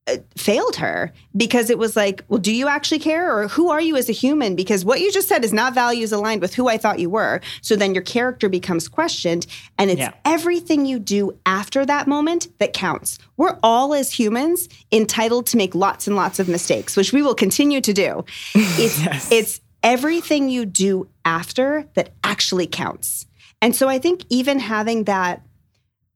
Uh, 0.06 0.18
failed 0.36 0.76
her 0.76 1.13
because 1.38 1.70
it 1.70 1.78
was 1.78 1.96
like, 1.96 2.26
well, 2.28 2.38
do 2.38 2.54
you 2.54 2.68
actually 2.68 3.00
care 3.00 3.34
or 3.38 3.48
who 3.48 3.70
are 3.70 3.80
you 3.80 3.96
as 3.96 4.10
a 4.10 4.12
human? 4.12 4.54
Because 4.54 4.84
what 4.84 5.00
you 5.00 5.10
just 5.13 5.30
said 5.30 5.46
is 5.46 5.54
not 5.54 5.74
values 5.74 6.12
aligned 6.12 6.42
with 6.42 6.54
who 6.56 6.68
I 6.68 6.78
thought 6.78 7.00
you 7.00 7.10
were. 7.10 7.39
So 7.62 7.78
then 7.78 7.94
your 7.94 8.04
character 8.04 8.50
becomes 8.50 8.89
questioned 8.89 9.48
and 9.78 9.89
it's 9.89 10.00
Yeah. 10.00 10.12
everything 10.26 10.86
you 10.86 11.00
do 11.00 11.38
after 11.46 11.86
that 11.86 12.06
moment 12.06 12.50
that 12.60 12.74
counts. 12.74 13.18
We're 13.38 13.58
all 13.63 13.94
as 13.94 14.12
humans 14.12 14.68
entitled 14.92 15.46
to 15.48 15.58
make 15.58 15.74
lots 15.74 16.06
and 16.06 16.18
lots 16.18 16.38
of 16.38 16.50
mistakes, 16.50 16.98
which 16.98 17.13
we 17.13 17.22
will 17.22 17.36
continue 17.36 17.80
to 17.80 17.94
do. 17.94 18.26
It's 18.56 19.32
it's 19.32 19.62
everything 19.84 20.50
you 20.50 20.66
do 20.66 21.08
after 21.24 21.88
that 21.94 22.10
actually 22.26 22.68
counts. 22.68 23.26
And 23.62 23.74
so 23.74 23.88
I 23.88 24.00
think 24.00 24.26
even 24.30 24.60
having 24.60 25.06
that 25.06 25.44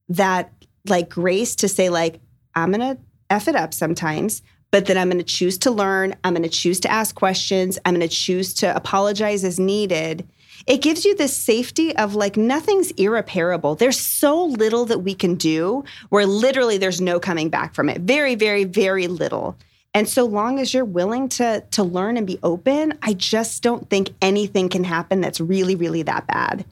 that 0.10 0.52
like 0.90 1.08
grace 1.10 1.56
to 1.58 1.68
say 1.70 1.88
like 1.90 2.20
i'm 2.56 2.72
gonna 2.72 2.98
f 3.30 3.48
it 3.48 3.56
up 3.56 3.74
sometimes 3.74 4.42
but 4.72 4.86
then 4.86 4.98
i'm 4.98 5.10
gonna 5.10 5.24
choose 5.24 5.58
to 5.58 5.72
learn 5.72 6.16
i'm 6.24 6.34
gonna 6.34 6.50
choose 6.50 6.80
to 6.80 6.92
ask 6.92 7.16
questions 7.16 7.80
i'm 7.86 7.94
gonna 7.94 8.08
choose 8.08 8.54
to 8.54 8.76
apologize 8.76 9.44
as 9.44 9.60
needed. 9.60 10.28
It 10.66 10.82
gives 10.82 11.06
you 11.06 11.16
this 11.16 11.36
safety 11.36 11.96
of 11.96 12.16
like 12.16 12.36
nothing's 12.36 12.92
irreparable. 12.92 13.76
There's 13.76 14.00
so 14.00 14.44
little 14.44 14.86
that 14.86 15.00
we 15.00 15.14
can 15.14 15.36
do 15.36 15.84
where 16.10 16.26
literally 16.26 16.78
there's 16.78 17.00
no 17.00 17.20
coming 17.20 17.50
back 17.50 17.76
from 17.76 17.90
it. 17.90 18.02
Very 18.02 18.36
very 18.36 18.64
very 18.64 19.08
little. 19.08 19.56
And 19.94 20.10
so 20.10 20.26
long 20.26 20.60
as 20.60 20.74
you're 20.74 20.86
willing 20.86 21.30
to 21.30 21.64
to 21.72 21.84
learn 21.84 22.18
and 22.18 22.28
be 22.28 22.40
open 22.44 22.98
i 23.02 23.14
just 23.14 23.64
don't 23.64 23.90
think 23.90 24.10
anything 24.22 24.70
can 24.70 24.84
happen 24.84 25.22
that's 25.22 25.40
really 25.40 25.76
really 25.76 26.04
that 26.04 26.28
bad. 26.28 26.66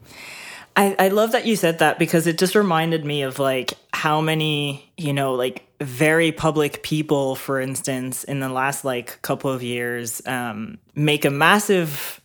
I, 0.78 0.94
I 0.98 1.08
love 1.08 1.32
that 1.32 1.46
you 1.46 1.56
said 1.56 1.78
that 1.78 1.98
because 1.98 2.26
it 2.26 2.38
just 2.38 2.54
reminded 2.54 3.04
me 3.04 3.22
of 3.22 3.38
like 3.38 3.74
how 3.96 4.20
many, 4.20 4.92
you 4.98 5.14
know, 5.14 5.32
like 5.32 5.66
very 5.80 6.30
public 6.30 6.82
people, 6.82 7.34
for 7.34 7.58
instance, 7.58 8.24
in 8.24 8.40
the 8.40 8.50
last 8.50 8.84
like 8.84 9.22
couple 9.22 9.50
of 9.50 9.62
years, 9.62 10.20
um, 10.26 10.76
make 10.94 11.24
a 11.24 11.30
massive, 11.30 12.20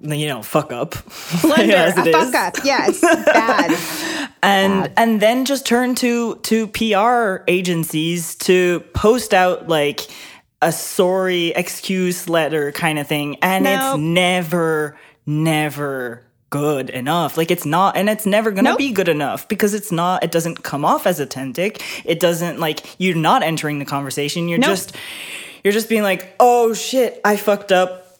you 0.00 0.28
know, 0.28 0.40
fuck 0.40 0.72
up. 0.72 0.94
Blunder, 1.42 1.74
a 1.74 1.92
fuck 1.92 2.28
is. 2.28 2.34
up 2.34 2.54
yes 2.64 3.00
bad 3.26 3.76
and 4.40 4.92
and 4.96 5.20
then 5.20 5.44
just 5.44 5.66
turn 5.66 5.96
to 5.96 6.36
to 6.36 6.68
PR 6.68 7.42
agencies 7.48 8.36
to 8.36 8.80
post 8.94 9.34
out 9.34 9.68
like 9.68 10.00
a 10.60 10.70
sorry 10.70 11.48
excuse 11.48 12.28
letter 12.28 12.70
kind 12.70 13.00
of 13.00 13.08
thing 13.08 13.36
and 13.42 13.64
Nope. 13.64 13.80
it's 13.80 13.98
never 13.98 14.96
never 15.26 16.22
good 16.52 16.90
enough 16.90 17.36
like 17.38 17.50
it's 17.50 17.64
not 17.66 17.96
and 17.96 18.08
it's 18.10 18.26
never 18.26 18.50
gonna 18.50 18.68
Nope. 18.70 18.78
be 18.78 18.92
good 18.92 19.08
enough 19.08 19.48
because 19.48 19.72
it's 19.74 19.90
not 19.90 20.22
it 20.22 20.30
doesn't 20.30 20.62
come 20.62 20.84
off 20.84 21.06
as 21.06 21.18
authentic 21.18 21.82
it 22.04 22.20
doesn't 22.20 22.60
like 22.60 22.84
you're 23.00 23.16
not 23.16 23.42
entering 23.42 23.78
the 23.78 23.84
conversation 23.86 24.48
you're 24.48 24.58
Nope. 24.58 24.68
just 24.70 24.94
you're 25.64 25.72
just 25.72 25.88
being 25.88 26.02
like 26.02 26.34
oh 26.38 26.74
shit 26.74 27.20
i 27.24 27.36
fucked 27.36 27.72
up 27.72 28.18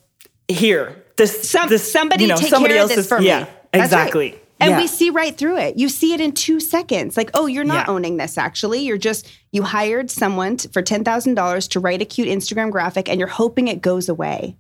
here 0.49 1.05
this 1.19 1.49
Some, 1.49 1.69
this 1.69 1.93
somebody 1.93 2.25
you 2.25 2.29
know, 2.31 2.37
take 2.37 2.49
somebody 2.49 2.75
care 2.75 2.83
of 2.85 2.91
else 2.91 2.97
this 2.97 3.05
is- 3.05 3.09
for 3.09 3.21
me. 3.21 3.27
yeah 3.27 3.41
That's 3.45 3.53
right. 3.75 3.85
exactly 3.85 4.39
And 4.61 4.71
Yeah. 4.71 4.81
we 4.81 4.87
see 4.87 5.11
right 5.11 5.37
through 5.37 5.59
it. 5.59 5.77
You 5.77 5.89
see 5.89 6.15
it 6.15 6.21
in 6.21 6.33
two 6.33 6.61
seconds. 6.61 7.17
Like, 7.17 7.31
oh, 7.35 7.47
you're 7.47 7.65
not 7.65 7.87
Yeah. 7.89 7.95
owning 7.95 8.17
this 8.17 8.39
actually. 8.39 8.81
You're 8.87 8.97
just, 9.11 9.27
you 9.51 9.65
hired 9.65 10.09
someone 10.09 10.57
t- 10.57 10.69
for 10.73 10.83
$10,000 10.83 11.69
to 11.71 11.81
write 11.81 12.01
a 12.01 12.05
cute 12.05 12.29
Instagram 12.29 12.71
graphic 12.71 13.09
and 13.09 13.19
you're 13.19 13.35
hoping 13.43 13.67
it 13.67 13.83
goes 13.83 14.09
away. 14.09 14.55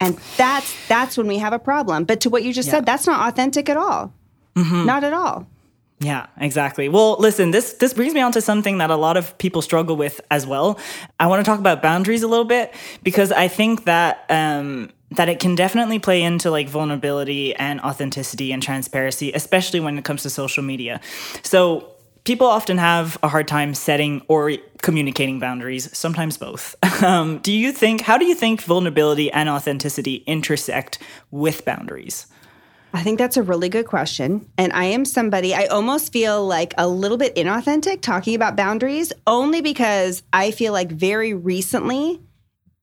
And 0.00 0.16
that's 0.36 0.74
that's 0.88 1.16
when 1.16 1.26
we 1.26 1.38
have 1.38 1.52
a 1.52 1.58
problem. 1.58 2.04
But 2.04 2.20
to 2.20 2.30
what 2.30 2.42
you 2.42 2.52
just 2.52 2.68
Yeah. 2.68 2.74
Mm-hmm. 2.74 2.78
said, 2.78 2.86
that's 2.86 3.06
not 3.06 3.28
authentic 3.28 3.68
at 3.68 3.76
all. 3.76 4.12
Not 4.54 5.04
at 5.04 5.12
all. 5.12 5.46
Yeah, 6.00 6.26
exactly. 6.38 6.88
Well, 6.88 7.16
listen, 7.18 7.50
this 7.50 7.74
this 7.74 7.94
brings 7.94 8.12
me 8.14 8.20
on 8.20 8.32
to 8.32 8.40
something 8.40 8.78
that 8.78 8.90
a 8.90 8.96
lot 8.96 9.16
of 9.16 9.36
people 9.38 9.62
struggle 9.62 9.96
with 9.96 10.20
as 10.30 10.46
well. 10.46 10.78
I 11.18 11.26
want 11.26 11.44
to 11.44 11.50
talk 11.50 11.58
about 11.58 11.80
boundaries 11.82 12.22
a 12.22 12.28
little 12.28 12.44
bit 12.44 12.74
because 13.02 13.32
I 13.32 13.48
think 13.48 13.84
that 13.84 14.24
um 14.28 14.90
that 15.12 15.28
it 15.28 15.40
can 15.40 15.54
definitely 15.54 15.98
play 15.98 16.22
into 16.22 16.50
like 16.50 16.68
vulnerability 16.68 17.54
and 17.54 17.80
authenticity 17.80 18.52
and 18.52 18.62
transparency, 18.62 19.32
especially 19.32 19.80
when 19.80 19.96
it 19.96 20.04
comes 20.04 20.22
to 20.24 20.30
social 20.30 20.62
media. 20.62 21.00
So, 21.42 21.92
people 22.26 22.46
often 22.46 22.76
have 22.76 23.16
a 23.22 23.28
hard 23.28 23.48
time 23.48 23.72
setting 23.72 24.20
or 24.28 24.52
communicating 24.82 25.38
boundaries, 25.38 25.96
sometimes 25.96 26.36
both. 26.36 26.74
Um, 27.02 27.38
do 27.40 27.52
you 27.52 27.72
think 27.72 28.00
how 28.00 28.16
do 28.16 28.24
you 28.24 28.34
think 28.34 28.62
vulnerability 28.62 29.30
and 29.30 29.50
authenticity 29.50 30.24
intersect 30.26 30.98
with 31.30 31.62
boundaries? 31.66 32.26
I 32.94 33.02
think 33.02 33.18
that's 33.18 33.36
a 33.36 33.42
really 33.42 33.68
good 33.68 33.84
question. 33.84 34.48
And 34.56 34.72
I 34.72 34.86
am 34.86 35.04
somebody, 35.04 35.54
I 35.54 35.66
almost 35.66 36.10
feel 36.10 36.46
like 36.46 36.72
a 36.78 36.88
little 36.88 37.18
bit 37.18 37.34
inauthentic 37.36 38.00
talking 38.00 38.34
about 38.34 38.56
boundaries, 38.56 39.12
only 39.26 39.60
because 39.60 40.22
I 40.32 40.52
feel 40.52 40.72
like 40.72 40.90
very 40.90 41.34
recently 41.34 42.18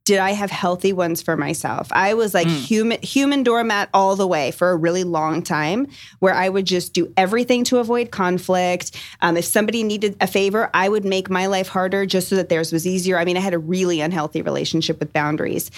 did 0.06 0.20
I 0.20 0.32
have 0.32 0.52
healthy 0.52 0.92
ones 0.92 1.22
for 1.22 1.38
myself. 1.38 1.88
I 1.92 2.13
was 2.13 2.34
like 2.34 2.48
human 2.48 3.02
human 3.02 3.42
doormat 3.44 3.89
all 3.94 4.16
the 4.16 4.28
way 4.28 4.52
for 4.52 4.72
a 4.72 4.76
really 4.76 5.06
long 5.06 5.42
time 5.42 5.88
where 6.20 6.34
I 6.34 6.50
would 6.50 6.66
just 6.66 6.94
do 6.94 7.12
everything 7.16 7.63
to 7.66 7.78
avoid 7.78 8.12
conflict. 8.12 8.92
Um, 9.22 9.38
if 9.38 9.46
somebody 9.46 9.82
needed 9.82 10.18
a 10.20 10.28
favor, 10.28 10.70
I 10.74 10.89
would 10.89 11.06
make 11.06 11.30
my 11.30 11.46
life 11.46 11.70
harder 11.70 12.06
just 12.06 12.28
so 12.28 12.36
that 12.36 12.50
theirs 12.50 12.74
was 12.74 12.86
easier. 12.86 13.18
I 13.18 13.24
mean, 13.24 13.38
I 13.38 13.39
had 13.39 13.54
a 13.54 13.60
really 13.60 14.02
unhealthy 14.02 14.42
relationship 14.42 15.00
with 15.00 15.13
boundaries. 15.13 15.72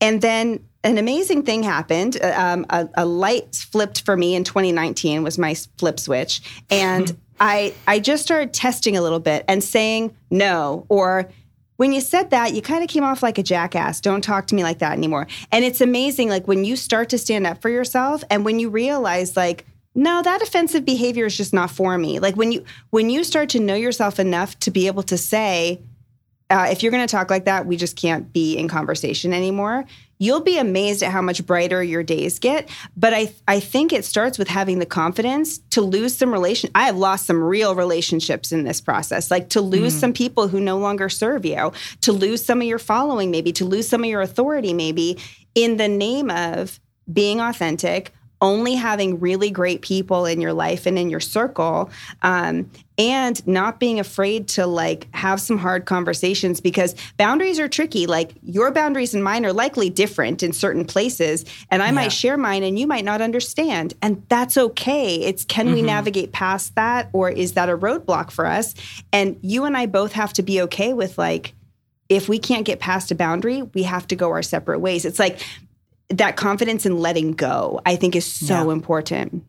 And 0.00 0.22
then 0.22 0.64
an 0.84 0.98
amazing 0.98 1.42
thing 1.42 1.62
happened. 1.62 2.16
Uh, 2.22 2.32
Um, 2.36 2.66
a, 2.70 2.88
a 2.94 3.04
light 3.04 3.66
flipped 3.70 4.02
for 4.02 4.16
me 4.16 4.34
in 4.34 4.44
2019 4.44 5.22
was 5.22 5.36
my 5.36 5.54
flip 5.78 5.98
switch, 6.00 6.40
and 6.70 7.14
I 7.40 7.74
I 7.86 7.98
just 7.98 8.22
started 8.22 8.54
testing 8.54 8.96
a 8.96 9.02
little 9.02 9.20
bit 9.20 9.44
and 9.48 9.62
saying 9.62 10.14
no 10.30 10.86
or. 10.88 11.28
When 11.76 11.92
you 11.92 12.00
said 12.00 12.30
that, 12.30 12.54
you 12.54 12.62
kind 12.62 12.82
of 12.82 12.88
came 12.88 13.04
off 13.04 13.22
like 13.22 13.38
a 13.38 13.42
jackass. 13.42 14.00
Don't 14.00 14.22
talk 14.22 14.46
to 14.48 14.54
me 14.54 14.62
like 14.62 14.78
that 14.78 14.92
anymore. 14.92 15.26
And 15.52 15.64
it's 15.64 15.80
amazing, 15.80 16.28
like 16.28 16.48
when 16.48 16.64
you 16.64 16.76
start 16.76 17.10
to 17.10 17.18
stand 17.18 17.46
up 17.46 17.60
for 17.60 17.68
yourself, 17.68 18.24
and 18.30 18.44
when 18.44 18.58
you 18.58 18.70
realize, 18.70 19.36
like, 19.36 19.66
no, 19.94 20.22
that 20.22 20.42
offensive 20.42 20.84
behavior 20.84 21.26
is 21.26 21.36
just 21.36 21.54
not 21.54 21.70
for 21.70 21.96
me. 21.96 22.18
Like 22.18 22.36
when 22.36 22.52
you 22.52 22.64
when 22.90 23.08
you 23.08 23.24
start 23.24 23.48
to 23.50 23.60
know 23.60 23.74
yourself 23.74 24.20
enough 24.20 24.58
to 24.60 24.70
be 24.70 24.86
able 24.86 25.02
to 25.04 25.16
say, 25.16 25.80
uh, 26.50 26.68
if 26.70 26.82
you're 26.82 26.92
going 26.92 27.06
to 27.06 27.10
talk 27.10 27.30
like 27.30 27.46
that, 27.46 27.66
we 27.66 27.76
just 27.76 27.96
can't 27.96 28.32
be 28.32 28.56
in 28.56 28.68
conversation 28.68 29.32
anymore. 29.32 29.84
You'll 30.18 30.40
be 30.40 30.58
amazed 30.58 31.02
at 31.02 31.12
how 31.12 31.22
much 31.22 31.44
brighter 31.44 31.82
your 31.82 32.02
days 32.02 32.38
get. 32.38 32.68
But 32.96 33.12
I, 33.12 33.32
I 33.46 33.60
think 33.60 33.92
it 33.92 34.04
starts 34.04 34.38
with 34.38 34.48
having 34.48 34.78
the 34.78 34.86
confidence 34.86 35.58
to 35.70 35.82
lose 35.82 36.16
some 36.16 36.32
relation. 36.32 36.70
I 36.74 36.86
have 36.86 36.96
lost 36.96 37.26
some 37.26 37.42
real 37.42 37.74
relationships 37.74 38.52
in 38.52 38.64
this 38.64 38.80
process, 38.80 39.30
like 39.30 39.50
to 39.50 39.60
lose 39.60 39.94
mm. 39.94 40.00
some 40.00 40.12
people 40.12 40.48
who 40.48 40.60
no 40.60 40.78
longer 40.78 41.08
serve 41.08 41.44
you, 41.44 41.72
to 42.00 42.12
lose 42.12 42.44
some 42.44 42.60
of 42.60 42.66
your 42.66 42.78
following, 42.78 43.30
maybe 43.30 43.52
to 43.52 43.64
lose 43.64 43.88
some 43.88 44.02
of 44.02 44.10
your 44.10 44.22
authority, 44.22 44.72
maybe 44.72 45.18
in 45.54 45.76
the 45.76 45.88
name 45.88 46.30
of 46.30 46.80
being 47.12 47.40
authentic, 47.40 48.12
only 48.40 48.74
having 48.74 49.18
really 49.18 49.50
great 49.50 49.80
people 49.80 50.26
in 50.26 50.40
your 50.40 50.52
life 50.52 50.86
and 50.86 50.98
in 50.98 51.08
your 51.08 51.20
circle 51.20 51.90
um, 52.22 52.70
and 52.98 53.46
not 53.46 53.80
being 53.80 53.98
afraid 53.98 54.46
to 54.48 54.66
like 54.66 55.06
have 55.14 55.40
some 55.40 55.56
hard 55.56 55.86
conversations 55.86 56.60
because 56.60 56.94
boundaries 57.16 57.58
are 57.58 57.68
tricky. 57.68 58.06
Like 58.06 58.32
your 58.42 58.70
boundaries 58.72 59.14
and 59.14 59.24
mine 59.24 59.46
are 59.46 59.52
likely 59.52 59.88
different 59.88 60.42
in 60.42 60.52
certain 60.52 60.84
places 60.84 61.44
and 61.70 61.82
i 61.82 61.86
Yeah. 61.86 61.92
might 61.92 62.12
share 62.12 62.36
mine 62.36 62.62
and 62.62 62.78
you 62.78 62.86
might 62.86 63.04
not 63.04 63.22
understand 63.22 63.94
and 64.02 64.22
that's 64.28 64.56
okay. 64.58 65.14
It's 65.22 65.44
can 65.44 65.72
we 65.72 65.80
navigate 65.82 66.32
past 66.32 66.74
that 66.74 67.08
or 67.12 67.30
is 67.30 67.52
that 67.52 67.68
a 67.70 67.76
roadblock 67.76 68.30
for 68.30 68.44
us? 68.46 68.74
And 69.12 69.38
you 69.42 69.64
and 69.64 69.76
i 69.76 69.86
both 69.86 70.12
have 70.12 70.32
to 70.34 70.42
be 70.42 70.60
okay 70.62 70.92
with 70.92 71.16
like 71.16 71.54
if 72.08 72.28
we 72.28 72.38
can't 72.38 72.64
get 72.64 72.78
past 72.80 73.10
a 73.10 73.14
boundary 73.14 73.62
we 73.74 73.82
have 73.82 74.06
to 74.08 74.16
go 74.16 74.30
our 74.30 74.42
separate 74.42 74.78
ways. 74.80 75.04
It's 75.04 75.18
like 75.18 75.40
that 76.10 76.36
confidence 76.36 76.86
in 76.86 76.98
letting 76.98 77.32
go 77.32 77.80
i 77.86 77.96
think 77.96 78.14
is 78.16 78.24
so 78.24 78.66
Yeah. 78.66 78.72
important 78.72 79.44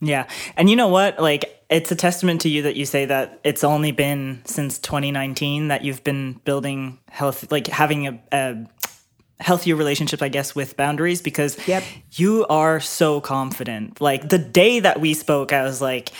Yeah. 0.00 0.26
And 0.58 0.68
you 0.68 0.76
know 0.76 0.88
what? 0.88 1.18
Like, 1.18 1.44
it's 1.70 1.90
a 1.90 1.96
testament 1.96 2.42
to 2.42 2.50
you 2.50 2.60
that 2.64 2.76
you 2.76 2.84
say 2.84 3.06
that 3.06 3.40
it's 3.44 3.64
only 3.64 3.92
been 3.92 4.42
since 4.44 4.78
2019 4.78 5.68
that 5.68 5.84
you've 5.84 6.04
been 6.04 6.34
building 6.44 6.98
health, 7.08 7.50
like 7.50 7.66
having 7.68 8.06
a, 8.06 8.20
a 8.30 8.56
healthier 9.40 9.74
relationship, 9.74 10.20
I 10.20 10.28
guess, 10.28 10.54
with 10.54 10.76
boundaries 10.76 11.22
because 11.22 11.56
Yep. 11.66 11.82
you 12.12 12.44
are 12.50 12.78
so 12.78 13.22
confident. 13.22 13.98
Like, 13.98 14.28
the 14.28 14.38
day 14.38 14.80
that 14.80 15.00
we 15.00 15.14
spoke, 15.14 15.54
I 15.54 15.62
was 15.62 15.80
like, 15.80 16.12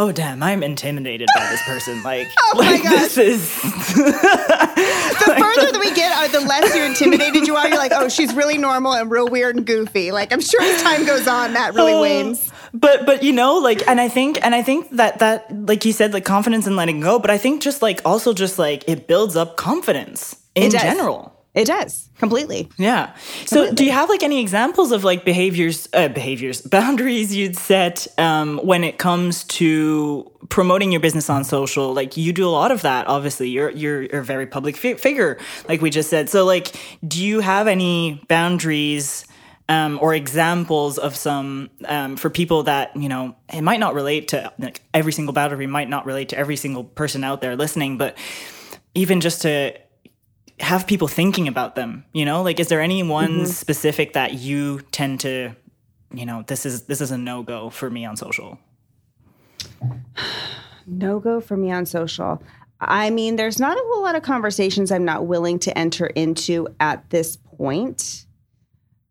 oh, 0.00 0.12
damn, 0.12 0.42
I'm 0.42 0.62
intimidated 0.62 1.28
by 1.34 1.46
this 1.50 1.62
person. 1.64 2.02
Like, 2.10 2.28
Oh 2.38 2.54
my 2.56 2.70
like 2.72 2.82
this 2.82 3.18
is. 3.18 3.40
the 3.62 5.36
further 5.38 5.72
that 5.72 5.78
we 5.80 5.94
get, 5.94 6.10
uh, 6.12 6.28
the 6.28 6.46
less 6.46 6.74
you're 6.74 6.86
intimidated 6.86 7.46
you 7.46 7.56
are. 7.56 7.68
You're 7.68 7.76
like, 7.78 7.92
oh, 7.94 8.08
she's 8.08 8.32
really 8.34 8.58
normal 8.58 8.92
and 8.94 9.10
real 9.10 9.28
weird 9.28 9.56
and 9.56 9.66
goofy. 9.66 10.10
Like, 10.12 10.32
I'm 10.32 10.40
sure 10.40 10.62
as 10.62 10.82
time 10.82 11.04
goes 11.04 11.26
on, 11.28 11.52
that 11.54 11.74
really 11.74 11.92
Oh. 11.92 12.00
wanes. 12.02 12.50
but 12.72 13.04
but 13.04 13.22
you 13.24 13.32
know 13.32 13.58
like 13.58 13.86
and 13.88 14.00
i 14.00 14.08
think 14.08 14.38
and 14.44 14.54
i 14.54 14.62
think 14.62 14.88
that 14.90 15.18
that 15.18 15.44
like 15.66 15.84
you 15.84 15.92
said 15.92 16.12
like 16.12 16.24
confidence 16.24 16.68
in 16.68 16.76
letting 16.76 17.00
go 17.00 17.18
but 17.18 17.28
i 17.28 17.36
think 17.36 17.60
just 17.60 17.82
like 17.82 18.00
also 18.04 18.32
just 18.32 18.60
like 18.60 18.84
it 18.88 19.08
builds 19.08 19.34
up 19.34 19.56
confidence 19.56 20.36
in 20.54 20.70
general 20.70 21.34
It 21.52 21.64
does 21.64 22.08
completely. 22.18 22.68
yeah. 22.76 23.14
So 23.44 23.72
do 23.72 23.84
you 23.84 23.90
have 23.90 24.08
like 24.08 24.22
any 24.22 24.40
examples 24.40 24.92
of 24.92 25.02
like 25.02 25.24
behaviors 25.24 25.88
uh, 25.92 26.08
behaviors 26.08 26.60
boundaries 26.78 27.34
you'd 27.34 27.56
set 27.56 28.06
um, 28.18 28.58
when 28.62 28.84
it 28.84 28.98
comes 28.98 29.42
to 29.44 30.30
promoting 30.48 30.92
your 30.92 31.00
business 31.00 31.28
on 31.28 31.42
social? 31.42 31.92
Like 31.92 32.16
you 32.16 32.32
do 32.32 32.46
a 32.46 32.50
lot 32.50 32.70
of 32.70 32.82
that 32.82 33.08
obviously. 33.08 33.48
You're 33.48 33.70
you're, 33.70 34.02
you're 34.02 34.20
a 34.20 34.24
very 34.24 34.46
public 34.46 34.76
fi- 34.76 34.94
figure 34.94 35.38
like 35.68 35.80
we 35.80 35.90
just 35.90 36.08
said. 36.08 36.30
So 36.30 36.44
like 36.44 36.72
do 37.06 37.24
you 37.24 37.40
have 37.40 37.66
any 37.66 38.22
boundaries 38.28 39.24
um, 39.68 39.98
or 40.02 40.14
examples 40.14 40.98
of 40.98 41.16
some 41.16 41.70
um, 41.84 42.16
for 42.16 42.30
people 42.30 42.64
that 42.64 42.94
you 42.96 43.08
know 43.08 43.36
it 43.52 43.62
might 43.62 43.80
not 43.80 43.94
relate 43.94 44.28
to 44.28 44.52
like 44.58 44.82
every 44.92 45.12
single 45.12 45.32
boundary 45.32 45.66
might 45.66 45.88
not 45.88 46.06
relate 46.06 46.30
to 46.30 46.38
every 46.38 46.56
single 46.56 46.82
person 46.84 47.22
out 47.22 47.40
there 47.40 47.54
listening 47.56 47.96
but 47.96 48.18
even 48.94 49.20
just 49.20 49.42
to 49.42 49.72
have 50.60 50.86
people 50.86 51.08
thinking 51.08 51.48
about 51.48 51.74
them 51.74 52.04
you 52.12 52.24
know 52.24 52.42
like 52.42 52.60
is 52.60 52.68
there 52.68 52.80
any 52.80 53.02
one 53.02 53.46
specific 53.46 54.12
that 54.12 54.34
you 54.34 54.80
tend 54.92 55.20
to 55.20 55.54
you 56.12 56.26
know 56.26 56.44
this 56.46 56.64
is 56.66 56.82
this 56.82 57.00
is 57.00 57.10
a 57.10 57.18
no-go 57.18 57.70
for 57.70 57.90
me 57.90 58.04
on 58.04 58.16
social 58.16 58.58
No 60.86 61.20
go 61.20 61.40
for 61.40 61.56
me 61.56 61.70
on 61.70 61.86
social. 61.86 62.42
I 62.80 63.10
mean, 63.10 63.36
there's 63.36 63.60
not 63.60 63.76
a 63.76 63.80
whole 63.84 64.02
lot 64.02 64.16
of 64.16 64.22
conversations 64.22 64.90
I'm 64.90 65.04
not 65.04 65.26
willing 65.26 65.58
to 65.60 65.78
enter 65.78 66.06
into 66.06 66.68
at 66.80 67.08
this 67.10 67.36
point. 67.36 68.26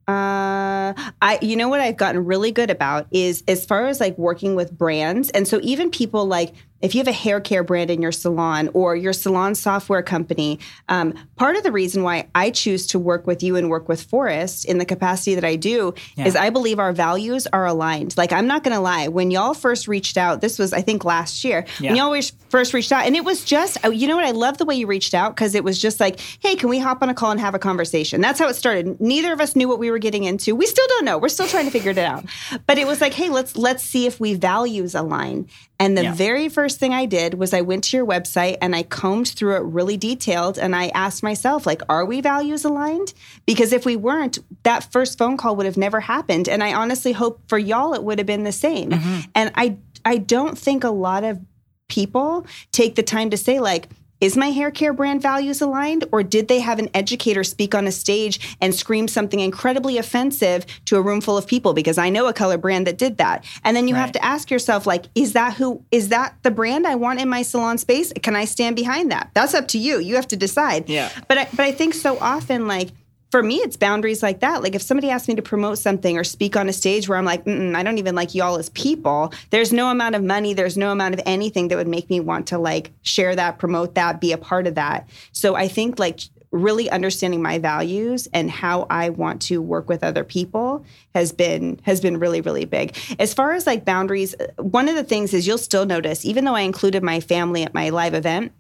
Uh, 0.08 0.94
I, 1.22 1.38
you 1.42 1.56
know 1.56 1.70
what 1.70 1.82
I've 1.82 1.98
gotten 1.98 2.26
really 2.26 2.52
good 2.52 2.72
about 2.72 3.06
is 3.12 3.44
as 3.48 3.64
far 3.64 3.86
as 3.88 4.00
like 4.00 4.18
working 4.18 4.56
with 4.56 4.76
brands, 4.76 5.30
and 5.30 5.48
so 5.48 5.60
even 5.62 5.92
people 5.92 6.26
like 6.26 6.54
if 6.82 6.96
you 6.96 7.00
have 7.00 7.08
a 7.08 7.12
hair 7.12 7.40
care 7.42 7.64
brand 7.64 7.90
in 7.92 8.02
your 8.02 8.12
salon 8.12 8.70
or 8.74 8.96
your 8.96 9.14
salon 9.14 9.56
software 9.56 10.02
company, 10.02 10.60
um, 10.88 11.14
part 11.36 11.56
of 11.56 11.64
the 11.64 11.72
reason 11.72 12.04
why 12.04 12.28
I 12.36 12.52
choose 12.52 12.88
to 12.88 13.00
work 13.00 13.28
with 13.28 13.44
you 13.44 13.56
and 13.56 13.70
work 13.70 13.90
with 13.90 14.10
Phorest 14.10 14.66
in 14.66 14.78
the 14.78 14.86
capacity 14.86 15.36
that 15.36 15.44
I 15.46 15.56
do 15.56 15.94
is 16.18 16.36
I 16.36 16.50
believe 16.50 16.80
our 16.80 16.94
values 16.94 17.48
are 17.52 17.66
aligned. 17.66 18.16
Like 18.18 18.32
I'm 18.32 18.48
not 18.48 18.64
going 18.64 18.74
to 18.76 18.80
lie, 18.82 19.08
when 19.10 19.32
y'all 19.32 19.54
first 19.54 19.88
reached 19.88 20.18
out, 20.18 20.42
this 20.42 20.58
was 20.60 20.74
I 20.74 20.82
think 20.82 21.04
last 21.06 21.44
year 21.44 21.66
Yeah. 21.80 21.90
when 21.92 21.98
y'all 21.98 22.22
first 22.50 22.74
reached 22.74 22.92
out, 22.92 23.06
and 23.06 23.16
it 23.16 23.24
was 23.26 23.44
just 23.44 23.78
oh, 23.84 23.90
you 23.92 24.08
know 24.08 24.16
what 24.16 24.26
I 24.26 24.32
love 24.32 24.58
the 24.58 24.66
way 24.66 24.76
you 24.76 24.88
reached 24.88 25.14
out 25.14 25.36
because 25.36 25.56
it 25.56 25.64
was 25.64 25.80
just 25.82 26.00
like, 26.00 26.20
hey, 26.40 26.56
can 26.56 26.70
we 26.70 26.80
hop 26.80 27.02
on 27.02 27.10
a 27.10 27.14
call 27.14 27.32
and 27.32 27.40
have 27.40 27.56
a 27.56 27.60
conversation? 27.60 28.22
That's 28.22 28.40
how 28.40 28.48
it 28.48 28.56
started. 28.56 29.00
Neither 29.02 29.34
of 29.34 29.42
us 29.42 29.56
knew 29.56 29.68
what 29.68 29.80
we 29.80 29.92
were 29.92 30.00
getting 30.00 30.24
into. 30.24 30.56
We 30.56 30.66
still 30.66 30.88
don't 30.88 31.06
know. 31.06 31.18
We're 31.18 31.30
still 31.30 31.48
trying 31.48 31.66
to 31.66 31.72
figure 31.72 31.92
it 31.92 31.98
out. 31.98 32.26
But 32.68 32.78
it 32.78 32.88
was 32.88 33.02
like, 33.02 33.14
hey, 33.14 33.30
let's 33.30 33.56
let's 33.58 33.84
see 33.84 34.06
if 34.06 34.20
we 34.20 34.34
values 34.34 34.96
align. 34.96 35.48
And 35.82 35.98
the 35.98 36.04
Yeah. 36.04 36.14
very 36.14 36.50
first 36.50 36.69
thing 36.78 36.94
I 36.94 37.06
did 37.06 37.36
was 37.36 37.54
I 37.54 37.62
went 37.62 37.86
to 37.86 37.98
your 37.98 38.06
website 38.06 38.58
and 38.62 38.76
I 38.76 38.84
combed 38.84 39.30
through 39.30 39.56
it 39.56 39.64
really 39.64 39.98
detailed 39.98 40.58
and 40.58 40.76
I 40.76 40.90
asked 40.90 41.24
myself, 41.24 41.66
like, 41.66 41.82
are 41.90 42.06
we 42.06 42.22
values 42.22 42.66
aligned? 42.66 43.14
Because 43.46 43.74
if 43.74 43.86
we 43.86 43.96
weren't, 43.96 44.40
that 44.64 44.92
first 44.92 45.18
phone 45.18 45.38
call 45.38 45.56
would 45.56 45.66
have 45.66 45.78
never 45.78 46.00
happened. 46.00 46.48
And 46.48 46.64
I 46.64 46.74
honestly 46.74 47.14
hope 47.14 47.42
for 47.48 47.58
y'all 47.58 47.94
it 47.94 48.04
would 48.04 48.20
have 48.20 48.28
been 48.28 48.44
the 48.44 48.52
same. 48.52 48.92
Mm-hmm. 48.92 49.20
And 49.36 49.52
I 49.56 49.78
I 50.06 50.18
don't 50.18 50.58
think 50.58 50.84
a 50.84 50.90
lot 50.90 51.24
of 51.24 51.40
people 51.88 52.46
take 52.72 52.96
the 52.96 53.04
time 53.04 53.30
to 53.32 53.38
say, 53.38 53.60
like, 53.60 53.90
is 54.22 54.36
my 54.36 54.48
hair 54.48 54.72
care 54.72 54.94
brand 54.94 55.22
values 55.22 55.62
aligned? 55.62 56.06
Or 56.12 56.24
did 56.24 56.48
they 56.48 56.60
have 56.60 56.80
an 56.80 56.90
educator 56.94 57.44
speak 57.44 57.74
on 57.74 57.88
a 57.88 57.92
stage 57.92 58.58
and 58.62 58.74
scream 58.76 59.08
something 59.08 59.40
incredibly 59.40 59.98
offensive 59.98 60.66
to 60.86 60.98
a 60.98 61.02
room 61.02 61.22
full 61.22 61.38
of 61.38 61.48
people? 61.48 61.74
Because 61.74 61.98
I 61.98 62.10
know 62.10 62.28
a 62.28 62.34
color 62.34 62.58
brand 62.58 62.88
that 62.88 62.98
did 62.98 63.18
that. 63.18 63.46
And 63.64 63.76
then 63.76 63.88
you 63.88 63.96
have 63.96 64.12
to 64.14 64.24
ask 64.24 64.52
yourself, 64.52 64.86
like, 64.86 65.06
is 65.16 65.34
that 65.34 65.54
who 65.54 65.84
is 65.92 66.10
that 66.10 66.36
the 66.44 66.52
brand 66.52 66.86
I 66.86 66.96
want 66.96 67.22
in 67.22 67.30
my 67.30 67.42
salon 67.42 67.78
space? 67.78 68.12
Can 68.22 68.36
I 68.36 68.46
stand 68.46 68.76
behind 68.76 69.12
that? 69.12 69.32
That's 69.34 69.54
up 69.54 69.68
to 69.70 69.78
you. 69.78 70.00
You 70.00 70.16
have 70.16 70.28
to 70.30 70.38
decide. 70.38 70.90
Yeah. 70.90 71.10
But 71.28 71.38
I, 71.38 71.48
but 71.52 71.62
I 71.62 71.72
think 71.72 71.94
so 71.94 72.18
often, 72.20 72.68
like, 72.68 72.90
for 73.30 73.44
me, 73.44 73.58
it's 73.58 73.78
boundaries 73.78 74.24
like 74.24 74.40
that. 74.40 74.64
Like 74.64 74.76
if 74.76 74.82
somebody 74.82 75.10
asks 75.10 75.28
me 75.28 75.36
to 75.36 75.42
promote 75.42 75.78
something 75.78 76.18
or 76.18 76.24
speak 76.24 76.56
on 76.56 76.68
a 76.68 76.74
stage 76.74 77.08
where 77.08 77.18
I'm 77.18 77.26
like, 77.26 77.48
I 77.48 77.84
don't 77.84 77.98
even 78.00 78.16
like 78.16 78.34
y'all 78.34 78.58
as 78.58 78.70
people. 78.70 79.32
There's 79.52 79.72
no 79.72 79.90
amount 79.90 80.16
of 80.16 80.24
money, 80.24 80.54
there's 80.54 80.78
no 80.78 80.92
amount 80.92 81.14
of 81.14 81.22
anything 81.26 81.68
that 81.68 81.78
would 81.78 81.88
make 81.88 82.10
me 82.10 82.20
want 82.20 82.48
to 82.48 82.58
like 82.58 82.92
share 83.04 83.36
that, 83.36 83.60
promote 83.60 83.96
that, 83.96 84.20
be 84.20 84.32
a 84.32 84.38
part 84.38 84.66
of 84.66 84.76
that. 84.76 85.08
So 85.32 85.56
I 85.56 85.68
think 85.68 86.00
like 86.00 86.22
really 86.52 86.90
understanding 86.90 87.42
my 87.42 87.60
values 87.60 88.28
and 88.34 88.50
how 88.50 88.88
I 88.90 89.10
want 89.10 89.42
to 89.44 89.62
work 89.62 89.88
with 89.88 90.04
other 90.04 90.24
people 90.24 90.84
has 91.14 91.32
been 91.32 91.80
has 91.84 92.02
been 92.02 92.18
really 92.18 92.42
really 92.42 92.66
big. 92.66 92.98
As 93.20 93.34
far 93.34 93.54
as 93.54 93.68
like 93.68 93.86
boundaries, 93.86 94.36
one 94.58 94.90
of 94.90 94.96
the 94.96 95.04
things 95.04 95.34
is 95.34 95.46
you'll 95.46 95.58
still 95.58 95.86
notice 95.86 96.26
even 96.26 96.46
though 96.46 96.56
I 96.56 96.62
included 96.62 97.04
my 97.04 97.20
family 97.20 97.64
at 97.64 97.74
my 97.74 97.90
live 97.90 98.14
event, 98.14 98.52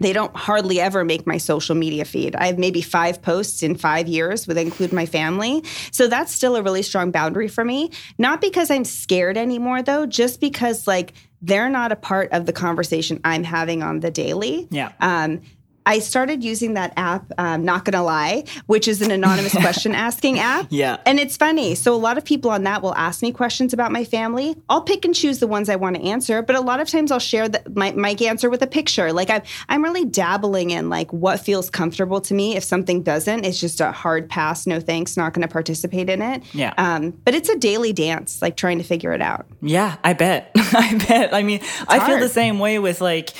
they 0.00 0.12
don't 0.12 0.34
hardly 0.34 0.80
ever 0.80 1.04
make 1.04 1.26
my 1.26 1.36
social 1.36 1.74
media 1.74 2.04
feed. 2.04 2.34
I 2.36 2.46
have 2.46 2.58
maybe 2.58 2.80
5 2.80 3.20
posts 3.22 3.62
in 3.62 3.76
5 3.76 4.08
years 4.08 4.46
with 4.46 4.56
include 4.56 4.92
my 4.92 5.06
family. 5.06 5.62
So 5.90 6.08
that's 6.08 6.32
still 6.32 6.56
a 6.56 6.62
really 6.62 6.82
strong 6.82 7.10
boundary 7.10 7.48
for 7.48 7.64
me, 7.64 7.90
not 8.18 8.40
because 8.40 8.70
I'm 8.70 8.84
scared 8.84 9.36
anymore 9.36 9.82
though, 9.82 10.06
just 10.06 10.40
because 10.40 10.86
like 10.86 11.12
they're 11.42 11.68
not 11.68 11.92
a 11.92 11.96
part 11.96 12.32
of 12.32 12.46
the 12.46 12.52
conversation 12.52 13.20
I'm 13.24 13.44
having 13.44 13.82
on 13.82 14.00
the 14.00 14.10
daily. 14.10 14.68
Yeah. 14.70 14.92
Um, 15.00 15.42
I 15.86 16.00
started 16.00 16.44
using 16.44 16.74
that 16.74 16.92
app, 16.96 17.32
um, 17.38 17.64
not 17.64 17.84
gonna 17.84 18.02
lie, 18.02 18.44
which 18.66 18.88
is 18.88 19.00
an 19.00 19.10
anonymous 19.10 19.52
question 19.56 19.94
asking 19.94 20.40
app. 20.40 20.66
Yeah. 20.68 20.98
And 21.06 21.18
it's 21.18 21.36
funny. 21.36 21.74
So 21.76 21.94
a 21.94 21.96
lot 21.96 22.18
of 22.18 22.24
people 22.24 22.50
on 22.50 22.64
that 22.64 22.82
will 22.82 22.94
ask 22.94 23.22
me 23.22 23.32
questions 23.32 23.72
about 23.72 23.92
my 23.92 24.04
family. 24.04 24.56
I'll 24.68 24.82
pick 24.82 25.04
and 25.04 25.14
choose 25.14 25.38
the 25.38 25.46
ones 25.46 25.68
I 25.68 25.76
want 25.76 25.96
to 25.96 26.02
answer, 26.02 26.42
but 26.42 26.56
a 26.56 26.60
lot 26.60 26.80
of 26.80 26.88
times 26.88 27.10
I'll 27.10 27.18
share 27.18 27.48
the, 27.48 27.62
my, 27.74 27.92
my 27.92 28.16
answer 28.20 28.50
with 28.50 28.62
a 28.62 28.66
picture. 28.66 29.12
Like 29.12 29.30
I'm, 29.30 29.42
I'm 29.68 29.82
really 29.82 30.04
dabbling 30.04 30.70
in 30.70 30.90
like 30.90 31.12
what 31.12 31.40
feels 31.40 31.70
comfortable 31.70 32.20
to 32.22 32.34
me. 32.34 32.56
If 32.56 32.64
something 32.64 33.02
doesn't, 33.02 33.44
it's 33.44 33.60
just 33.60 33.80
a 33.80 33.92
hard 33.92 34.28
pass. 34.28 34.66
No 34.66 34.80
thanks. 34.80 35.16
Not 35.16 35.32
going 35.32 35.46
to 35.46 35.52
participate 35.52 36.10
in 36.10 36.20
it. 36.20 36.42
Yeah. 36.52 36.74
Um, 36.76 37.10
but 37.24 37.34
it's 37.34 37.48
a 37.48 37.56
daily 37.56 37.92
dance, 37.92 38.42
like 38.42 38.56
trying 38.56 38.78
to 38.78 38.84
figure 38.84 39.12
it 39.12 39.22
out. 39.22 39.46
Yeah, 39.62 39.96
I 40.02 40.14
bet. 40.14 40.50
I 40.56 40.98
bet. 41.08 41.32
I 41.32 41.42
mean, 41.42 41.60
I 41.86 42.04
feel 42.04 42.18
the 42.18 42.28
same 42.28 42.58
way 42.58 42.78
with 42.78 43.00
like 43.00 43.30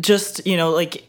just, 0.00 0.46
you 0.46 0.56
know, 0.56 0.70
like 0.70 1.08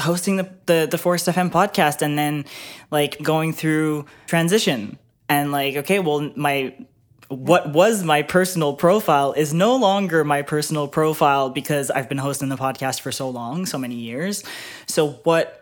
hosting 0.00 0.36
the, 0.36 0.50
the 0.66 0.88
the 0.90 0.96
Phorest 0.96 1.32
FM 1.32 1.50
podcast 1.50 2.02
and 2.02 2.18
then 2.18 2.44
like 2.90 3.22
going 3.22 3.52
through 3.52 4.06
transition 4.26 4.98
and 5.28 5.52
like, 5.52 5.76
okay, 5.76 5.98
well 5.98 6.30
my 6.36 6.74
what 7.28 7.72
was 7.72 8.02
my 8.02 8.22
personal 8.22 8.74
profile 8.74 9.32
is 9.32 9.54
no 9.54 9.76
longer 9.76 10.24
my 10.24 10.42
personal 10.42 10.88
profile 10.88 11.48
because 11.48 11.88
I've 11.88 12.08
been 12.08 12.18
hosting 12.18 12.48
the 12.48 12.56
podcast 12.56 13.00
for 13.00 13.12
so 13.12 13.30
long, 13.30 13.66
so 13.66 13.78
many 13.78 13.94
years. 13.94 14.42
So 14.86 15.12
what 15.24 15.56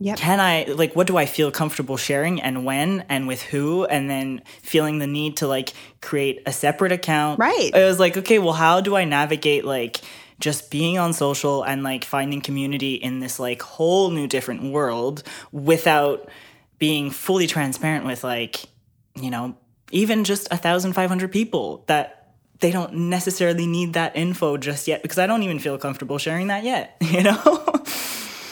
Yep. 0.00 0.18
can 0.18 0.40
I 0.40 0.64
like 0.64 0.94
what 0.94 1.06
do 1.06 1.16
I 1.16 1.24
feel 1.24 1.52
comfortable 1.52 1.96
sharing 1.96 2.42
and 2.42 2.64
when 2.64 3.04
and 3.08 3.28
with 3.28 3.40
who 3.40 3.84
and 3.84 4.10
then 4.10 4.42
feeling 4.60 4.98
the 4.98 5.06
need 5.06 5.36
to 5.38 5.46
like 5.46 5.72
create 6.02 6.42
a 6.46 6.52
separate 6.52 6.90
account. 6.92 7.38
Right. 7.38 7.70
It 7.72 7.84
was 7.84 8.00
like, 8.00 8.16
okay, 8.18 8.40
well 8.40 8.52
how 8.52 8.80
do 8.80 8.96
I 8.96 9.04
navigate 9.04 9.64
like 9.64 10.00
just 10.40 10.70
being 10.70 10.98
on 10.98 11.12
social 11.12 11.62
and 11.62 11.82
like 11.82 12.04
finding 12.04 12.40
community 12.40 12.94
in 12.94 13.20
this 13.20 13.38
like 13.38 13.62
whole 13.62 14.10
new 14.10 14.26
different 14.26 14.62
world 14.62 15.22
without 15.52 16.28
being 16.78 17.10
fully 17.10 17.46
transparent 17.46 18.04
with 18.04 18.24
like, 18.24 18.64
you 19.14 19.30
know, 19.30 19.56
even 19.90 20.24
just 20.24 20.50
1,500 20.50 21.30
people 21.30 21.84
that 21.86 22.32
they 22.60 22.70
don't 22.70 22.94
necessarily 22.94 23.66
need 23.66 23.92
that 23.92 24.16
info 24.16 24.56
just 24.56 24.88
yet 24.88 25.02
because 25.02 25.18
I 25.18 25.26
don't 25.26 25.42
even 25.42 25.58
feel 25.58 25.78
comfortable 25.78 26.18
sharing 26.18 26.48
that 26.48 26.64
yet, 26.64 26.96
you 27.00 27.22
know? 27.22 27.64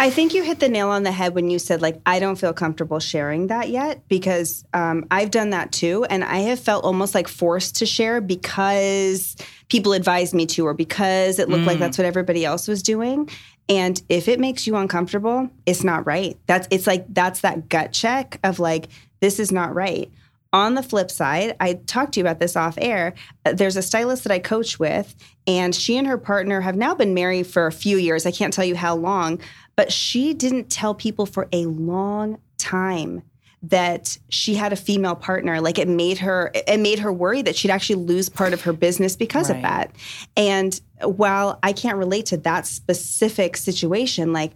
I 0.03 0.11
think 0.11 0.35
you 0.35 0.43
hit 0.43 0.59
the 0.59 0.69
nail 0.69 0.89
on 0.89 1.05
the 1.05 1.13
head 1.13 1.33
when 1.33 1.49
you 1.49 1.61
said, 1.61 1.81
like, 1.81 2.01
I 2.05 2.19
don't 2.19 2.35
feel 2.35 2.53
comfortable 2.53 2.99
sharing 2.99 3.47
that 3.47 3.69
yet 3.69 4.03
because 4.09 4.65
um, 4.75 5.07
I've 5.13 5.31
done 5.31 5.51
that 5.51 5.71
too. 5.71 6.05
And 6.11 6.25
I 6.25 6.39
have 6.39 6.59
felt 6.59 6.85
almost 6.85 7.15
like 7.15 7.29
forced 7.29 7.77
to 7.77 7.87
share 7.87 8.21
because 8.21 9.37
people 9.69 9.93
advised 9.93 10.35
me 10.35 10.45
to 10.47 10.67
or 10.67 10.75
because 10.75 11.39
it 11.39 11.49
looked 11.49 11.63
mm. 11.63 11.69
like 11.69 11.79
that's 11.79 11.99
what 11.99 12.05
everybody 12.05 12.45
else 12.45 12.67
was 12.67 12.83
doing. 12.83 13.31
And 13.69 14.03
if 14.09 14.27
it 14.27 14.41
makes 14.41 14.67
you 14.67 14.75
uncomfortable, 14.75 15.49
it's 15.67 15.85
not 15.85 16.05
right. 16.05 16.37
That's 16.47 16.67
it's 16.73 16.89
like 16.89 17.07
that's 17.15 17.43
that 17.43 17.69
gut 17.69 17.93
check 17.93 18.41
of 18.43 18.59
like, 18.59 18.89
this 19.21 19.39
is 19.39 19.53
not 19.53 19.73
right. 19.73 20.11
On 20.55 20.75
the 20.75 20.83
flip 20.83 21.11
side, 21.11 21.57
I 21.61 21.75
talked 21.75 22.13
to 22.15 22.21
you 22.21 22.25
about 22.27 22.39
this 22.39 22.57
off 22.57 22.77
air. 22.77 23.15
Uh, 23.47 23.55
there's 23.55 23.77
a 23.77 23.83
stylist 23.83 24.25
that 24.25 24.33
I 24.33 24.39
coach 24.39 24.79
with, 24.79 25.15
and 25.47 25.75
she 25.75 25.97
and 25.97 26.07
her 26.07 26.19
partner 26.19 26.61
have 26.61 26.77
now 26.77 26.95
been 26.95 27.15
married 27.15 27.47
for 27.47 27.67
a 27.67 27.73
few 27.73 27.97
years. 27.97 28.27
I 28.27 28.33
can't 28.33 28.53
tell 28.53 28.65
you 28.65 28.77
how 28.77 28.95
long, 28.95 29.41
but 29.77 29.93
she 29.93 30.35
didn't 30.35 30.71
tell 30.71 30.95
people 30.95 31.27
for 31.27 31.49
a 31.53 31.67
long 31.67 32.39
time 32.59 33.23
that 33.63 34.19
she 34.29 34.55
had 34.55 34.73
a 34.73 34.77
female 34.77 35.15
partner 35.15 35.61
like 35.61 35.79
it 35.79 35.87
made 35.87 36.19
her 36.19 36.51
it 36.55 36.81
made 36.81 36.99
her 36.99 37.13
worry 37.13 37.43
that 37.43 37.55
she'd 37.55 37.71
actually 37.71 37.95
lose 37.95 38.29
part 38.29 38.53
of 38.53 38.63
her 38.63 38.73
business 38.73 39.15
because 39.15 39.49
right. 39.49 39.57
of 39.57 39.63
that 39.63 39.95
and 40.37 40.81
while 41.03 41.61
i 41.63 41.73
can't 41.73 41.97
relate 41.97 42.27
to 42.27 42.37
that 42.37 42.67
specific 42.67 43.57
situation 43.57 44.33
like 44.33 44.53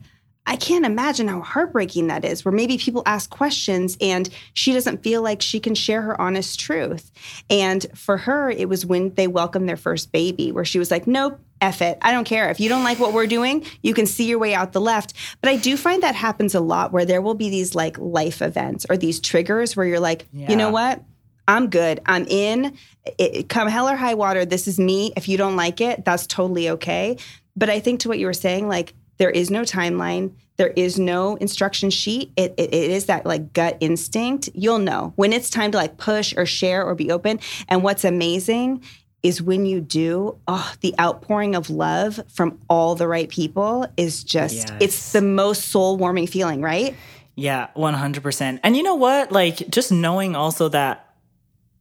I 0.47 0.57
can't 0.57 0.87
imagine 0.87 1.29
how 1.29 1.41
heartbreaking 1.41 2.07
that 2.07 2.25
is, 2.25 2.45
where 2.45 2.53
maybe 2.53 2.79
people 2.79 3.03
ask 3.05 3.29
questions 3.29 3.97
and 4.01 4.29
she 4.55 4.73
doesn't 4.73 5.03
feel 5.03 5.23
like 5.23 5.43
she 5.43 5.59
can 5.59 5.75
share 5.75 6.03
her 6.03 6.21
honest 6.21 6.61
truth. 6.61 7.11
And 7.51 7.85
for 7.95 8.17
her, 8.17 8.49
it 8.51 8.69
was 8.69 8.87
when 8.87 9.13
they 9.15 9.27
welcomed 9.27 9.69
their 9.69 9.77
first 9.77 10.13
baby, 10.13 10.53
where 10.53 10.65
she 10.65 10.79
was 10.79 10.91
like, 10.91 11.07
nope, 11.07 11.41
F 11.61 11.83
it. 11.83 11.99
I 12.03 12.13
don't 12.13 12.25
care. 12.25 12.51
If 12.51 12.61
you 12.61 12.69
don't 12.69 12.85
like 12.85 12.99
what 12.99 13.13
we're 13.13 13.27
doing, 13.27 13.65
you 13.83 13.95
can 13.95 14.07
see 14.07 14.27
your 14.27 14.39
way 14.39 14.55
out 14.55 14.73
the 14.73 14.81
left. 14.81 15.15
But 15.41 15.51
I 15.51 15.57
do 15.57 15.77
find 15.77 16.03
that 16.03 16.15
happens 16.15 16.55
a 16.55 16.61
lot 16.61 16.93
where 16.93 17.05
there 17.05 17.23
will 17.23 17.35
be 17.35 17.51
these 17.51 17.75
like 17.75 17.99
life 17.99 18.43
events 18.43 18.87
or 18.89 18.97
these 18.97 19.21
triggers 19.21 19.75
where 19.75 19.87
you're 19.87 20.01
like, 20.01 20.27
yeah. 20.33 20.51
you 20.51 20.57
know 20.57 20.71
what? 20.71 21.03
I'm 21.49 21.71
good. 21.71 22.01
I'm 22.07 22.27
in. 22.27 22.77
It, 23.19 23.49
come 23.49 23.69
hell 23.69 23.89
or 23.89 23.97
high 23.97 24.15
water, 24.15 24.45
this 24.45 24.69
is 24.69 24.79
me. 24.79 25.13
If 25.17 25.29
you 25.29 25.39
don't 25.39 25.57
like 25.57 25.81
it, 25.81 26.05
that's 26.05 26.27
totally 26.27 26.71
okay. 26.71 27.17
But 27.55 27.71
I 27.71 27.81
think 27.81 28.01
to 28.01 28.09
what 28.09 28.19
you 28.19 28.27
were 28.27 28.33
saying, 28.33 28.69
like, 28.69 28.95
there 29.19 29.31
is 29.31 29.51
no 29.51 29.63
timeline. 29.63 30.33
There 30.57 30.73
is 30.77 30.99
no 30.99 31.37
instruction 31.37 31.91
sheet. 31.91 32.33
It, 32.37 32.55
it, 32.57 32.73
it 32.73 32.91
is 32.91 33.07
that 33.07 33.27
like 33.27 33.53
gut 33.53 33.77
instinct. 33.81 34.49
You'll 34.55 34.79
know 34.79 35.13
when 35.17 35.33
it's 35.33 35.51
time 35.51 35.73
to 35.73 35.79
like 35.79 35.99
push 35.99 36.35
or 36.37 36.47
share 36.47 36.85
or 36.85 36.95
be 36.95 37.11
open. 37.11 37.41
And 37.69 37.83
what's 37.83 38.05
amazing 38.05 38.83
is 39.23 39.43
when 39.43 39.67
you 39.67 39.81
do, 39.81 40.39
oh, 40.47 40.73
the 40.81 40.95
outpouring 41.01 41.55
of 41.55 41.69
love 41.69 42.21
from 42.33 42.61
all 42.69 42.95
the 42.95 43.09
right 43.09 43.29
people 43.29 43.87
is 43.97 44.23
just, 44.23 44.55
yes. 44.55 44.73
it's 44.81 45.13
the 45.13 45.23
most 45.23 45.67
soul 45.67 45.97
warming 45.97 46.27
feeling, 46.27 46.63
right? 46.63 46.95
Yeah, 47.35 47.69
100%. 47.77 48.61
And 48.63 48.77
you 48.77 48.83
know 48.83 48.95
what? 48.95 49.33
Like, 49.33 49.69
just 49.69 49.93
knowing 49.93 50.37
also 50.37 50.69
that 50.69 51.15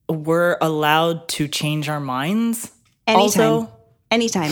we're 0.10 0.58
allowed 0.60 1.28
to 1.30 1.48
change 1.48 1.88
our 1.88 2.00
minds. 2.00 2.72
Anytime. 3.08 3.22
Also, 3.22 3.72
anytime. 4.12 4.52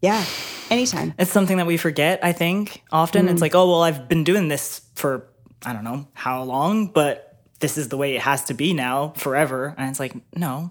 Yeah. 0.00 0.24
Anytime. 0.70 1.14
It's 1.18 1.30
something 1.30 1.56
that 1.56 1.66
we 1.66 1.76
forget, 1.76 2.20
I 2.22 2.32
think. 2.32 2.82
Often 2.92 3.26
mm. 3.26 3.30
it's 3.32 3.40
like, 3.40 3.54
oh, 3.54 3.68
well, 3.68 3.82
I've 3.82 4.08
been 4.08 4.24
doing 4.24 4.48
this 4.48 4.82
for, 4.94 5.28
I 5.64 5.72
don't 5.72 5.84
know 5.84 6.06
how 6.14 6.42
long, 6.42 6.88
but 6.88 7.36
this 7.60 7.78
is 7.78 7.88
the 7.88 7.96
way 7.96 8.14
it 8.14 8.22
has 8.22 8.44
to 8.44 8.54
be 8.54 8.74
now 8.74 9.14
forever. 9.16 9.74
And 9.78 9.90
it's 9.90 9.98
like, 9.98 10.14
no, 10.36 10.70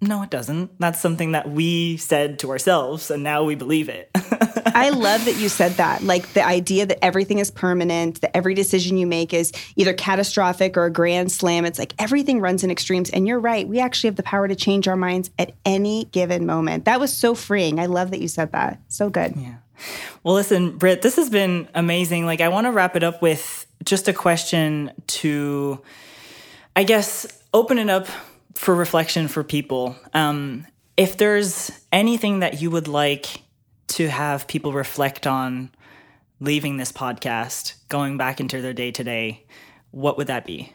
no, 0.00 0.22
it 0.22 0.30
doesn't. 0.30 0.78
That's 0.78 1.00
something 1.00 1.32
that 1.32 1.50
we 1.50 1.96
said 1.96 2.38
to 2.40 2.50
ourselves, 2.50 3.10
and 3.10 3.24
now 3.24 3.42
we 3.42 3.56
believe 3.56 3.88
it. 3.88 4.10
I 4.14 4.90
love 4.94 5.24
that 5.24 5.36
you 5.38 5.48
said 5.48 5.72
that. 5.72 6.04
Like 6.04 6.34
the 6.34 6.44
idea 6.44 6.86
that 6.86 7.04
everything 7.04 7.40
is 7.40 7.50
permanent, 7.50 8.20
that 8.20 8.36
every 8.36 8.54
decision 8.54 8.96
you 8.96 9.08
make 9.08 9.34
is 9.34 9.52
either 9.74 9.92
catastrophic 9.92 10.76
or 10.76 10.84
a 10.84 10.90
grand 10.90 11.32
slam. 11.32 11.64
It's 11.64 11.80
like 11.80 11.94
everything 11.98 12.40
runs 12.40 12.62
in 12.62 12.70
extremes. 12.70 13.10
And 13.10 13.26
you're 13.26 13.40
right. 13.40 13.66
We 13.66 13.80
actually 13.80 14.08
have 14.08 14.16
the 14.16 14.22
power 14.22 14.46
to 14.46 14.54
change 14.54 14.86
our 14.86 14.96
minds 14.96 15.30
at 15.36 15.52
any 15.64 16.04
given 16.06 16.46
moment. 16.46 16.84
That 16.84 17.00
was 17.00 17.12
so 17.12 17.34
freeing. 17.34 17.80
I 17.80 17.86
love 17.86 18.12
that 18.12 18.20
you 18.20 18.28
said 18.28 18.52
that. 18.52 18.80
So 18.86 19.10
good. 19.10 19.34
Yeah. 19.36 19.56
Well, 20.22 20.34
listen, 20.34 20.78
Britt, 20.78 21.02
this 21.02 21.16
has 21.16 21.28
been 21.28 21.68
amazing. 21.74 22.24
Like, 22.24 22.40
I 22.40 22.48
want 22.48 22.66
to 22.66 22.72
wrap 22.72 22.94
it 22.94 23.02
up 23.02 23.20
with 23.20 23.66
just 23.84 24.06
a 24.06 24.12
question 24.12 24.92
to, 25.06 25.80
I 26.76 26.84
guess, 26.84 27.26
open 27.52 27.78
it 27.78 27.90
up 27.90 28.08
for 28.58 28.74
reflection 28.74 29.28
for 29.28 29.44
people. 29.44 29.94
Um, 30.14 30.66
if 30.96 31.16
there's 31.16 31.70
anything 31.92 32.40
that 32.40 32.60
you 32.60 32.72
would 32.72 32.88
like 32.88 33.42
to 33.86 34.08
have 34.08 34.48
people 34.48 34.72
reflect 34.72 35.28
on 35.28 35.70
leaving 36.40 36.76
this 36.76 36.90
podcast, 36.90 37.74
going 37.88 38.16
back 38.16 38.40
into 38.40 38.60
their 38.60 38.72
day 38.72 38.90
to 38.90 39.04
day, 39.04 39.46
what 39.92 40.18
would 40.18 40.26
that 40.26 40.44
be? 40.44 40.72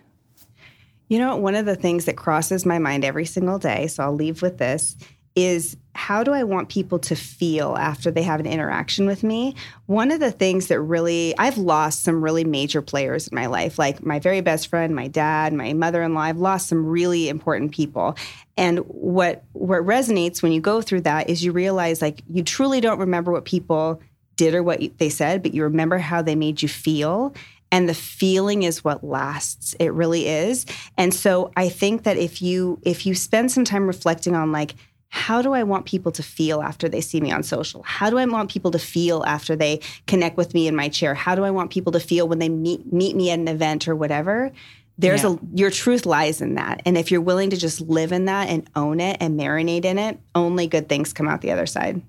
You 1.09 1.19
know, 1.19 1.36
one 1.36 1.55
of 1.55 1.65
the 1.65 1.75
things 1.75 2.05
that 2.05 2.15
crosses 2.15 2.65
my 2.65 2.79
mind 2.79 3.03
every 3.03 3.25
single 3.25 3.59
day, 3.59 3.88
so 3.88 4.03
I'll 4.03 4.15
leave 4.15 4.41
with 4.41 4.57
this, 4.57 4.95
is 5.36 5.77
how 5.95 6.23
do 6.23 6.31
I 6.31 6.43
want 6.43 6.69
people 6.69 6.97
to 6.99 7.15
feel 7.15 7.75
after 7.75 8.09
they 8.09 8.23
have 8.23 8.39
an 8.39 8.47
interaction 8.47 9.05
with 9.05 9.23
me? 9.23 9.55
One 9.86 10.11
of 10.11 10.19
the 10.19 10.31
things 10.31 10.67
that 10.67 10.79
really, 10.79 11.36
I've 11.38 11.57
lost 11.57 12.03
some 12.03 12.23
really 12.23 12.43
major 12.43 12.81
players 12.81 13.27
in 13.27 13.36
my 13.36 13.45
life, 13.45 13.77
like 13.77 14.03
my 14.03 14.19
very 14.19 14.41
best 14.41 14.67
friend, 14.67 14.95
my 14.95 15.07
dad, 15.07 15.53
my 15.53 15.73
mother 15.73 16.01
in 16.01 16.13
law. 16.13 16.21
I've 16.21 16.38
lost 16.38 16.67
some 16.67 16.86
really 16.86 17.29
important 17.29 17.71
people. 17.71 18.15
And 18.57 18.79
what, 18.79 19.43
what 19.53 19.81
resonates 19.81 20.41
when 20.41 20.51
you 20.51 20.61
go 20.61 20.81
through 20.81 21.01
that 21.01 21.29
is 21.29 21.43
you 21.43 21.51
realize 21.51 22.01
like 22.01 22.21
you 22.27 22.43
truly 22.43 22.81
don't 22.81 22.99
remember 22.99 23.31
what 23.31 23.45
people 23.45 24.01
did 24.36 24.55
or 24.55 24.63
what 24.63 24.81
they 24.97 25.09
said, 25.09 25.43
but 25.43 25.53
you 25.53 25.63
remember 25.63 25.99
how 25.99 26.21
they 26.23 26.36
made 26.36 26.61
you 26.61 26.67
feel 26.67 27.34
and 27.71 27.89
the 27.89 27.93
feeling 27.95 28.61
is 28.61 28.84
what 28.84 29.03
lasts 29.03 29.73
it 29.79 29.91
really 29.93 30.27
is 30.27 30.65
and 30.95 31.11
so 31.11 31.51
i 31.57 31.67
think 31.67 32.03
that 32.03 32.17
if 32.17 32.39
you 32.39 32.79
if 32.84 33.03
you 33.05 33.15
spend 33.15 33.51
some 33.51 33.65
time 33.65 33.88
reflecting 33.88 34.36
on 34.36 34.51
like 34.51 34.75
how 35.14 35.43
do 35.43 35.53
I 35.53 35.61
want 35.61 35.86
people 35.86 36.11
to 36.14 36.24
feel 36.24 36.64
after 36.64 36.89
they 36.89 36.99
see 36.99 37.22
me 37.22 37.32
on 37.32 37.43
social? 37.43 37.84
How 37.84 38.09
do 38.09 38.18
I 38.18 38.26
want 38.26 38.49
people 38.49 38.72
to 38.72 38.80
feel 38.80 39.24
after 39.28 39.55
they 39.55 39.80
connect 40.07 40.38
with 40.38 40.55
me 40.55 40.68
in 40.68 40.76
my 40.76 40.89
chair? 40.89 41.14
How 41.14 41.36
do 41.36 41.43
I 41.43 41.51
want 41.51 41.72
people 41.72 41.91
to 41.91 41.99
feel 41.99 42.28
when 42.28 42.39
they 42.39 42.49
meet 42.49 42.91
meet 42.91 43.16
me 43.16 43.30
at 43.30 43.38
an 43.38 43.47
event 43.47 43.88
or 43.88 43.95
whatever? 43.95 44.51
There's 44.97 45.22
yeah. 45.22 45.34
a 45.34 45.38
your 45.53 45.70
truth 45.70 46.07
lies 46.07 46.41
in 46.41 46.55
that. 46.55 46.82
And 46.84 46.97
if 46.97 47.11
you're 47.11 47.22
willing 47.22 47.51
to 47.51 47.57
just 47.57 47.80
live 47.80 48.11
in 48.11 48.26
that 48.26 48.49
and 48.49 48.68
own 48.76 48.99
it 48.99 49.18
and 49.20 49.39
marinate 49.39 49.86
in 49.86 49.99
it, 49.99 50.20
only 50.34 50.66
good 50.66 50.89
things 50.89 51.14
come 51.14 51.28
out 51.28 51.41
the 51.41 51.51
other 51.51 51.68
side. 51.68 52.01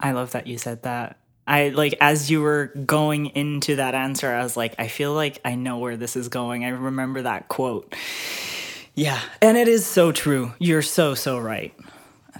I 0.00 0.10
love 0.10 0.32
that 0.32 0.48
you 0.48 0.58
said 0.58 0.82
that. 0.82 1.18
I 1.46 1.68
like 1.68 1.94
as 2.00 2.28
you 2.28 2.42
were 2.42 2.72
going 2.84 3.26
into 3.26 3.76
that 3.76 3.94
answer, 3.94 4.28
I 4.28 4.42
was 4.42 4.56
like, 4.56 4.74
I 4.80 4.88
feel 4.88 5.14
like 5.14 5.40
I 5.44 5.54
know 5.54 5.78
where 5.78 5.96
this 5.96 6.16
is 6.16 6.28
going. 6.28 6.64
I 6.64 6.70
remember 6.70 7.22
that 7.22 7.46
quote. 7.46 7.94
Yeah, 8.96 9.20
and 9.40 9.56
it 9.56 9.68
is 9.68 9.86
so 9.86 10.10
true. 10.10 10.54
You're 10.58 10.82
so 10.82 11.14
so 11.14 11.38
right. 11.38 11.72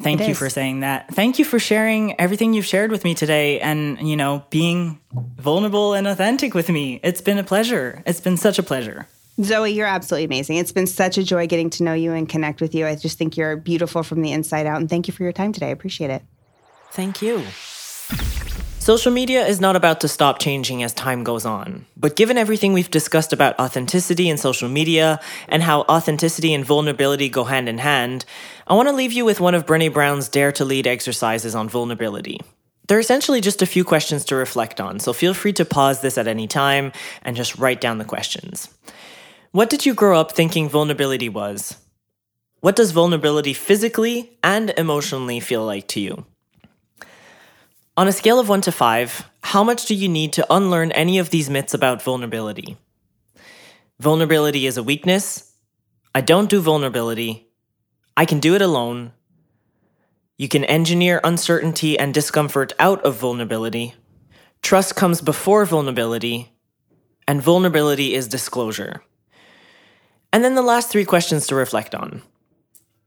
Thank 0.00 0.20
it 0.20 0.24
you 0.24 0.32
is. 0.32 0.38
for 0.38 0.50
saying 0.50 0.80
that. 0.80 1.14
Thank 1.14 1.38
you 1.38 1.44
for 1.44 1.58
sharing 1.58 2.18
everything 2.20 2.54
you've 2.54 2.66
shared 2.66 2.90
with 2.90 3.04
me 3.04 3.14
today 3.14 3.60
and, 3.60 4.00
you 4.08 4.16
know, 4.16 4.44
being 4.50 5.00
vulnerable 5.12 5.94
and 5.94 6.06
authentic 6.06 6.54
with 6.54 6.68
me. 6.68 7.00
It's 7.02 7.20
been 7.20 7.38
a 7.38 7.44
pleasure. 7.44 8.02
It's 8.06 8.20
been 8.20 8.36
such 8.36 8.58
a 8.58 8.62
pleasure. 8.62 9.06
Zoe, 9.42 9.70
you're 9.72 9.86
absolutely 9.86 10.24
amazing. 10.24 10.56
It's 10.56 10.72
been 10.72 10.86
such 10.86 11.18
a 11.18 11.22
joy 11.22 11.46
getting 11.46 11.68
to 11.70 11.82
know 11.82 11.92
you 11.92 12.12
and 12.12 12.28
connect 12.28 12.60
with 12.60 12.74
you. 12.74 12.86
I 12.86 12.94
just 12.94 13.18
think 13.18 13.36
you're 13.36 13.56
beautiful 13.56 14.02
from 14.02 14.22
the 14.22 14.32
inside 14.32 14.66
out. 14.66 14.80
And 14.80 14.88
thank 14.88 15.08
you 15.08 15.12
for 15.12 15.24
your 15.24 15.32
time 15.32 15.52
today. 15.52 15.68
I 15.68 15.70
appreciate 15.70 16.10
it. 16.10 16.22
Thank 16.92 17.20
you. 17.20 17.44
Social 18.86 19.10
media 19.10 19.44
is 19.44 19.60
not 19.60 19.74
about 19.74 20.02
to 20.02 20.06
stop 20.06 20.38
changing 20.38 20.84
as 20.84 20.92
time 20.92 21.24
goes 21.24 21.44
on. 21.44 21.86
But 21.96 22.14
given 22.14 22.38
everything 22.38 22.72
we've 22.72 22.88
discussed 22.88 23.32
about 23.32 23.58
authenticity 23.58 24.28
in 24.28 24.38
social 24.38 24.68
media 24.68 25.18
and 25.48 25.60
how 25.60 25.80
authenticity 25.88 26.54
and 26.54 26.64
vulnerability 26.64 27.28
go 27.28 27.42
hand 27.42 27.68
in 27.68 27.78
hand, 27.78 28.24
I 28.64 28.74
want 28.74 28.88
to 28.88 28.94
leave 28.94 29.12
you 29.12 29.24
with 29.24 29.40
one 29.40 29.56
of 29.56 29.66
Brene 29.66 29.92
Brown's 29.92 30.28
Dare 30.28 30.52
to 30.52 30.64
Lead 30.64 30.86
exercises 30.86 31.56
on 31.56 31.68
vulnerability. 31.68 32.38
They're 32.86 33.00
essentially 33.00 33.40
just 33.40 33.60
a 33.60 33.66
few 33.66 33.82
questions 33.82 34.24
to 34.26 34.36
reflect 34.36 34.80
on, 34.80 35.00
so 35.00 35.12
feel 35.12 35.34
free 35.34 35.52
to 35.54 35.64
pause 35.64 36.00
this 36.00 36.16
at 36.16 36.28
any 36.28 36.46
time 36.46 36.92
and 37.22 37.34
just 37.34 37.58
write 37.58 37.80
down 37.80 37.98
the 37.98 38.04
questions. 38.04 38.68
What 39.50 39.68
did 39.68 39.84
you 39.84 39.94
grow 39.94 40.20
up 40.20 40.30
thinking 40.30 40.68
vulnerability 40.68 41.28
was? 41.28 41.76
What 42.60 42.76
does 42.76 42.92
vulnerability 42.92 43.52
physically 43.52 44.38
and 44.44 44.70
emotionally 44.76 45.40
feel 45.40 45.66
like 45.66 45.88
to 45.88 45.98
you? 45.98 46.24
On 47.98 48.06
a 48.06 48.12
scale 48.12 48.38
of 48.38 48.46
1 48.46 48.60
to 48.60 48.72
5, 48.72 49.30
how 49.42 49.64
much 49.64 49.86
do 49.86 49.94
you 49.94 50.06
need 50.06 50.34
to 50.34 50.46
unlearn 50.52 50.92
any 50.92 51.16
of 51.18 51.30
these 51.30 51.48
myths 51.48 51.72
about 51.72 52.02
vulnerability? 52.02 52.76
Vulnerability 53.98 54.66
is 54.66 54.76
a 54.76 54.82
weakness. 54.82 55.54
I 56.14 56.20
don't 56.20 56.50
do 56.50 56.60
vulnerability. 56.60 57.48
I 58.14 58.26
can 58.26 58.38
do 58.38 58.54
it 58.54 58.60
alone. 58.60 59.12
You 60.36 60.46
can 60.46 60.62
engineer 60.64 61.22
uncertainty 61.24 61.98
and 61.98 62.12
discomfort 62.12 62.74
out 62.78 63.02
of 63.02 63.16
vulnerability. 63.16 63.94
Trust 64.60 64.94
comes 64.94 65.22
before 65.22 65.64
vulnerability. 65.64 66.52
And 67.26 67.40
vulnerability 67.40 68.12
is 68.12 68.28
disclosure. 68.28 69.02
And 70.34 70.44
then 70.44 70.54
the 70.54 70.60
last 70.60 70.90
three 70.90 71.06
questions 71.06 71.46
to 71.46 71.54
reflect 71.54 71.94
on. 71.94 72.20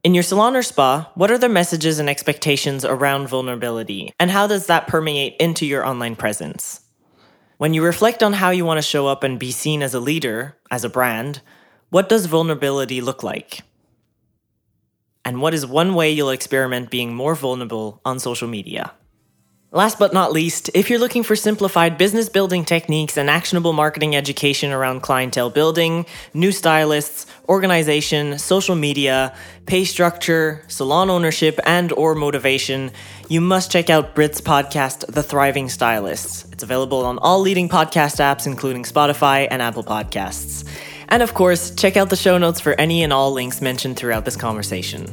In 0.09 0.15
your 0.15 0.23
salon 0.23 0.55
or 0.55 0.63
spa, 0.63 1.11
what 1.13 1.29
are 1.29 1.37
the 1.37 1.47
messages 1.47 1.99
and 1.99 2.09
expectations 2.09 2.83
around 2.83 3.27
vulnerability, 3.27 4.11
and 4.19 4.31
how 4.31 4.47
does 4.47 4.65
that 4.65 4.87
permeate 4.87 5.35
into 5.39 5.67
your 5.67 5.85
online 5.85 6.15
presence? 6.15 6.81
When 7.59 7.75
you 7.75 7.83
reflect 7.83 8.23
on 8.23 8.33
how 8.33 8.49
you 8.49 8.65
want 8.65 8.79
to 8.79 8.81
show 8.81 9.05
up 9.05 9.21
and 9.21 9.37
be 9.37 9.51
seen 9.51 9.83
as 9.83 9.93
a 9.93 9.99
leader, 9.99 10.57
as 10.71 10.83
a 10.83 10.89
brand, 10.89 11.43
what 11.91 12.09
does 12.09 12.25
vulnerability 12.25 13.01
look 13.01 13.21
like? 13.21 13.59
And 15.23 15.43
what 15.43 15.53
is 15.53 15.63
one 15.63 15.93
way 15.93 16.09
you'll 16.09 16.31
experiment 16.31 16.89
being 16.89 17.13
more 17.13 17.35
vulnerable 17.35 18.01
on 18.03 18.17
social 18.17 18.47
media? 18.47 18.93
Last 19.71 19.99
but 19.99 20.13
not 20.13 20.31
least, 20.31 20.71
if 20.73 20.89
you're 20.89 20.97
looking 20.97 21.21
for 21.21 21.35
simplified 21.35 21.95
business 21.95 22.27
building 22.27 22.65
techniques 22.65 23.17
and 23.17 23.29
actionable 23.29 23.71
marketing 23.71 24.15
education 24.15 24.71
around 24.71 25.01
clientele 25.01 25.51
building, 25.51 26.07
new 26.33 26.51
stylists, 26.51 27.27
organization, 27.47 28.39
social 28.39 28.73
media, 28.73 29.31
pay 29.67 29.85
structure, 29.85 30.63
salon 30.67 31.11
ownership, 31.11 31.59
and 31.67 31.91
or 31.91 32.15
motivation, 32.15 32.89
you 33.27 33.41
must 33.41 33.71
check 33.71 33.91
out 33.91 34.15
Britt's 34.15 34.41
podcast 34.41 35.05
The 35.05 35.21
Thriving 35.21 35.69
Stylists. 35.69 36.51
It's 36.51 36.63
available 36.63 37.05
on 37.05 37.19
all 37.19 37.39
leading 37.39 37.69
podcast 37.69 38.17
apps 38.17 38.47
including 38.47 38.85
Spotify 38.85 39.47
and 39.51 39.61
Apple 39.61 39.83
Podcasts. 39.83 40.67
And 41.09 41.21
of 41.21 41.35
course, 41.35 41.69
check 41.75 41.95
out 41.95 42.09
the 42.09 42.15
show 42.15 42.39
notes 42.39 42.59
for 42.59 42.73
any 42.81 43.03
and 43.03 43.13
all 43.13 43.31
links 43.33 43.61
mentioned 43.61 43.97
throughout 43.97 44.25
this 44.25 44.35
conversation. 44.35 45.05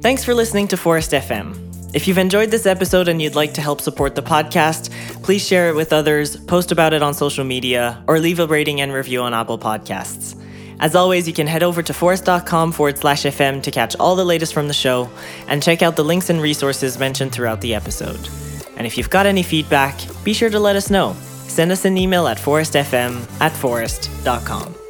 Thanks 0.00 0.24
for 0.24 0.34
listening 0.34 0.66
to 0.68 0.76
Phorest 0.76 1.16
FM. 1.16 1.73
If 1.94 2.08
you've 2.08 2.18
enjoyed 2.18 2.50
this 2.50 2.66
episode 2.66 3.06
and 3.06 3.22
you'd 3.22 3.36
like 3.36 3.54
to 3.54 3.60
help 3.60 3.80
support 3.80 4.16
the 4.16 4.22
podcast, 4.22 4.90
please 5.22 5.46
share 5.46 5.68
it 5.68 5.76
with 5.76 5.92
others, 5.92 6.36
post 6.36 6.72
about 6.72 6.92
it 6.92 7.04
on 7.04 7.14
social 7.14 7.44
media, 7.44 8.02
or 8.08 8.18
leave 8.18 8.40
a 8.40 8.48
rating 8.48 8.80
and 8.80 8.92
review 8.92 9.22
on 9.22 9.32
Apple 9.32 9.60
Podcasts. 9.60 10.36
As 10.80 10.96
always, 10.96 11.28
you 11.28 11.32
can 11.32 11.46
head 11.46 11.62
over 11.62 11.84
to 11.84 11.92
phorest.com 11.92 12.72
forward 12.72 12.98
slash 12.98 13.22
FM 13.22 13.62
to 13.62 13.70
catch 13.70 13.94
all 13.96 14.16
the 14.16 14.24
latest 14.24 14.52
from 14.52 14.66
the 14.66 14.74
show 14.74 15.08
and 15.46 15.62
check 15.62 15.82
out 15.82 15.94
the 15.94 16.04
links 16.04 16.30
and 16.30 16.42
resources 16.42 16.98
mentioned 16.98 17.30
throughout 17.30 17.60
the 17.60 17.76
episode. 17.76 18.28
And 18.76 18.88
if 18.88 18.98
you've 18.98 19.08
got 19.08 19.26
any 19.26 19.44
feedback, 19.44 19.96
be 20.24 20.32
sure 20.32 20.50
to 20.50 20.58
let 20.58 20.74
us 20.74 20.90
know. 20.90 21.14
Send 21.46 21.70
us 21.70 21.84
an 21.84 21.96
email 21.96 22.26
at 22.26 22.38
phorestfm 22.38 23.40
at 23.40 23.52
phorest.com. 23.52 24.83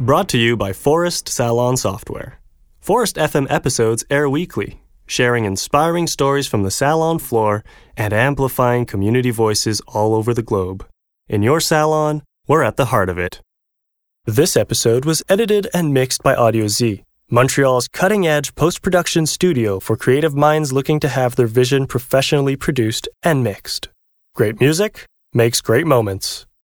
Brought 0.00 0.30
to 0.30 0.38
you 0.38 0.56
by 0.56 0.72
Phorest 0.72 1.28
Salon 1.28 1.76
Software. 1.76 2.40
Phorest 2.82 3.18
FM 3.18 3.46
episodes 3.50 4.02
air 4.08 4.30
weekly, 4.30 4.80
sharing 5.06 5.44
inspiring 5.44 6.06
stories 6.06 6.46
from 6.46 6.62
the 6.62 6.70
salon 6.70 7.18
floor 7.18 7.62
and 7.98 8.14
amplifying 8.14 8.86
community 8.86 9.30
voices 9.30 9.82
all 9.88 10.14
over 10.14 10.32
the 10.32 10.42
globe. 10.42 10.86
In 11.28 11.42
your 11.42 11.60
salon, 11.60 12.22
we're 12.48 12.62
at 12.62 12.78
the 12.78 12.86
heart 12.86 13.10
of 13.10 13.18
it. 13.18 13.42
This 14.24 14.56
episode 14.56 15.04
was 15.04 15.22
edited 15.28 15.68
and 15.74 15.92
mixed 15.92 16.22
by 16.22 16.34
Audio 16.34 16.66
Z, 16.66 17.04
Montreal's 17.30 17.86
cutting 17.86 18.26
edge 18.26 18.54
post 18.54 18.80
production 18.80 19.26
studio 19.26 19.80
for 19.80 19.98
creative 19.98 20.34
minds 20.34 20.72
looking 20.72 20.98
to 21.00 21.08
have 21.08 21.36
their 21.36 21.46
vision 21.46 21.86
professionally 21.86 22.56
produced 22.56 23.06
and 23.22 23.44
mixed. 23.44 23.90
Great 24.34 24.62
music 24.62 25.04
makes 25.34 25.60
great 25.60 25.86
moments. 25.86 26.46